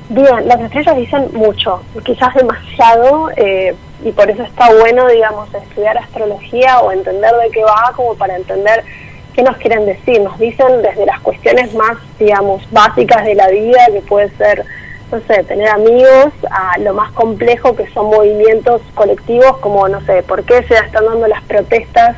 Bien, 0.09 0.47
las 0.47 0.59
estrellas 0.59 0.97
dicen 0.97 1.29
mucho, 1.33 1.81
quizás 2.03 2.33
demasiado, 2.33 3.29
eh, 3.37 3.73
y 4.03 4.11
por 4.11 4.29
eso 4.29 4.43
está 4.43 4.73
bueno, 4.73 5.07
digamos, 5.07 5.47
estudiar 5.53 5.97
astrología 5.97 6.79
o 6.79 6.91
entender 6.91 7.31
de 7.43 7.51
qué 7.51 7.63
va, 7.63 7.93
como 7.95 8.15
para 8.15 8.35
entender 8.35 8.83
qué 9.31 9.43
nos 9.43 9.57
quieren 9.57 9.85
decir. 9.85 10.21
Nos 10.21 10.37
dicen 10.39 10.81
desde 10.81 11.05
las 11.05 11.19
cuestiones 11.21 11.73
más, 11.73 11.97
digamos, 12.19 12.61
básicas 12.71 13.23
de 13.25 13.35
la 13.35 13.47
vida, 13.49 13.85
que 13.91 14.01
puede 14.01 14.29
ser, 14.37 14.65
no 15.11 15.19
sé, 15.27 15.43
tener 15.43 15.69
amigos, 15.69 16.33
a 16.49 16.77
lo 16.79 16.93
más 16.93 17.11
complejo 17.11 17.75
que 17.75 17.87
son 17.91 18.07
movimientos 18.07 18.81
colectivos, 18.95 19.57
como, 19.57 19.87
no 19.87 20.01
sé, 20.01 20.23
por 20.23 20.43
qué 20.43 20.63
se 20.63 20.75
están 20.75 21.05
dando 21.05 21.27
las 21.27 21.43
protestas 21.43 22.17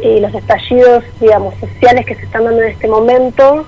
y 0.00 0.20
los 0.20 0.34
estallidos, 0.34 1.04
digamos, 1.20 1.54
sociales 1.56 2.04
que 2.06 2.14
se 2.14 2.24
están 2.24 2.44
dando 2.44 2.62
en 2.62 2.70
este 2.70 2.88
momento 2.88 3.66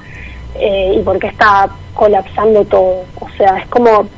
eh, 0.57 0.95
y 0.97 1.03
por 1.03 1.19
qué 1.19 1.29
está 1.29 1.71
colapsando 1.95 2.65
todo. 2.65 3.05
O 3.21 3.29
sea, 3.37 3.59
es 3.59 3.67
como, 3.69 4.09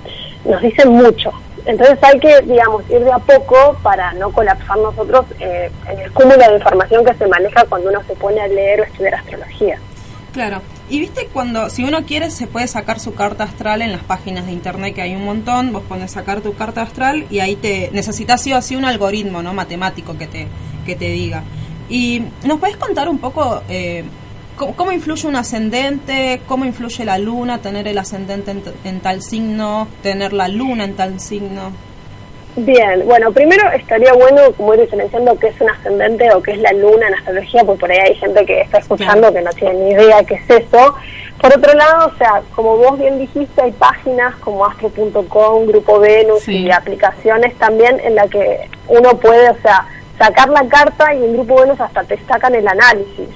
nos 0.45 0.63
dicen 0.63 0.91
mucho. 0.91 1.33
Entonces 1.67 1.99
hay 2.03 2.19
que, 2.19 2.41
digamos, 2.43 2.83
ir 2.91 3.01
de 3.01 3.13
a 3.13 3.19
poco 3.19 3.77
para 3.83 4.13
no 4.15 4.31
colapsar 4.31 4.79
nosotros 4.79 5.27
eh, 5.39 5.71
en 5.89 5.99
el 5.99 6.13
cúmulo 6.13 6.39
de 6.39 6.57
información 6.57 7.05
que 7.05 7.15
se 7.15 7.27
maneja 7.27 7.65
cuando 7.69 7.91
uno 7.91 8.03
se 8.07 8.15
pone 8.15 8.41
a 8.41 8.49
leer 8.49 8.81
o 8.81 8.85
estudiar 8.85 9.15
astrología. 9.15 9.79
Claro. 10.33 10.63
Y 10.89 11.01
viste 11.01 11.29
cuando, 11.33 11.71
si 11.71 11.85
uno 11.85 12.05
quiere, 12.05 12.31
se 12.31 12.47
puede 12.47 12.67
sacar 12.67 12.99
su 12.99 13.15
carta 13.15 13.45
astral 13.45 13.83
en 13.83 13.93
las 13.93 14.03
páginas 14.03 14.47
de 14.47 14.53
internet, 14.53 14.95
que 14.95 15.03
hay 15.03 15.15
un 15.15 15.25
montón. 15.25 15.73
Vos 15.73 15.83
pones 15.89 16.11
sacar 16.11 16.41
tu 16.41 16.55
carta 16.55 16.83
astral 16.83 17.27
y 17.31 17.41
ahí 17.41 17.57
te 17.57 17.91
necesitas 17.93 18.41
sí 18.41 18.53
o 18.53 18.61
sí 18.61 18.75
un 18.77 18.85
algoritmo, 18.85 19.43
¿no? 19.43 19.55
Matemático 19.55 20.19
que 20.19 20.27
te, 20.27 20.49
que 20.85 20.97
te 20.97 21.07
diga. 21.11 21.45
Y 21.89 22.25
nos 22.45 22.59
podés 22.59 22.77
contar 22.77 23.09
un 23.09 23.19
poco 23.19 23.63
eh, 23.69 24.05
cómo, 24.61 24.77
cómo 24.77 24.93
influye 24.93 25.27
un 25.27 25.37
ascendente, 25.37 26.43
cómo 26.47 26.67
influye 26.67 27.07
la 27.07 27.17
luna, 27.17 27.63
tener 27.63 27.89
el 27.89 27.97
ascendente 27.97 28.55
en 28.85 29.01
tal 29.01 29.23
signo, 29.23 29.89
tener 30.03 30.35
la 30.35 30.49
luna 30.49 30.85
en 30.85 30.95
tal 30.95 31.19
signo. 31.19 31.73
Bien, 32.57 33.07
bueno, 33.07 33.33
primero 33.33 33.63
estaría 33.73 34.13
bueno 34.13 34.53
como 34.57 34.75
ir 34.75 34.81
diferenciando 34.81 35.39
qué 35.39 35.49
es 35.49 35.61
un 35.61 35.71
ascendente 35.71 36.29
o 36.35 36.43
qué 36.43 36.53
es 36.53 36.59
la 36.59 36.73
luna 36.73 37.09
en 37.09 37.15
astrología, 37.15 37.65
porque 37.65 37.81
por 37.81 37.91
ahí 37.91 37.99
hay 37.99 38.15
gente 38.17 38.45
que 38.45 38.61
está 38.61 38.79
escuchando 38.79 39.33
que 39.33 39.41
no 39.41 39.51
tiene 39.53 39.75
ni 39.75 39.91
idea 39.93 40.23
qué 40.25 40.35
es 40.35 40.51
eso. 40.51 40.95
Por 41.41 41.57
otro 41.57 41.73
lado, 41.73 42.13
o 42.13 42.19
sea, 42.19 42.43
como 42.55 42.77
vos 42.77 42.99
bien 42.99 43.19
dijiste, 43.19 43.63
hay 43.63 43.73
páginas 43.73 44.35
como 44.41 44.67
astro.com, 44.67 45.67
Grupo 45.67 46.01
Venus 46.01 46.47
y 46.49 46.71
aplicaciones 46.71 47.57
también 47.57 47.99
en 48.01 48.15
la 48.15 48.29
que 48.29 48.69
uno 48.89 49.17
puede, 49.17 49.49
o 49.49 49.57
sea, 49.63 49.87
sacar 50.19 50.51
la 50.51 50.69
carta 50.69 51.15
y 51.15 51.25
en 51.25 51.33
Grupo 51.33 51.61
Venus 51.61 51.81
hasta 51.81 52.05
te 52.05 52.19
sacan 52.27 52.55
el 52.55 52.69
análisis. 52.69 53.29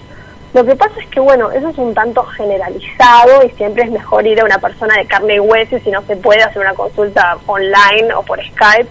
Lo 0.54 0.64
que 0.64 0.76
pasa 0.76 0.94
es 1.00 1.08
que, 1.08 1.18
bueno, 1.18 1.50
eso 1.50 1.68
es 1.68 1.78
un 1.78 1.92
tanto 1.94 2.22
generalizado 2.22 3.44
y 3.44 3.50
siempre 3.50 3.82
es 3.82 3.90
mejor 3.90 4.24
ir 4.24 4.40
a 4.40 4.44
una 4.44 4.58
persona 4.58 4.94
de 4.96 5.04
carne 5.04 5.34
y 5.34 5.40
hueso 5.40 5.80
si 5.80 5.90
no 5.90 6.00
se 6.02 6.14
puede 6.14 6.44
hacer 6.44 6.62
una 6.62 6.74
consulta 6.74 7.36
online 7.46 8.14
o 8.14 8.22
por 8.22 8.38
Skype 8.38 8.88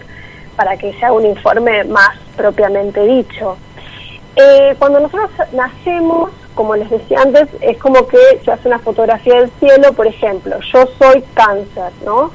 para 0.56 0.76
que 0.76 0.92
se 0.92 1.04
haga 1.06 1.14
un 1.14 1.24
informe 1.24 1.84
más 1.84 2.18
propiamente 2.36 3.00
dicho. 3.06 3.56
Eh, 4.36 4.76
cuando 4.78 5.00
nosotros 5.00 5.30
nacemos, 5.52 6.32
como 6.54 6.76
les 6.76 6.90
decía 6.90 7.22
antes, 7.22 7.48
es 7.62 7.78
como 7.78 8.06
que 8.08 8.18
se 8.44 8.52
hace 8.52 8.68
una 8.68 8.80
fotografía 8.80 9.36
del 9.36 9.50
cielo, 9.58 9.94
por 9.94 10.06
ejemplo, 10.06 10.58
yo 10.70 10.86
soy 10.98 11.24
cáncer, 11.32 11.92
¿no? 12.04 12.30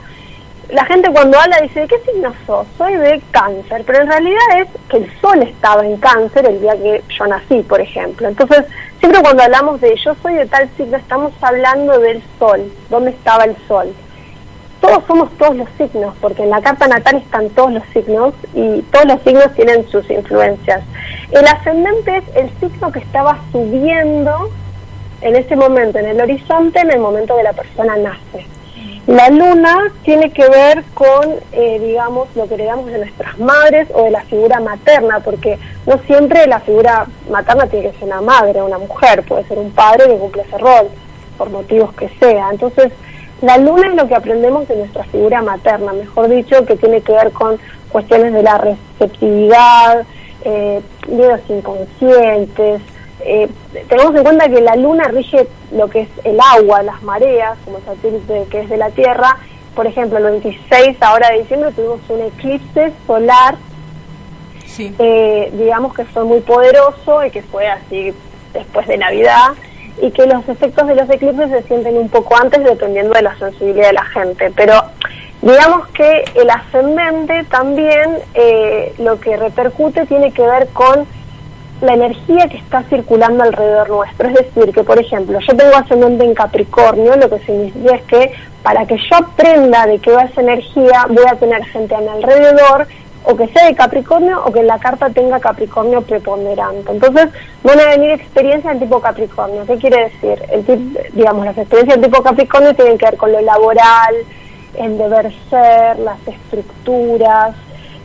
La 0.70 0.86
gente 0.86 1.10
cuando 1.12 1.40
habla 1.40 1.62
dice, 1.62 1.82
¿de 1.82 1.88
qué 1.88 2.00
signo 2.00 2.34
sos? 2.46 2.68
Soy 2.78 2.96
de 2.96 3.22
cáncer, 3.32 3.84
pero 3.86 4.02
en 4.02 4.08
realidad 4.08 4.60
es 4.60 4.68
que 4.88 4.98
el 4.98 5.20
sol 5.20 5.42
estaba 5.42 5.86
en 5.86 5.98
cáncer 5.98 6.46
el 6.46 6.62
día 6.62 6.74
que 6.74 7.04
yo 7.18 7.26
nací, 7.26 7.62
por 7.64 7.82
ejemplo. 7.82 8.28
Entonces, 8.28 8.66
siempre 9.00 9.22
cuando 9.22 9.44
hablamos 9.44 9.82
de 9.82 9.96
yo 9.96 10.14
soy 10.22 10.36
de 10.36 10.46
tal 10.46 10.70
signo, 10.78 10.98
estamos 10.98 11.34
hablando 11.42 11.98
del 12.00 12.22
sol, 12.38 12.72
dónde 12.90 13.12
estaba 13.12 13.46
el 13.46 13.56
sol 13.68 13.94
todos 14.82 15.04
somos 15.08 15.30
todos 15.38 15.56
los 15.56 15.68
signos, 15.78 16.16
porque 16.22 16.44
en 16.44 16.50
la 16.50 16.62
carta 16.62 16.88
natal 16.88 17.18
están 17.18 17.50
todos 17.50 17.74
los 17.74 17.84
signos 17.94 18.34
y 18.54 18.82
todos 18.84 19.06
los 19.06 19.22
signos 19.24 19.54
tienen 19.54 19.88
sus 19.90 20.10
influencias. 20.10 20.82
El 21.32 21.46
ascendente 21.46 22.18
es 22.18 22.24
el 22.36 22.50
signo 22.60 22.92
que 22.92 23.00
estaba 23.00 23.40
subiendo 23.52 24.50
en 25.22 25.36
ese 25.36 25.56
momento 25.56 26.00
en 26.00 26.06
el 26.06 26.22
horizonte 26.22 26.80
en 26.80 26.92
el 26.92 27.00
momento 27.00 27.36
que 27.36 27.44
la 27.44 27.54
persona 27.54 27.98
nace. 27.98 28.46
La 29.10 29.28
luna 29.32 29.92
tiene 30.04 30.30
que 30.30 30.48
ver 30.48 30.84
con, 30.94 31.34
eh, 31.52 31.80
digamos, 31.80 32.28
lo 32.36 32.48
que 32.48 32.54
heredamos 32.54 32.86
de 32.86 33.00
nuestras 33.00 33.40
madres 33.40 33.88
o 33.92 34.04
de 34.04 34.12
la 34.12 34.22
figura 34.26 34.60
materna, 34.60 35.20
porque 35.22 35.58
no 35.88 35.98
siempre 36.06 36.46
la 36.46 36.60
figura 36.60 37.08
materna 37.28 37.66
tiene 37.66 37.90
que 37.90 37.98
ser 37.98 38.08
una 38.08 38.22
madre 38.22 38.62
o 38.62 38.68
una 38.68 38.78
mujer, 38.78 39.24
puede 39.24 39.46
ser 39.46 39.58
un 39.58 39.72
padre 39.72 40.06
que 40.10 40.16
cumple 40.16 40.44
ese 40.44 40.60
rol, 40.60 40.90
por 41.40 41.50
motivos 41.50 41.92
que 41.96 42.08
sea. 42.20 42.50
Entonces, 42.52 42.94
la 43.42 43.58
luna 43.58 43.88
es 43.88 43.96
lo 43.96 44.08
que 44.08 44.14
aprendemos 44.14 44.68
de 44.68 44.76
nuestra 44.76 45.04
figura 45.06 45.42
materna, 45.42 45.92
mejor 45.92 46.28
dicho, 46.28 46.64
que 46.68 46.76
tiene 46.76 47.02
que 47.02 47.14
ver 47.14 47.32
con 47.32 47.58
cuestiones 47.92 48.32
de 48.32 48.44
la 48.44 48.60
receptividad, 48.60 50.06
eh, 50.46 50.82
miedos 51.08 51.42
inconscientes. 51.50 52.80
Eh, 53.22 53.50
tenemos 53.88 54.16
en 54.16 54.24
cuenta 54.24 54.48
que 54.48 54.62
la 54.62 54.76
luna 54.76 55.06
rige 55.10 55.48
lo 55.72 55.90
que 55.90 56.02
es 56.02 56.10
el 56.24 56.40
agua, 56.40 56.84
las 56.84 57.02
mareas, 57.04 57.58
como 57.66 57.80
satélite 57.82 58.46
que 58.50 58.62
es 58.62 58.70
de 58.70 58.78
la 58.78 58.90
Tierra. 58.92 59.38
Por 59.76 59.88
ejemplo, 59.88 60.18
el 60.18 60.42
26 60.42 60.98
ahora 61.02 61.30
de 61.30 61.40
diciembre 61.40 61.72
tuvimos 61.72 62.00
un 62.10 62.22
eclipse 62.22 62.94
solar, 63.06 63.58
eh, 64.78 65.52
digamos 65.54 65.94
que 65.94 66.06
fue 66.06 66.24
muy 66.24 66.40
poderoso 66.40 67.26
y 67.26 67.32
que 67.32 67.42
fue 67.42 67.68
así 67.68 68.14
después 68.54 68.88
de 68.88 68.98
Navidad 68.98 69.50
y 70.02 70.12
que 70.12 70.26
los 70.26 70.48
efectos 70.48 70.88
de 70.88 70.96
los 70.96 71.10
eclipses 71.10 71.50
se 71.50 71.64
sienten 71.64 71.98
un 71.98 72.10
poco 72.10 72.38
antes 72.38 72.64
dependiendo 72.64 73.14
de 73.14 73.24
la 73.24 73.38
sensibilidad 73.38 73.88
de 73.88 73.94
la 73.94 74.06
gente. 74.06 74.52
Pero 74.56 74.74
digamos 75.42 75.88
que 75.90 76.24
el 76.36 76.50
ascendente 76.50 77.44
también 77.46 78.18
eh, 78.34 78.94
lo 79.00 79.20
que 79.20 79.36
repercute 79.36 80.06
tiene 80.06 80.32
que 80.32 80.44
ver 80.44 80.70
con 80.70 81.06
la 81.82 81.94
energía 81.94 82.48
que 82.50 82.58
está 82.58 82.84
circulando 82.84 83.44
alrededor 83.44 83.90
nuestro. 83.90 84.28
Es 84.30 84.36
decir, 84.36 84.74
que 84.74 84.84
por 84.84 85.00
ejemplo, 85.00 85.40
yo 85.40 85.56
tengo 85.56 85.76
ascendente 85.76 86.26
en 86.26 86.34
Capricornio, 86.34 87.16
lo 87.16 87.30
que 87.30 87.40
significa 87.40 87.96
es 87.96 88.02
que 88.04 88.32
para 88.64 88.86
que 88.86 88.98
yo 88.98 89.16
aprenda 89.18 89.86
de 89.86 90.00
qué 90.00 90.12
va 90.12 90.24
esa 90.24 90.42
energía, 90.42 91.06
voy 91.08 91.24
a 91.26 91.36
tener 91.36 91.64
gente 91.66 91.96
a 91.96 92.00
mi 92.00 92.10
alrededor 92.10 92.88
o 93.24 93.36
que 93.36 93.48
sea 93.50 93.66
de 93.68 93.76
Capricornio 93.76 94.44
o 94.46 94.52
que 94.52 94.64
la 94.64 94.80
carta 94.80 95.10
tenga 95.10 95.40
Capricornio 95.40 96.02
preponderante. 96.02 96.92
Entonces 96.92 97.28
van 97.64 97.80
a 97.80 97.86
venir 97.90 98.12
experiencias 98.12 98.74
del 98.74 98.84
tipo 98.88 99.00
Capricornio. 99.00 99.66
¿Qué 99.66 99.78
quiere 99.78 100.04
decir? 100.10 100.44
El 100.52 100.66
tip- 100.66 100.98
digamos, 101.14 101.46
las 101.46 101.58
experiencias 101.58 102.00
del 102.00 102.10
tipo 102.12 102.24
Capricornio 102.24 102.74
tienen 102.76 102.98
que 102.98 103.06
ver 103.06 103.18
con 103.18 103.32
lo 103.32 103.42
laboral, 103.42 104.16
el 104.78 104.98
deber 104.98 105.32
ser, 105.50 106.00
las 106.00 106.18
estructuras. 106.28 107.56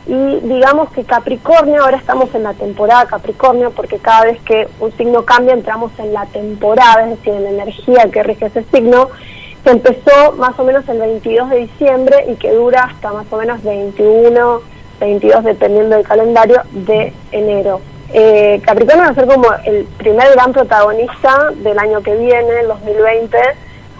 Y 0.07 0.39
digamos 0.41 0.91
que 0.91 1.03
Capricornio, 1.03 1.83
ahora 1.83 1.97
estamos 1.97 2.33
en 2.35 2.43
la 2.43 2.53
temporada 2.53 3.05
Capricornio, 3.05 3.71
porque 3.71 3.97
cada 3.97 4.25
vez 4.25 4.39
que 4.41 4.67
un 4.79 4.95
signo 4.97 5.25
cambia 5.25 5.53
entramos 5.53 5.91
en 5.97 6.13
la 6.13 6.25
temporada, 6.27 7.03
es 7.03 7.17
decir, 7.17 7.33
en 7.33 7.43
la 7.43 7.49
energía 7.49 8.09
que 8.11 8.21
rige 8.21 8.45
ese 8.45 8.63
signo, 8.71 9.09
que 9.63 9.71
empezó 9.71 10.33
más 10.37 10.57
o 10.59 10.63
menos 10.63 10.87
el 10.89 10.99
22 10.99 11.49
de 11.49 11.57
diciembre 11.57 12.25
y 12.29 12.35
que 12.35 12.51
dura 12.51 12.83
hasta 12.83 13.11
más 13.13 13.25
o 13.31 13.37
menos 13.37 13.63
21, 13.63 14.61
22, 14.99 15.43
dependiendo 15.43 15.95
del 15.95 16.05
calendario, 16.05 16.61
de 16.71 17.11
enero. 17.31 17.81
Eh, 18.13 18.61
Capricornio 18.63 19.05
va 19.05 19.09
a 19.09 19.15
ser 19.15 19.25
como 19.25 19.47
el 19.65 19.85
primer 19.97 20.31
gran 20.33 20.53
protagonista 20.53 21.49
del 21.55 21.79
año 21.79 22.01
que 22.03 22.15
viene, 22.15 22.59
el 22.59 22.67
2020. 22.67 23.37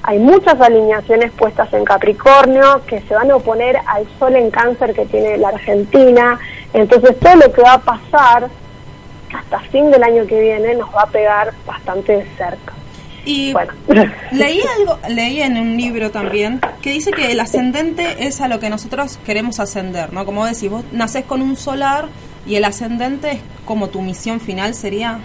Hay 0.08 0.20
muchas 0.20 0.62
alineaciones 0.62 1.32
puestas 1.32 1.74
en 1.74 1.84
Capricornio 1.84 2.86
que 2.86 3.01
se 3.01 3.16
van 3.16 3.32
a 3.32 3.38
oponer 3.38 3.76
al 3.88 4.06
sol 4.20 4.36
en 4.36 4.51
cáncer 4.51 4.93
que 4.93 5.03
tiene 5.08 5.36
la 5.38 5.49
Argentina. 5.49 6.39
Entonces 6.74 7.18
todo 7.20 7.36
lo 7.38 7.51
que 7.51 7.64
va 7.64 7.74
a 7.74 7.82
pasar 7.82 8.47
hasta 9.36 9.60
fin 9.72 9.89
del 9.89 10.03
año 10.03 10.28
que 10.28 10.39
viene 10.39 10.76
nos 10.76 10.93
va 10.93 11.01
a 11.01 11.08
pegar 11.08 11.51
bastante 11.66 12.18
de 12.18 12.26
cerca. 12.38 12.74
Y 13.26 13.51
Bueno. 13.53 13.74
leí 14.32 14.62
algo, 14.78 14.99
leí 15.10 15.41
en 15.41 15.58
un 15.58 15.76
libro 15.76 16.12
también 16.12 16.62
que 16.84 16.91
dice 16.91 17.10
que 17.10 17.32
el 17.32 17.39
ascendente 17.39 18.28
es 18.28 18.41
a 18.41 18.47
lo 18.47 18.60
que 18.60 18.70
nosotros 18.70 19.18
queremos 19.26 19.60
ascender, 19.60 20.14
¿no? 20.14 20.24
Como 20.24 20.45
decís, 20.45 20.70
vos 20.70 20.86
nacés 20.91 21.26
con 21.26 21.41
un 21.41 21.56
solar 21.56 22.10
y 22.45 22.58
el 22.58 22.66
ascendente 22.66 23.32
es 23.32 23.39
como 23.66 23.89
tu 23.89 24.03
misión 24.03 24.39
final 24.39 24.76
sería. 24.76 25.20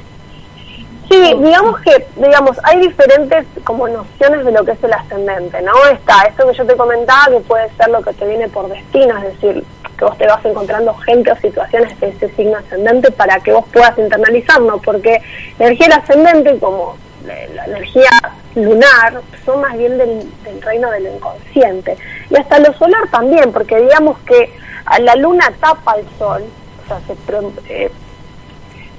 Sí, 1.10 1.34
digamos 1.42 1.80
que, 1.80 2.06
digamos, 2.14 2.56
hay 2.62 2.78
diferentes 2.82 3.44
como 3.64 3.88
nociones 3.88 4.44
de 4.44 4.52
lo 4.52 4.64
que 4.64 4.70
es 4.70 4.84
el 4.84 4.92
ascendente, 4.92 5.60
¿no? 5.62 5.72
Está 5.88 6.22
esto 6.28 6.46
que 6.48 6.56
yo 6.56 6.64
te 6.64 6.76
comentaba, 6.76 7.26
que 7.30 7.40
puede 7.40 7.68
ser 7.70 7.88
lo 7.88 8.00
que 8.00 8.12
te 8.12 8.28
viene 8.28 8.48
por 8.48 8.68
destino, 8.68 9.18
es 9.18 9.24
decir, 9.24 9.64
que 9.98 10.04
vos 10.04 10.16
te 10.16 10.26
vas 10.28 10.44
encontrando 10.44 10.94
gente 10.94 11.32
o 11.32 11.36
situaciones 11.38 11.98
de 11.98 12.10
ese 12.10 12.28
signo 12.36 12.58
ascendente 12.58 13.10
para 13.10 13.40
que 13.40 13.52
vos 13.52 13.64
puedas 13.72 13.98
internalizarlo, 13.98 14.80
porque 14.82 15.20
la 15.58 15.66
energía 15.66 15.88
del 15.88 15.98
ascendente, 15.98 16.58
como 16.60 16.96
la, 17.26 17.64
energía 17.64 18.10
lunar, 18.54 19.20
son 19.44 19.62
más 19.62 19.76
bien 19.76 19.98
del, 19.98 20.30
del 20.44 20.62
reino 20.62 20.92
del 20.92 21.08
inconsciente. 21.08 21.96
Y 22.30 22.36
hasta 22.36 22.60
lo 22.60 22.72
solar 22.74 23.08
también, 23.10 23.50
porque 23.52 23.80
digamos 23.80 24.16
que 24.20 24.54
a 24.84 25.00
la 25.00 25.16
luna 25.16 25.52
tapa 25.60 25.96
el 25.98 26.06
sol, 26.18 26.44
o 26.84 26.86
sea, 26.86 27.00
se 27.08 27.16
eh, 27.68 27.90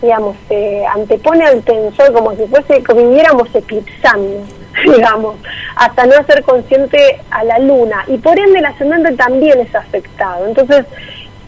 digamos, 0.01 0.35
se 0.47 0.85
antepone 0.85 1.45
al 1.45 1.61
tensor 1.63 2.11
como 2.13 2.35
si 2.35 2.45
fuese 2.47 2.83
que 2.83 2.93
viviéramos 2.93 3.53
eclipsando, 3.53 4.43
digamos, 4.83 5.35
hasta 5.75 6.05
no 6.05 6.13
ser 6.25 6.43
consciente 6.43 7.21
a 7.29 7.43
la 7.43 7.59
luna. 7.59 8.03
Y 8.07 8.17
por 8.17 8.37
ende 8.37 8.59
el 8.59 8.65
ascendente 8.65 9.13
también 9.13 9.59
es 9.59 9.73
afectado. 9.75 10.47
Entonces, 10.47 10.85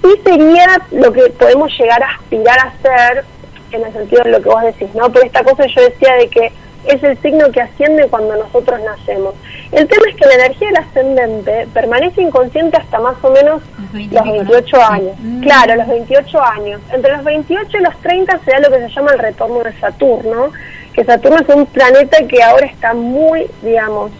sí 0.01 0.09
sería 0.23 0.67
lo 0.91 1.11
que 1.11 1.29
podemos 1.31 1.71
llegar 1.77 2.03
a 2.03 2.11
aspirar 2.11 2.59
a 2.59 2.73
ser, 2.81 3.25
en 3.71 3.85
el 3.85 3.93
sentido 3.93 4.23
de 4.23 4.31
lo 4.31 4.41
que 4.41 4.49
vos 4.49 4.61
decís, 4.61 4.93
¿no? 4.93 5.11
Pero 5.11 5.25
esta 5.25 5.43
cosa 5.43 5.65
yo 5.65 5.81
decía 5.81 6.13
de 6.15 6.27
que 6.27 6.51
es 6.85 7.03
el 7.03 7.17
signo 7.21 7.51
que 7.51 7.61
asciende 7.61 8.07
cuando 8.07 8.35
nosotros 8.35 8.79
nacemos. 8.81 9.33
El 9.71 9.87
tema 9.87 10.03
es 10.09 10.15
que 10.15 10.25
la 10.25 10.33
energía 10.35 10.67
del 10.67 10.77
ascendente 10.77 11.67
permanece 11.73 12.21
inconsciente 12.21 12.77
hasta 12.77 12.99
más 12.99 13.15
o 13.21 13.31
menos 13.31 13.61
los 14.11 14.23
28 14.23 14.81
años. 14.81 15.15
Claro, 15.41 15.75
los 15.75 15.87
28 15.87 16.41
años. 16.43 16.81
Entre 16.91 17.11
los 17.11 17.23
28 17.23 17.77
y 17.77 17.81
los 17.81 17.97
30 17.97 18.39
se 18.45 18.51
da 18.51 18.59
lo 18.59 18.69
que 18.69 18.79
se 18.79 18.89
llama 18.89 19.11
el 19.13 19.19
retorno 19.19 19.63
de 19.63 19.73
Saturno, 19.79 20.51
que 20.93 21.03
Saturno 21.03 21.39
es 21.39 21.55
un 21.55 21.65
planeta 21.65 22.17
que 22.27 22.43
ahora 22.43 22.65
está 22.65 22.93
muy, 22.93 23.47
digamos, 23.61 24.11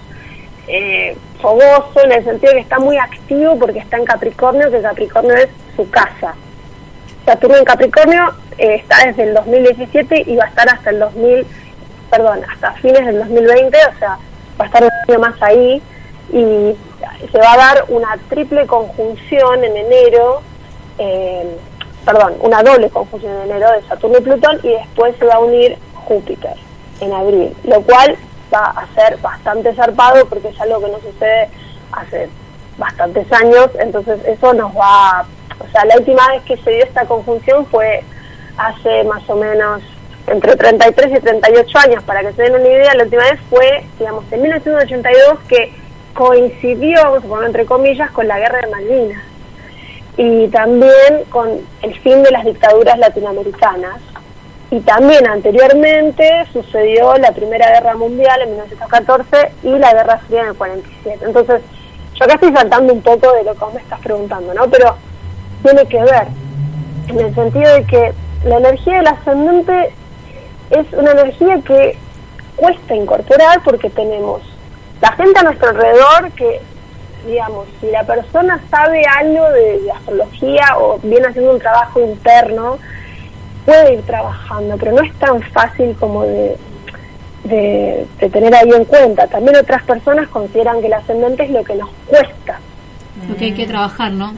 eh, 0.67 1.15
fogoso 1.41 2.03
en 2.05 2.13
el 2.13 2.23
sentido 2.23 2.51
de 2.51 2.57
que 2.57 2.63
está 2.63 2.79
muy 2.79 2.97
activo 2.97 3.57
porque 3.59 3.79
está 3.79 3.97
en 3.97 4.05
Capricornio, 4.05 4.71
que 4.71 4.81
Capricornio 4.81 5.35
es 5.35 5.49
su 5.75 5.89
casa. 5.89 6.33
Saturno 7.25 7.57
en 7.57 7.65
Capricornio 7.65 8.33
eh, 8.57 8.75
está 8.75 9.05
desde 9.05 9.23
el 9.23 9.33
2017 9.33 10.23
y 10.27 10.35
va 10.35 10.45
a 10.45 10.47
estar 10.47 10.69
hasta 10.69 10.89
el 10.89 10.99
2000, 10.99 11.45
perdón, 12.09 12.41
hasta 12.51 12.73
fines 12.73 13.05
del 13.05 13.19
2020, 13.19 13.77
o 13.77 13.99
sea, 13.99 14.17
va 14.59 14.65
a 14.65 14.67
estar 14.67 14.83
un 14.83 14.91
año 15.07 15.19
más 15.19 15.41
ahí 15.41 15.81
y 16.31 16.75
se 17.31 17.37
va 17.37 17.53
a 17.53 17.57
dar 17.57 17.85
una 17.89 18.17
triple 18.29 18.65
conjunción 18.65 19.63
en 19.63 19.75
enero, 19.75 20.41
eh, 20.97 21.57
perdón, 22.05 22.35
una 22.41 22.63
doble 22.63 22.89
conjunción 22.89 23.33
en 23.33 23.51
enero 23.51 23.71
de 23.71 23.87
Saturno 23.87 24.17
y 24.17 24.21
Plutón 24.21 24.59
y 24.63 24.69
después 24.69 25.15
se 25.17 25.25
va 25.25 25.35
a 25.35 25.39
unir 25.39 25.77
Júpiter 25.93 26.55
en 26.99 27.13
abril, 27.13 27.55
lo 27.63 27.81
cual 27.81 28.15
va 28.53 28.65
a 28.65 28.87
ser 28.93 29.17
bastante 29.17 29.73
zarpado 29.73 30.25
porque 30.27 30.49
es 30.49 30.61
algo 30.61 30.79
que 30.79 30.91
no 30.91 30.99
sucede 30.99 31.49
hace 31.91 32.29
bastantes 32.77 33.31
años, 33.31 33.69
entonces 33.79 34.19
eso 34.25 34.53
nos 34.53 34.71
va, 34.75 35.25
o 35.59 35.71
sea, 35.71 35.85
la 35.85 35.97
última 35.97 36.27
vez 36.29 36.43
que 36.43 36.57
se 36.57 36.71
dio 36.71 36.83
esta 36.83 37.05
conjunción 37.05 37.65
fue 37.67 38.03
hace 38.57 39.03
más 39.05 39.27
o 39.29 39.35
menos 39.35 39.81
entre 40.27 40.55
33 40.55 41.17
y 41.17 41.21
38 41.21 41.77
años, 41.79 42.03
para 42.03 42.21
que 42.21 42.33
se 42.33 42.43
den 42.43 42.55
una 42.55 42.67
idea, 42.67 42.93
la 42.95 43.03
última 43.03 43.23
vez 43.23 43.39
fue, 43.49 43.85
digamos, 43.99 44.23
en 44.31 44.41
1982 44.41 45.39
que 45.47 45.73
coincidió, 46.13 47.19
vamos 47.27 47.45
entre 47.45 47.65
comillas, 47.65 48.11
con 48.11 48.27
la 48.27 48.39
guerra 48.39 48.61
de 48.61 48.67
Malvinas 48.67 49.23
y 50.17 50.47
también 50.49 51.23
con 51.29 51.49
el 51.81 51.99
fin 51.99 52.21
de 52.23 52.31
las 52.31 52.45
dictaduras 52.45 52.97
latinoamericanas. 52.99 53.99
Y 54.69 54.79
también 54.79 55.27
anteriormente 55.27 56.27
sucedió 56.51 57.15
la 57.17 57.31
Primera 57.31 57.69
Guerra 57.69 57.95
Mundial 57.95 58.41
en 58.41 58.49
1914 58.51 59.51
y 59.63 59.69
la 59.69 59.93
Guerra 59.93 60.17
Fría 60.27 60.41
en 60.41 60.47
el 60.47 60.55
47. 60.55 61.25
Entonces, 61.25 61.61
yo 62.15 62.25
acá 62.25 62.33
estoy 62.35 62.53
saltando 62.53 62.91
un 62.93 63.01
poco 63.01 63.31
de 63.33 63.43
lo 63.43 63.53
que 63.53 63.59
vos 63.59 63.73
me 63.73 63.81
estás 63.81 63.99
preguntando, 63.99 64.51
¿no? 64.53 64.67
Pero 64.69 64.95
tiene 65.61 65.85
que 65.85 66.01
ver, 66.01 66.27
en 67.07 67.19
el 67.19 67.35
sentido 67.35 67.71
de 67.71 67.85
que 67.85 68.13
la 68.45 68.57
energía 68.57 68.97
del 68.97 69.07
ascendente 69.07 69.93
es 70.69 70.85
una 70.93 71.11
energía 71.11 71.59
que 71.65 71.97
cuesta 72.55 72.95
incorporar 72.95 73.61
porque 73.63 73.89
tenemos 73.89 74.41
la 75.01 75.11
gente 75.13 75.39
a 75.39 75.43
nuestro 75.43 75.69
alrededor 75.69 76.31
que, 76.31 76.61
digamos, 77.27 77.67
si 77.81 77.87
la 77.91 78.03
persona 78.03 78.61
sabe 78.69 79.03
algo 79.19 79.49
de, 79.51 79.81
de 79.81 79.91
astrología 79.91 80.65
o 80.77 80.99
viene 81.03 81.27
haciendo 81.27 81.51
un 81.51 81.59
trabajo 81.59 81.99
interno, 81.99 82.79
puede 83.65 83.95
ir 83.95 84.01
trabajando, 84.03 84.77
pero 84.77 84.93
no 84.93 85.01
es 85.01 85.13
tan 85.15 85.41
fácil 85.41 85.95
como 85.99 86.23
de, 86.23 86.57
de, 87.43 88.07
de 88.19 88.29
tener 88.29 88.53
ahí 88.55 88.69
en 88.75 88.85
cuenta. 88.85 89.27
También 89.27 89.57
otras 89.57 89.83
personas 89.83 90.27
consideran 90.29 90.81
que 90.81 90.87
el 90.87 90.93
ascendente 90.93 91.43
es 91.43 91.49
lo 91.49 91.63
que 91.63 91.75
nos 91.75 91.89
cuesta. 92.07 92.59
Lo 93.27 93.35
que 93.35 93.45
hay 93.45 93.53
que 93.53 93.67
trabajar, 93.67 94.11
¿no? 94.11 94.33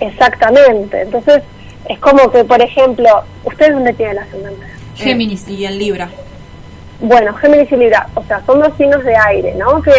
Exactamente. 0.00 1.02
Entonces, 1.02 1.42
es 1.88 1.98
como 1.98 2.30
que, 2.30 2.44
por 2.44 2.60
ejemplo, 2.60 3.08
¿ustedes 3.44 3.72
dónde 3.72 3.92
tienen 3.92 4.16
el 4.16 4.22
ascendente? 4.22 4.66
Géminis 4.94 5.48
y 5.48 5.64
en 5.66 5.78
Libra. 5.78 6.08
Bueno, 7.00 7.34
Géminis 7.34 7.70
y 7.72 7.76
Libra, 7.76 8.06
o 8.14 8.22
sea, 8.24 8.40
son 8.46 8.60
dos 8.60 8.72
signos 8.76 9.02
de 9.04 9.16
aire, 9.16 9.54
¿no? 9.56 9.82
Que, 9.82 9.92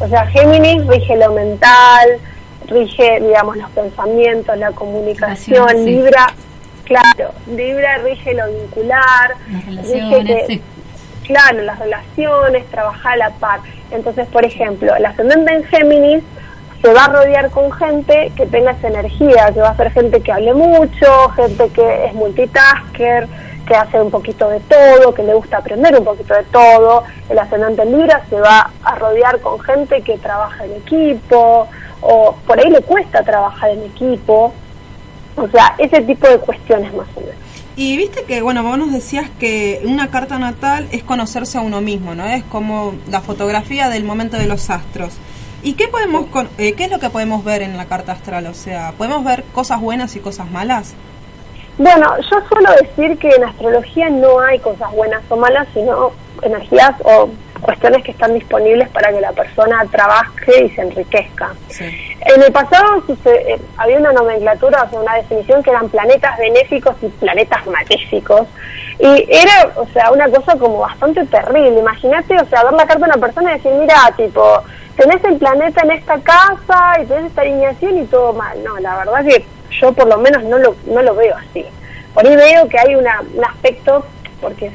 o 0.00 0.08
sea, 0.08 0.26
Géminis 0.26 0.86
rige 0.86 1.16
lo 1.16 1.32
mental, 1.32 2.08
rige, 2.66 3.20
digamos, 3.20 3.56
los 3.56 3.70
pensamientos, 3.70 4.56
la 4.58 4.72
comunicación, 4.72 5.68
sí. 5.70 5.84
Libra, 5.84 6.26
claro, 6.84 7.32
Libra 7.54 7.98
rige 7.98 8.34
lo 8.34 8.46
vincular, 8.48 9.34
Las 9.50 9.64
rige 9.88 10.00
relaciones, 10.00 10.46
que- 10.46 10.54
sí. 10.54 10.62
claro, 11.26 11.62
las 11.62 11.78
relaciones, 11.78 12.66
trabajar 12.70 13.12
a 13.14 13.16
la 13.16 13.30
par. 13.30 13.60
Entonces, 13.90 14.26
por 14.28 14.44
ejemplo, 14.44 14.94
el 14.96 15.06
ascendente 15.06 15.52
en 15.52 15.64
Géminis 15.64 16.24
se 16.82 16.92
va 16.92 17.04
a 17.04 17.08
rodear 17.08 17.50
con 17.50 17.70
gente 17.72 18.32
que 18.36 18.46
tenga 18.46 18.72
esa 18.72 18.88
energía, 18.88 19.50
que 19.52 19.60
va 19.60 19.70
a 19.70 19.76
ser 19.76 19.90
gente 19.92 20.20
que 20.20 20.30
hable 20.32 20.54
mucho, 20.54 21.28
gente 21.36 21.68
que 21.70 22.06
es 22.06 22.14
multitasker, 22.14 23.26
que 23.68 23.74
hace 23.76 24.00
un 24.00 24.10
poquito 24.10 24.48
de 24.48 24.60
todo, 24.60 25.14
que 25.14 25.22
le 25.22 25.34
gusta 25.34 25.58
aprender 25.58 25.96
un 25.98 26.04
poquito 26.04 26.34
de 26.34 26.44
todo. 26.44 27.04
El 27.28 27.38
ascendente 27.38 27.82
en 27.82 27.92
Libra 27.98 28.24
se 28.30 28.40
va 28.40 28.70
a 28.82 28.94
rodear 28.94 29.38
con 29.40 29.60
gente 29.60 30.00
que 30.02 30.16
trabaja 30.16 30.64
en 30.64 30.72
equipo, 30.72 31.68
o 32.00 32.34
por 32.46 32.58
ahí 32.58 32.70
le 32.70 32.80
cuesta 32.80 33.22
trabajar 33.22 33.70
en 33.70 33.82
equipo. 33.84 34.52
O 35.36 35.46
sea, 35.48 35.74
ese 35.78 36.00
tipo 36.02 36.26
de 36.28 36.38
cuestiones 36.38 36.92
más 36.94 37.06
o 37.14 37.20
menos. 37.20 37.36
Y 37.76 37.96
viste 37.96 38.24
que, 38.24 38.42
bueno, 38.42 38.64
vos 38.64 38.76
nos 38.76 38.90
decías 38.92 39.30
que 39.38 39.80
una 39.84 40.10
carta 40.10 40.36
natal 40.38 40.88
es 40.90 41.04
conocerse 41.04 41.58
a 41.58 41.60
uno 41.60 41.80
mismo, 41.80 42.14
¿no? 42.16 42.24
Es 42.26 42.42
como 42.44 42.94
la 43.08 43.20
fotografía 43.20 43.88
del 43.88 44.02
momento 44.02 44.36
de 44.36 44.46
los 44.46 44.68
astros. 44.70 45.12
¿Y 45.62 45.74
qué 45.74 45.86
podemos 45.86 46.26
con- 46.26 46.48
eh, 46.58 46.72
qué 46.72 46.84
es 46.84 46.90
lo 46.90 46.98
que 46.98 47.10
podemos 47.10 47.44
ver 47.44 47.62
en 47.62 47.76
la 47.76 47.84
carta 47.86 48.12
astral? 48.12 48.46
O 48.46 48.54
sea, 48.54 48.92
¿podemos 48.98 49.22
ver 49.24 49.44
cosas 49.52 49.80
buenas 49.80 50.16
y 50.16 50.20
cosas 50.20 50.50
malas? 50.50 50.94
Bueno, 51.78 52.16
yo 52.18 52.40
suelo 52.48 52.70
decir 52.80 53.16
que 53.18 53.28
en 53.28 53.44
astrología 53.44 54.10
no 54.10 54.40
hay 54.40 54.58
cosas 54.58 54.90
buenas 54.92 55.22
o 55.28 55.36
malas, 55.36 55.66
sino 55.72 56.10
energías 56.42 56.92
o 57.04 57.28
cuestiones 57.60 58.02
que 58.04 58.10
están 58.10 58.34
disponibles 58.34 58.88
para 58.88 59.12
que 59.12 59.20
la 59.20 59.32
persona 59.32 59.84
trabaje 59.90 60.64
y 60.64 60.70
se 60.70 60.82
enriquezca. 60.82 61.50
En 61.80 62.42
el 62.42 62.52
pasado 62.52 63.02
eh, 63.26 63.60
había 63.76 63.98
una 63.98 64.12
nomenclatura, 64.12 64.82
o 64.82 64.90
sea, 64.90 65.00
una 65.00 65.14
definición 65.14 65.62
que 65.62 65.70
eran 65.70 65.88
planetas 65.88 66.36
benéficos 66.38 66.96
y 67.00 67.06
planetas 67.08 67.64
maléficos. 67.66 68.48
Y 68.98 69.28
era, 69.30 69.70
o 69.76 69.86
sea, 69.92 70.10
una 70.10 70.28
cosa 70.28 70.58
como 70.58 70.80
bastante 70.80 71.24
terrible. 71.26 71.78
Imagínate, 71.78 72.34
o 72.40 72.46
sea, 72.46 72.64
ver 72.64 72.72
la 72.72 72.86
carta 72.86 73.06
de 73.06 73.12
una 73.12 73.26
persona 73.26 73.52
y 73.52 73.58
decir, 73.58 73.72
mira, 73.78 73.94
tipo, 74.16 74.62
tenés 74.96 75.22
el 75.24 75.36
planeta 75.36 75.82
en 75.82 75.92
esta 75.92 76.18
casa 76.20 77.00
y 77.00 77.06
tenés 77.06 77.26
esta 77.26 77.42
alineación 77.42 77.98
y 77.98 78.04
todo 78.06 78.32
mal. 78.32 78.58
No, 78.64 78.78
la 78.78 78.98
verdad 78.98 79.24
que 79.24 79.44
yo 79.70 79.92
por 79.92 80.06
lo 80.08 80.18
menos 80.18 80.44
no 80.44 80.58
lo, 80.58 80.76
no 80.86 81.02
lo 81.02 81.14
veo 81.14 81.34
así. 81.36 81.64
Por 82.14 82.26
ahí 82.26 82.36
veo 82.36 82.68
que 82.68 82.78
hay 82.78 82.94
una, 82.94 83.22
un 83.34 83.44
aspecto, 83.44 84.04
porque 84.40 84.70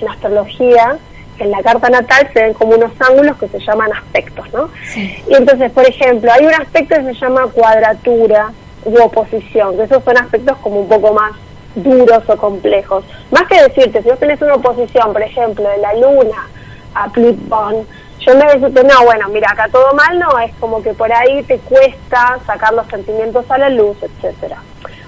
en 0.00 0.08
astrología, 0.08 0.98
en 1.38 1.50
la 1.50 1.62
carta 1.62 1.88
natal 1.88 2.28
se 2.32 2.42
ven 2.42 2.54
como 2.54 2.74
unos 2.74 2.92
ángulos 3.00 3.36
que 3.38 3.48
se 3.48 3.58
llaman 3.60 3.92
aspectos, 3.92 4.52
¿no? 4.52 4.70
Y 4.96 5.34
entonces, 5.34 5.70
por 5.72 5.86
ejemplo, 5.86 6.30
hay 6.32 6.46
un 6.46 6.54
aspecto 6.54 6.96
que 6.96 7.04
se 7.04 7.14
llama 7.14 7.46
cuadratura 7.52 8.52
u 8.84 8.96
oposición, 9.00 9.76
que 9.76 9.84
esos 9.84 10.02
son 10.04 10.18
aspectos 10.18 10.56
como 10.58 10.80
un 10.80 10.88
poco 10.88 11.12
más 11.12 11.32
duros 11.74 12.22
o 12.26 12.36
complejos. 12.36 13.04
Más 13.30 13.44
que 13.44 13.62
decirte, 13.62 14.02
si 14.02 14.08
vos 14.08 14.18
tenés 14.18 14.40
una 14.42 14.54
oposición, 14.54 15.12
por 15.12 15.22
ejemplo, 15.22 15.68
de 15.68 15.78
la 15.78 15.94
luna 15.94 16.48
a 16.94 17.08
Plutón, 17.10 17.86
yo 18.20 18.32
en 18.32 18.38
vez 18.40 18.48
de 18.48 18.58
decirte, 18.58 18.84
no, 18.84 19.04
bueno, 19.04 19.28
mira, 19.30 19.50
acá 19.50 19.68
todo 19.72 19.94
mal, 19.94 20.18
no, 20.18 20.38
es 20.38 20.54
como 20.56 20.82
que 20.82 20.92
por 20.92 21.10
ahí 21.12 21.42
te 21.44 21.58
cuesta 21.58 22.38
sacar 22.46 22.74
los 22.74 22.86
sentimientos 22.88 23.50
a 23.50 23.58
la 23.58 23.70
luz, 23.70 23.96
etcétera. 24.02 24.58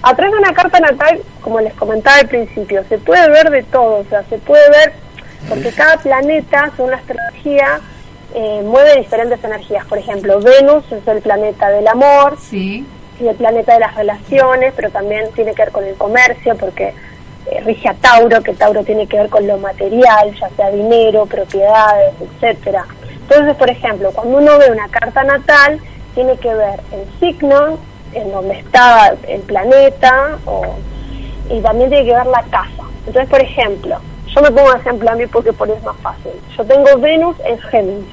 A 0.03 0.17
través 0.17 0.33
de 0.33 0.39
una 0.39 0.55
carta 0.55 0.81
natal, 0.81 1.21
como 1.43 1.61
les 1.61 1.75
comentaba 1.75 2.17
al 2.19 2.29
principio, 2.29 2.83
se 2.89 2.99
puede 2.99 3.29
ver 3.29 3.51
de 3.51 3.63
todo, 3.65 4.01
o 4.01 4.05
sea, 4.05 4.23
se 4.25 4.39
puede 4.39 4.69
ver, 4.71 4.95
porque 5.49 5.73
cada 5.73 5.99
planeta, 5.99 6.71
según 6.75 6.93
la 6.93 6.97
astrología, 6.97 7.81
eh, 8.35 8.63
mueve 8.65 8.97
diferentes 8.97 9.45
energías. 9.45 9.85
Por 9.87 9.99
ejemplo, 9.99 10.41
Venus 10.41 10.85
es 10.91 11.07
el 11.07 11.21
planeta 11.21 11.69
del 11.69 11.87
amor, 11.87 12.39
sí. 12.41 12.87
y 13.21 13.29
el 13.29 13.37
planeta 13.37 13.75
de 13.75 13.81
las 13.81 13.95
relaciones, 13.95 14.73
pero 14.75 14.91
también 14.91 15.31
tiene 15.35 15.55
que 15.55 15.63
ver 15.65 15.73
con 15.73 15.85
el 15.85 15.95
comercio, 15.97 16.57
porque 16.57 16.95
eh, 17.47 17.61
rige 17.65 17.89
a 17.89 17.95
Tauro, 17.95 18.43
que 18.43 18.55
Tauro 18.55 18.83
tiene 18.85 19.07
que 19.07 19.19
ver 19.19 19.29
con 19.29 19.47
lo 19.47 19.59
material, 19.59 20.35
ya 20.35 20.49
sea 20.57 20.71
dinero, 20.71 21.27
propiedades, 21.27 22.15
etcétera. 22.21 22.87
Entonces, 23.33 23.57
por 23.57 23.70
ejemplo, 23.70 24.11
cuando 24.12 24.37
uno 24.37 24.59
ve 24.59 24.70
una 24.70 24.89
carta 24.89 25.24
natal, 25.24 25.80
tiene 26.14 26.37
que 26.37 26.53
ver 26.55 26.80
el 26.93 27.07
signo, 27.18 27.78
en 28.12 28.30
donde 28.30 28.59
está 28.59 29.14
el 29.26 29.41
planeta, 29.41 30.37
o, 30.45 30.74
y 31.49 31.59
también 31.62 31.89
tiene 31.89 32.05
que 32.05 32.14
ver 32.14 32.26
la 32.26 32.43
casa. 32.43 32.85
Entonces, 33.07 33.30
por 33.30 33.41
ejemplo, 33.41 33.97
yo 34.26 34.43
me 34.43 34.51
pongo 34.51 34.68
un 34.68 34.76
ejemplo 34.76 35.11
a 35.11 35.14
mí 35.14 35.26
porque 35.28 35.51
por 35.55 35.66
eso 35.68 35.78
es 35.78 35.85
más 35.85 35.97
fácil. 36.03 36.33
Yo 36.57 36.64
tengo 36.66 36.99
Venus 36.99 37.37
en 37.47 37.59
Géminis. 37.59 38.05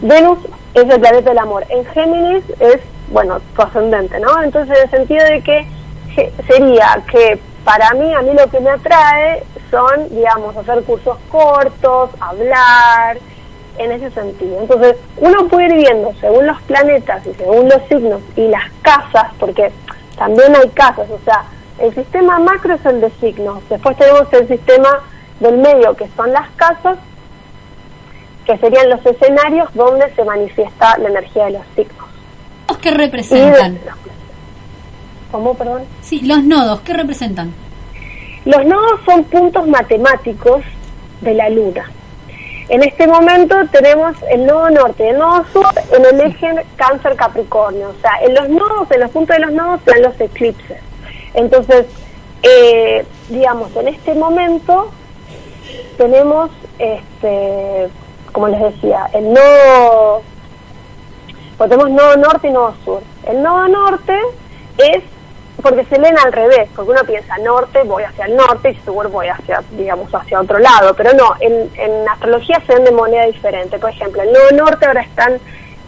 Venus 0.00 0.38
es 0.74 0.88
el 0.88 1.00
planeta 1.00 1.30
del 1.30 1.38
amor. 1.38 1.64
En 1.68 1.84
Géminis 1.86 2.44
es, 2.60 2.78
bueno, 3.08 3.40
tu 3.56 3.62
ascendente, 3.62 4.20
¿no? 4.20 4.42
Entonces, 4.44 4.76
en 4.78 4.84
el 4.84 4.90
sentido 4.90 5.24
de 5.24 5.40
que 5.40 5.66
sería 6.46 7.02
que 7.10 7.40
para 7.64 7.92
mí, 7.94 8.14
a 8.14 8.22
mí 8.22 8.30
lo 8.32 8.48
que 8.48 8.60
me 8.60 8.70
atrae 8.70 9.42
son, 9.72 10.08
digamos, 10.10 10.56
hacer 10.56 10.84
cursos 10.84 11.18
cortos, 11.30 12.10
hablar, 12.20 13.18
en 13.78 13.92
ese 13.92 14.10
sentido. 14.10 14.60
Entonces, 14.60 14.96
uno 15.18 15.48
puede 15.48 15.66
ir 15.66 15.74
viendo 15.74 16.12
según 16.20 16.46
los 16.46 16.60
planetas 16.62 17.26
y 17.26 17.34
según 17.34 17.68
los 17.68 17.82
signos 17.88 18.20
y 18.36 18.48
las 18.48 18.70
casas, 18.82 19.26
porque 19.38 19.72
también 20.16 20.54
hay 20.54 20.68
casas, 20.70 21.08
o 21.10 21.18
sea, 21.24 21.44
el 21.78 21.94
sistema 21.94 22.38
macro 22.38 22.74
es 22.74 22.86
el 22.86 23.00
de 23.00 23.10
signos, 23.20 23.62
después 23.68 23.96
tenemos 23.96 24.32
el 24.32 24.46
sistema 24.46 25.00
del 25.40 25.58
medio, 25.58 25.96
que 25.96 26.08
son 26.16 26.32
las 26.32 26.48
casas, 26.50 26.98
que 28.44 28.56
serían 28.58 28.90
los 28.90 29.04
escenarios 29.06 29.68
donde 29.74 30.12
se 30.14 30.24
manifiesta 30.24 30.98
la 30.98 31.08
energía 31.08 31.46
de 31.46 31.50
los 31.52 31.62
signos. 31.74 32.02
¿Qué 32.82 32.90
representan? 32.90 33.78
¿Cómo, 35.30 35.54
perdón? 35.54 35.84
Sí, 36.02 36.20
los 36.22 36.42
nodos, 36.42 36.80
¿qué 36.80 36.92
representan? 36.92 37.54
Los 38.44 38.66
nodos 38.66 39.00
son 39.06 39.22
puntos 39.24 39.68
matemáticos 39.68 40.62
de 41.20 41.34
la 41.34 41.48
luna. 41.48 41.88
En 42.68 42.82
este 42.82 43.06
momento 43.06 43.56
tenemos 43.70 44.14
el 44.30 44.46
nodo 44.46 44.70
norte 44.70 45.04
y 45.04 45.08
el 45.08 45.18
nodo 45.18 45.44
sur 45.52 45.66
en 45.92 46.04
el 46.04 46.20
eje 46.20 46.64
cáncer-capricornio. 46.76 47.90
O 47.90 48.00
sea, 48.00 48.12
en 48.22 48.34
los 48.34 48.48
nodos, 48.48 48.90
en 48.90 49.00
los 49.00 49.10
puntos 49.10 49.36
de 49.36 49.42
los 49.42 49.52
nodos 49.52 49.80
están 49.80 50.02
los 50.02 50.20
eclipses. 50.20 50.78
Entonces, 51.34 51.86
eh, 52.42 53.04
digamos, 53.28 53.74
en 53.76 53.88
este 53.88 54.14
momento 54.14 54.90
tenemos, 55.96 56.50
este, 56.78 57.88
como 58.32 58.48
les 58.48 58.60
decía, 58.60 59.08
el 59.12 59.32
nodo, 59.32 60.22
pues 61.58 61.70
tenemos 61.70 61.90
nodo 61.90 62.16
norte 62.16 62.48
y 62.48 62.50
nodo 62.52 62.74
sur. 62.84 63.02
El 63.26 63.42
nodo 63.42 63.68
norte 63.68 64.18
es 64.78 65.02
porque 65.62 65.84
se 65.84 65.98
leen 65.98 66.18
al 66.18 66.32
revés, 66.32 66.68
porque 66.74 66.90
uno 66.90 67.04
piensa 67.04 67.38
norte, 67.38 67.82
voy 67.84 68.02
hacia 68.02 68.26
el 68.26 68.36
norte 68.36 68.70
y 68.70 68.84
sur 68.84 69.08
voy 69.08 69.28
hacia, 69.28 69.62
digamos, 69.70 70.12
hacia 70.14 70.40
otro 70.40 70.58
lado, 70.58 70.94
pero 70.94 71.12
no, 71.14 71.34
en, 71.40 71.70
en 71.76 72.08
astrología 72.08 72.60
se 72.66 72.74
ven 72.74 72.84
de 72.84 72.90
manera 72.90 73.26
diferente. 73.26 73.78
Por 73.78 73.90
ejemplo, 73.90 74.22
el 74.22 74.32
nodo 74.32 74.50
norte 74.64 74.86
ahora 74.86 75.02
está 75.02 75.26
en 75.28 75.40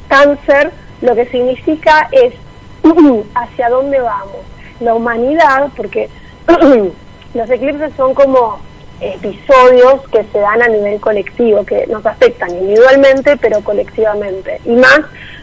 cáncer, 0.08 0.70
lo 1.00 1.14
que 1.14 1.26
significa 1.26 2.08
es 2.12 2.34
hacia 3.34 3.68
dónde 3.68 4.00
vamos. 4.00 4.36
La 4.80 4.94
humanidad, 4.94 5.68
porque 5.76 6.08
los 7.34 7.50
eclipses 7.50 7.92
son 7.96 8.14
como 8.14 8.58
episodios 9.00 10.08
que 10.10 10.24
se 10.32 10.38
dan 10.38 10.62
a 10.62 10.68
nivel 10.68 11.00
colectivo, 11.00 11.64
que 11.64 11.86
nos 11.88 12.04
afectan 12.06 12.50
individualmente, 12.50 13.36
pero 13.36 13.60
colectivamente. 13.60 14.60
Y 14.64 14.76
más 14.76 15.00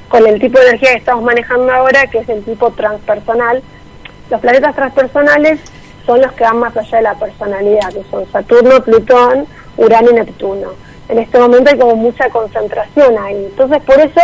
con 0.07 0.25
el 0.27 0.39
tipo 0.39 0.59
de 0.59 0.69
energía 0.69 0.91
que 0.91 0.97
estamos 0.97 1.23
manejando 1.23 1.71
ahora, 1.71 2.07
que 2.07 2.19
es 2.19 2.29
el 2.29 2.43
tipo 2.43 2.71
transpersonal. 2.71 3.61
Los 4.31 4.39
planetas 4.39 4.73
transpersonales 4.75 5.59
son 6.05 6.21
los 6.21 6.31
que 6.31 6.45
van 6.45 6.57
más 6.57 6.75
allá 6.75 6.97
de 6.97 7.03
la 7.03 7.13
personalidad, 7.15 7.89
que 7.89 8.03
son 8.09 8.25
Saturno, 8.31 8.81
Plutón, 8.81 9.45
Urano 9.77 10.09
y 10.09 10.13
Neptuno. 10.13 10.69
En 11.09 11.19
este 11.19 11.37
momento 11.37 11.69
hay 11.69 11.77
como 11.77 11.97
mucha 11.97 12.29
concentración 12.29 13.17
ahí. 13.19 13.45
Entonces, 13.45 13.83
por 13.83 13.99
eso 13.99 14.21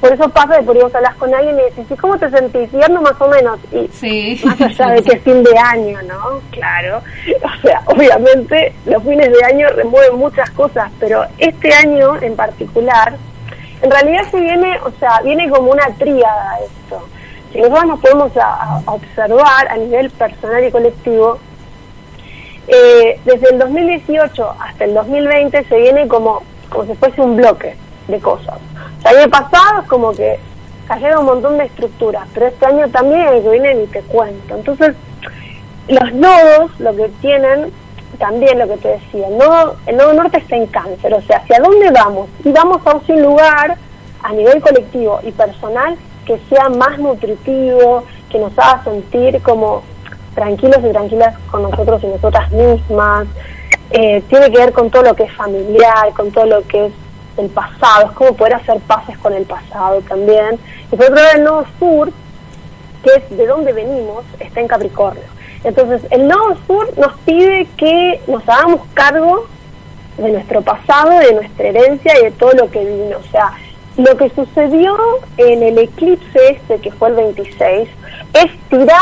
por 0.00 0.12
eso 0.12 0.28
pasa 0.30 0.58
que 0.58 0.64
por 0.64 0.76
ahí 0.76 0.82
vos 0.82 0.94
hablas 0.96 1.14
con 1.14 1.32
alguien 1.32 1.56
y 1.58 1.62
decís, 1.62 1.86
¿y 1.90 1.94
cómo 1.96 2.18
te 2.18 2.28
sentís? 2.30 2.68
Ando 2.74 3.00
más 3.02 3.20
o 3.20 3.28
menos. 3.28 3.58
Y 3.72 4.40
más 4.44 4.60
allá 4.60 4.94
de 4.94 5.02
que 5.02 5.16
es 5.16 5.22
fin 5.22 5.44
de 5.44 5.56
año, 5.56 5.98
¿no? 6.02 6.40
Claro. 6.50 7.00
O 7.42 7.62
sea, 7.62 7.82
obviamente 7.86 8.74
los 8.86 9.02
fines 9.04 9.30
de 9.30 9.44
año 9.44 9.68
remueven 9.68 10.18
muchas 10.18 10.50
cosas, 10.50 10.90
pero 10.98 11.24
este 11.38 11.72
año 11.72 12.20
en 12.20 12.34
particular, 12.34 13.14
en 13.80 13.90
realidad 13.90 14.22
se 14.30 14.40
viene, 14.40 14.76
o 14.84 14.90
sea, 14.98 15.20
viene 15.22 15.48
como 15.48 15.70
una 15.70 15.86
tríada 15.96 16.58
esto. 16.64 17.08
Si 17.52 17.58
nosotros 17.60 17.86
nos 17.86 18.00
podemos 18.00 18.32
observar 18.86 19.68
a 19.68 19.76
nivel 19.76 20.10
personal 20.10 20.64
y 20.64 20.70
colectivo, 20.70 21.38
eh, 22.66 23.20
desde 23.24 23.50
el 23.50 23.58
2018 23.58 24.54
hasta 24.58 24.84
el 24.84 24.94
2020 24.94 25.64
se 25.64 25.78
viene 25.78 26.08
como, 26.08 26.42
como 26.70 26.86
si 26.86 26.94
fuese 26.94 27.20
un 27.20 27.36
bloque 27.36 27.76
de 28.08 28.18
cosas. 28.20 28.54
O 28.98 29.02
sea, 29.02 29.10
el 29.10 29.18
año 29.18 29.30
pasado 29.30 29.82
es 29.82 29.88
como 29.88 30.12
que 30.12 30.38
cayeron 30.88 31.20
un 31.20 31.26
montón 31.26 31.58
de 31.58 31.64
estructuras, 31.64 32.26
pero 32.32 32.46
este 32.46 32.64
año 32.64 32.88
también 32.88 33.20
el 33.28 33.42
que 33.42 33.50
viene 33.50 33.74
ni 33.74 33.86
te 33.86 34.00
cuento. 34.02 34.54
Entonces, 34.54 34.94
los 35.88 36.12
nodos 36.14 36.70
lo 36.78 36.96
que 36.96 37.08
tienen, 37.20 37.72
también 38.18 38.58
lo 38.58 38.68
que 38.68 38.76
te 38.78 38.88
decía, 38.88 39.28
el 39.28 39.36
nodo, 39.36 39.76
el 39.86 39.96
nodo 39.96 40.12
norte 40.14 40.38
está 40.38 40.56
en 40.56 40.66
cáncer, 40.66 41.12
o 41.12 41.20
sea, 41.22 41.38
¿hacia 41.38 41.58
dónde 41.58 41.90
vamos? 41.90 42.28
Y 42.44 42.52
vamos 42.52 42.80
a 42.86 42.94
un 42.94 43.22
lugar 43.22 43.76
a 44.22 44.32
nivel 44.32 44.60
colectivo 44.62 45.20
y 45.22 45.32
personal 45.32 45.96
que 46.26 46.38
sea 46.48 46.68
más 46.68 46.98
nutritivo, 46.98 48.04
que 48.30 48.38
nos 48.38 48.56
haga 48.58 48.82
sentir 48.84 49.40
como 49.42 49.82
tranquilos 50.34 50.78
y 50.84 50.92
tranquilas 50.92 51.36
con 51.50 51.62
nosotros 51.62 52.02
y 52.02 52.06
nosotras 52.06 52.50
mismas. 52.52 53.26
Eh, 53.90 54.22
tiene 54.28 54.50
que 54.50 54.58
ver 54.58 54.72
con 54.72 54.90
todo 54.90 55.02
lo 55.02 55.14
que 55.14 55.24
es 55.24 55.32
familiar, 55.32 56.12
con 56.16 56.30
todo 56.30 56.46
lo 56.46 56.66
que 56.66 56.86
es 56.86 56.92
el 57.36 57.48
pasado, 57.48 58.06
es 58.06 58.12
como 58.12 58.34
poder 58.34 58.54
hacer 58.54 58.78
paces 58.80 59.16
con 59.18 59.32
el 59.32 59.44
pasado 59.44 60.00
también. 60.02 60.58
Y 60.90 60.96
por 60.96 61.06
otro 61.06 61.16
lado, 61.16 61.36
el 61.36 61.44
nodo 61.44 61.66
sur, 61.78 62.12
que 63.02 63.10
es 63.14 63.36
de 63.36 63.46
dónde 63.46 63.72
venimos, 63.72 64.24
está 64.38 64.60
en 64.60 64.68
Capricornio. 64.68 65.24
Entonces, 65.64 66.02
el 66.10 66.26
nodo 66.26 66.56
sur 66.66 66.98
nos 66.98 67.12
pide 67.20 67.66
que 67.76 68.20
nos 68.26 68.46
hagamos 68.48 68.80
cargo 68.94 69.46
de 70.16 70.30
nuestro 70.30 70.60
pasado, 70.62 71.10
de 71.18 71.34
nuestra 71.34 71.68
herencia 71.68 72.18
y 72.18 72.24
de 72.24 72.30
todo 72.32 72.52
lo 72.52 72.70
que 72.70 72.84
vino. 72.84 73.18
O 73.18 73.30
sea, 73.30 73.52
lo 73.96 74.16
que 74.16 74.30
sucedió 74.30 74.96
en 75.36 75.62
el 75.62 75.78
eclipse 75.78 76.38
este, 76.50 76.78
que 76.78 76.90
fue 76.92 77.08
el 77.10 77.16
26, 77.16 77.88
es 78.34 78.68
tirar 78.68 78.96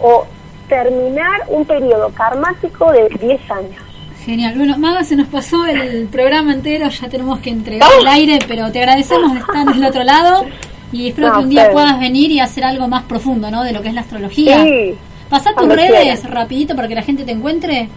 o 0.00 0.26
terminar 0.68 1.40
un 1.48 1.64
periodo 1.64 2.10
karmático 2.10 2.92
de 2.92 3.08
10 3.20 3.50
años. 3.50 3.82
Genial. 4.24 4.54
Bueno, 4.56 4.78
Maga, 4.78 5.02
se 5.02 5.16
nos 5.16 5.28
pasó 5.28 5.66
el 5.66 6.06
programa 6.06 6.52
entero, 6.52 6.88
ya 6.88 7.08
tenemos 7.08 7.40
que 7.40 7.50
entregar 7.50 7.88
el 8.00 8.06
aire, 8.06 8.38
pero 8.46 8.70
te 8.70 8.78
agradecemos 8.78 9.32
de 9.34 9.40
estar 9.40 9.66
del 9.66 9.84
otro 9.84 10.04
lado 10.04 10.44
y 10.92 11.08
espero 11.08 11.28
No, 11.28 11.34
que 11.34 11.40
un 11.44 11.50
día 11.50 11.70
puedas 11.72 11.98
venir 11.98 12.30
y 12.30 12.40
hacer 12.40 12.64
algo 12.64 12.86
más 12.86 13.04
profundo, 13.04 13.50
¿no? 13.50 13.64
De 13.64 13.72
lo 13.72 13.80
que 13.82 13.88
es 13.88 13.94
la 13.94 14.02
astrología. 14.02 14.62
Sí, 14.62 14.98
Pasá 15.30 15.54
tus 15.54 15.68
redes 15.68 16.28
rapidito 16.28 16.74
para 16.74 16.88
que 16.88 16.96
la 16.96 17.02
gente 17.02 17.24
te 17.24 17.30
encuentre. 17.30 17.88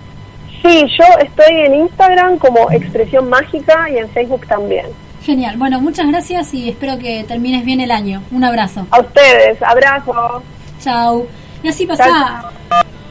Sí, 0.61 0.85
yo 0.97 1.05
estoy 1.19 1.61
en 1.65 1.75
Instagram 1.75 2.37
como 2.37 2.71
Expresión 2.71 3.27
Mágica 3.27 3.89
y 3.89 3.97
en 3.97 4.07
Facebook 4.09 4.45
también. 4.47 4.85
Genial. 5.23 5.57
Bueno, 5.57 5.79
muchas 5.79 6.07
gracias 6.07 6.53
y 6.53 6.69
espero 6.69 6.97
que 6.99 7.23
termines 7.23 7.63
bien 7.63 7.79
el 7.79 7.91
año. 7.91 8.21
Un 8.31 8.43
abrazo. 8.43 8.85
A 8.91 8.99
ustedes, 8.99 9.61
abrazo. 9.61 10.43
Chau. 10.81 11.25
Y 11.63 11.69
así 11.69 11.85
pasa 11.85 12.51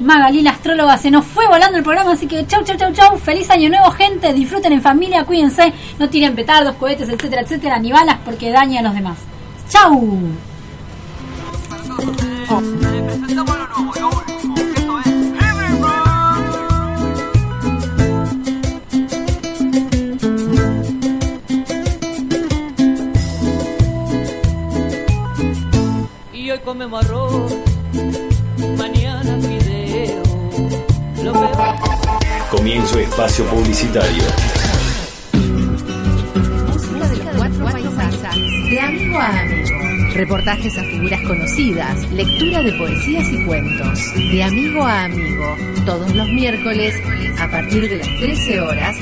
Magali, 0.02 0.42
la 0.42 0.50
astróloga, 0.50 0.98
se 0.98 1.10
nos 1.10 1.24
fue 1.24 1.46
volando 1.46 1.78
el 1.78 1.84
programa, 1.84 2.12
así 2.12 2.26
que 2.26 2.46
chau, 2.46 2.62
chau, 2.64 2.76
chau, 2.76 2.92
chau. 2.92 3.16
Feliz 3.18 3.48
año 3.50 3.68
nuevo, 3.68 3.90
gente. 3.92 4.32
Disfruten 4.32 4.72
en 4.72 4.82
familia, 4.82 5.24
cuídense. 5.24 5.72
No 5.98 6.08
tiren 6.08 6.34
petardos, 6.34 6.74
cohetes, 6.76 7.08
etcétera, 7.08 7.42
etcétera, 7.42 7.78
ni 7.78 7.92
balas 7.92 8.18
porque 8.24 8.50
daña 8.50 8.80
a 8.80 8.82
los 8.82 8.94
demás. 8.94 9.18
Chau. 9.68 10.18
y 13.28 13.34
hoy 26.53 26.59
comemos 26.61 27.05
arroz, 27.05 27.53
mañana 28.76 29.36
fideo. 29.40 30.22
Lo 31.24 31.32
peor 31.32 31.50
Comienzo 32.50 32.98
espacio 32.98 33.46
publicitario. 33.46 34.22
Música 36.68 37.32
de 37.32 37.38
los 37.38 37.59
cuatro 37.59 37.90
de 38.70 38.80
amigo 38.80 39.18
a 39.18 39.40
amigo. 39.40 39.78
Reportajes 40.14 40.76
a 40.76 40.82
figuras 40.82 41.22
conocidas, 41.26 42.12
lectura 42.12 42.62
de 42.62 42.72
poesías 42.72 43.32
y 43.32 43.46
cuentos. 43.46 43.98
De 44.14 44.42
amigo 44.42 44.84
a 44.84 45.05
amigo, 45.05 45.57
todos 45.86 46.14
los 46.14 46.28
miércoles 46.28 46.94
a 47.40 47.50
partir 47.50 47.88
de 47.88 47.96
las 47.96 48.09
13 48.20 48.61
horas 48.61 48.94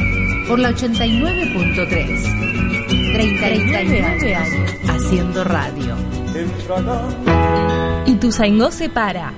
por 0.47 0.61
la 0.61 0.71
89.3. 0.71 3.13
39 3.13 4.35
años 4.35 4.71
haciendo 4.87 5.43
radio. 5.43 6.20
Y 8.07 8.15
tu 8.15 8.33
Zaingó 8.33 8.71
se 8.71 8.89
para. 8.89 9.33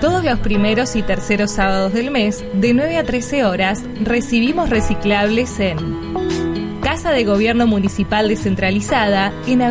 Todos 0.00 0.24
los 0.24 0.38
primeros 0.40 0.96
y 0.96 1.02
terceros 1.02 1.50
sábados 1.50 1.92
del 1.92 2.10
mes, 2.10 2.42
de 2.54 2.72
9 2.72 2.96
a 2.96 3.04
13 3.04 3.44
horas, 3.44 3.82
recibimos 4.02 4.70
reciclables 4.70 5.60
en 5.60 6.80
Casa 6.80 7.10
de 7.12 7.24
Gobierno 7.24 7.66
Municipal 7.66 8.28
Descentralizada 8.28 9.32
en 9.46 9.62
Avenida 9.62 9.70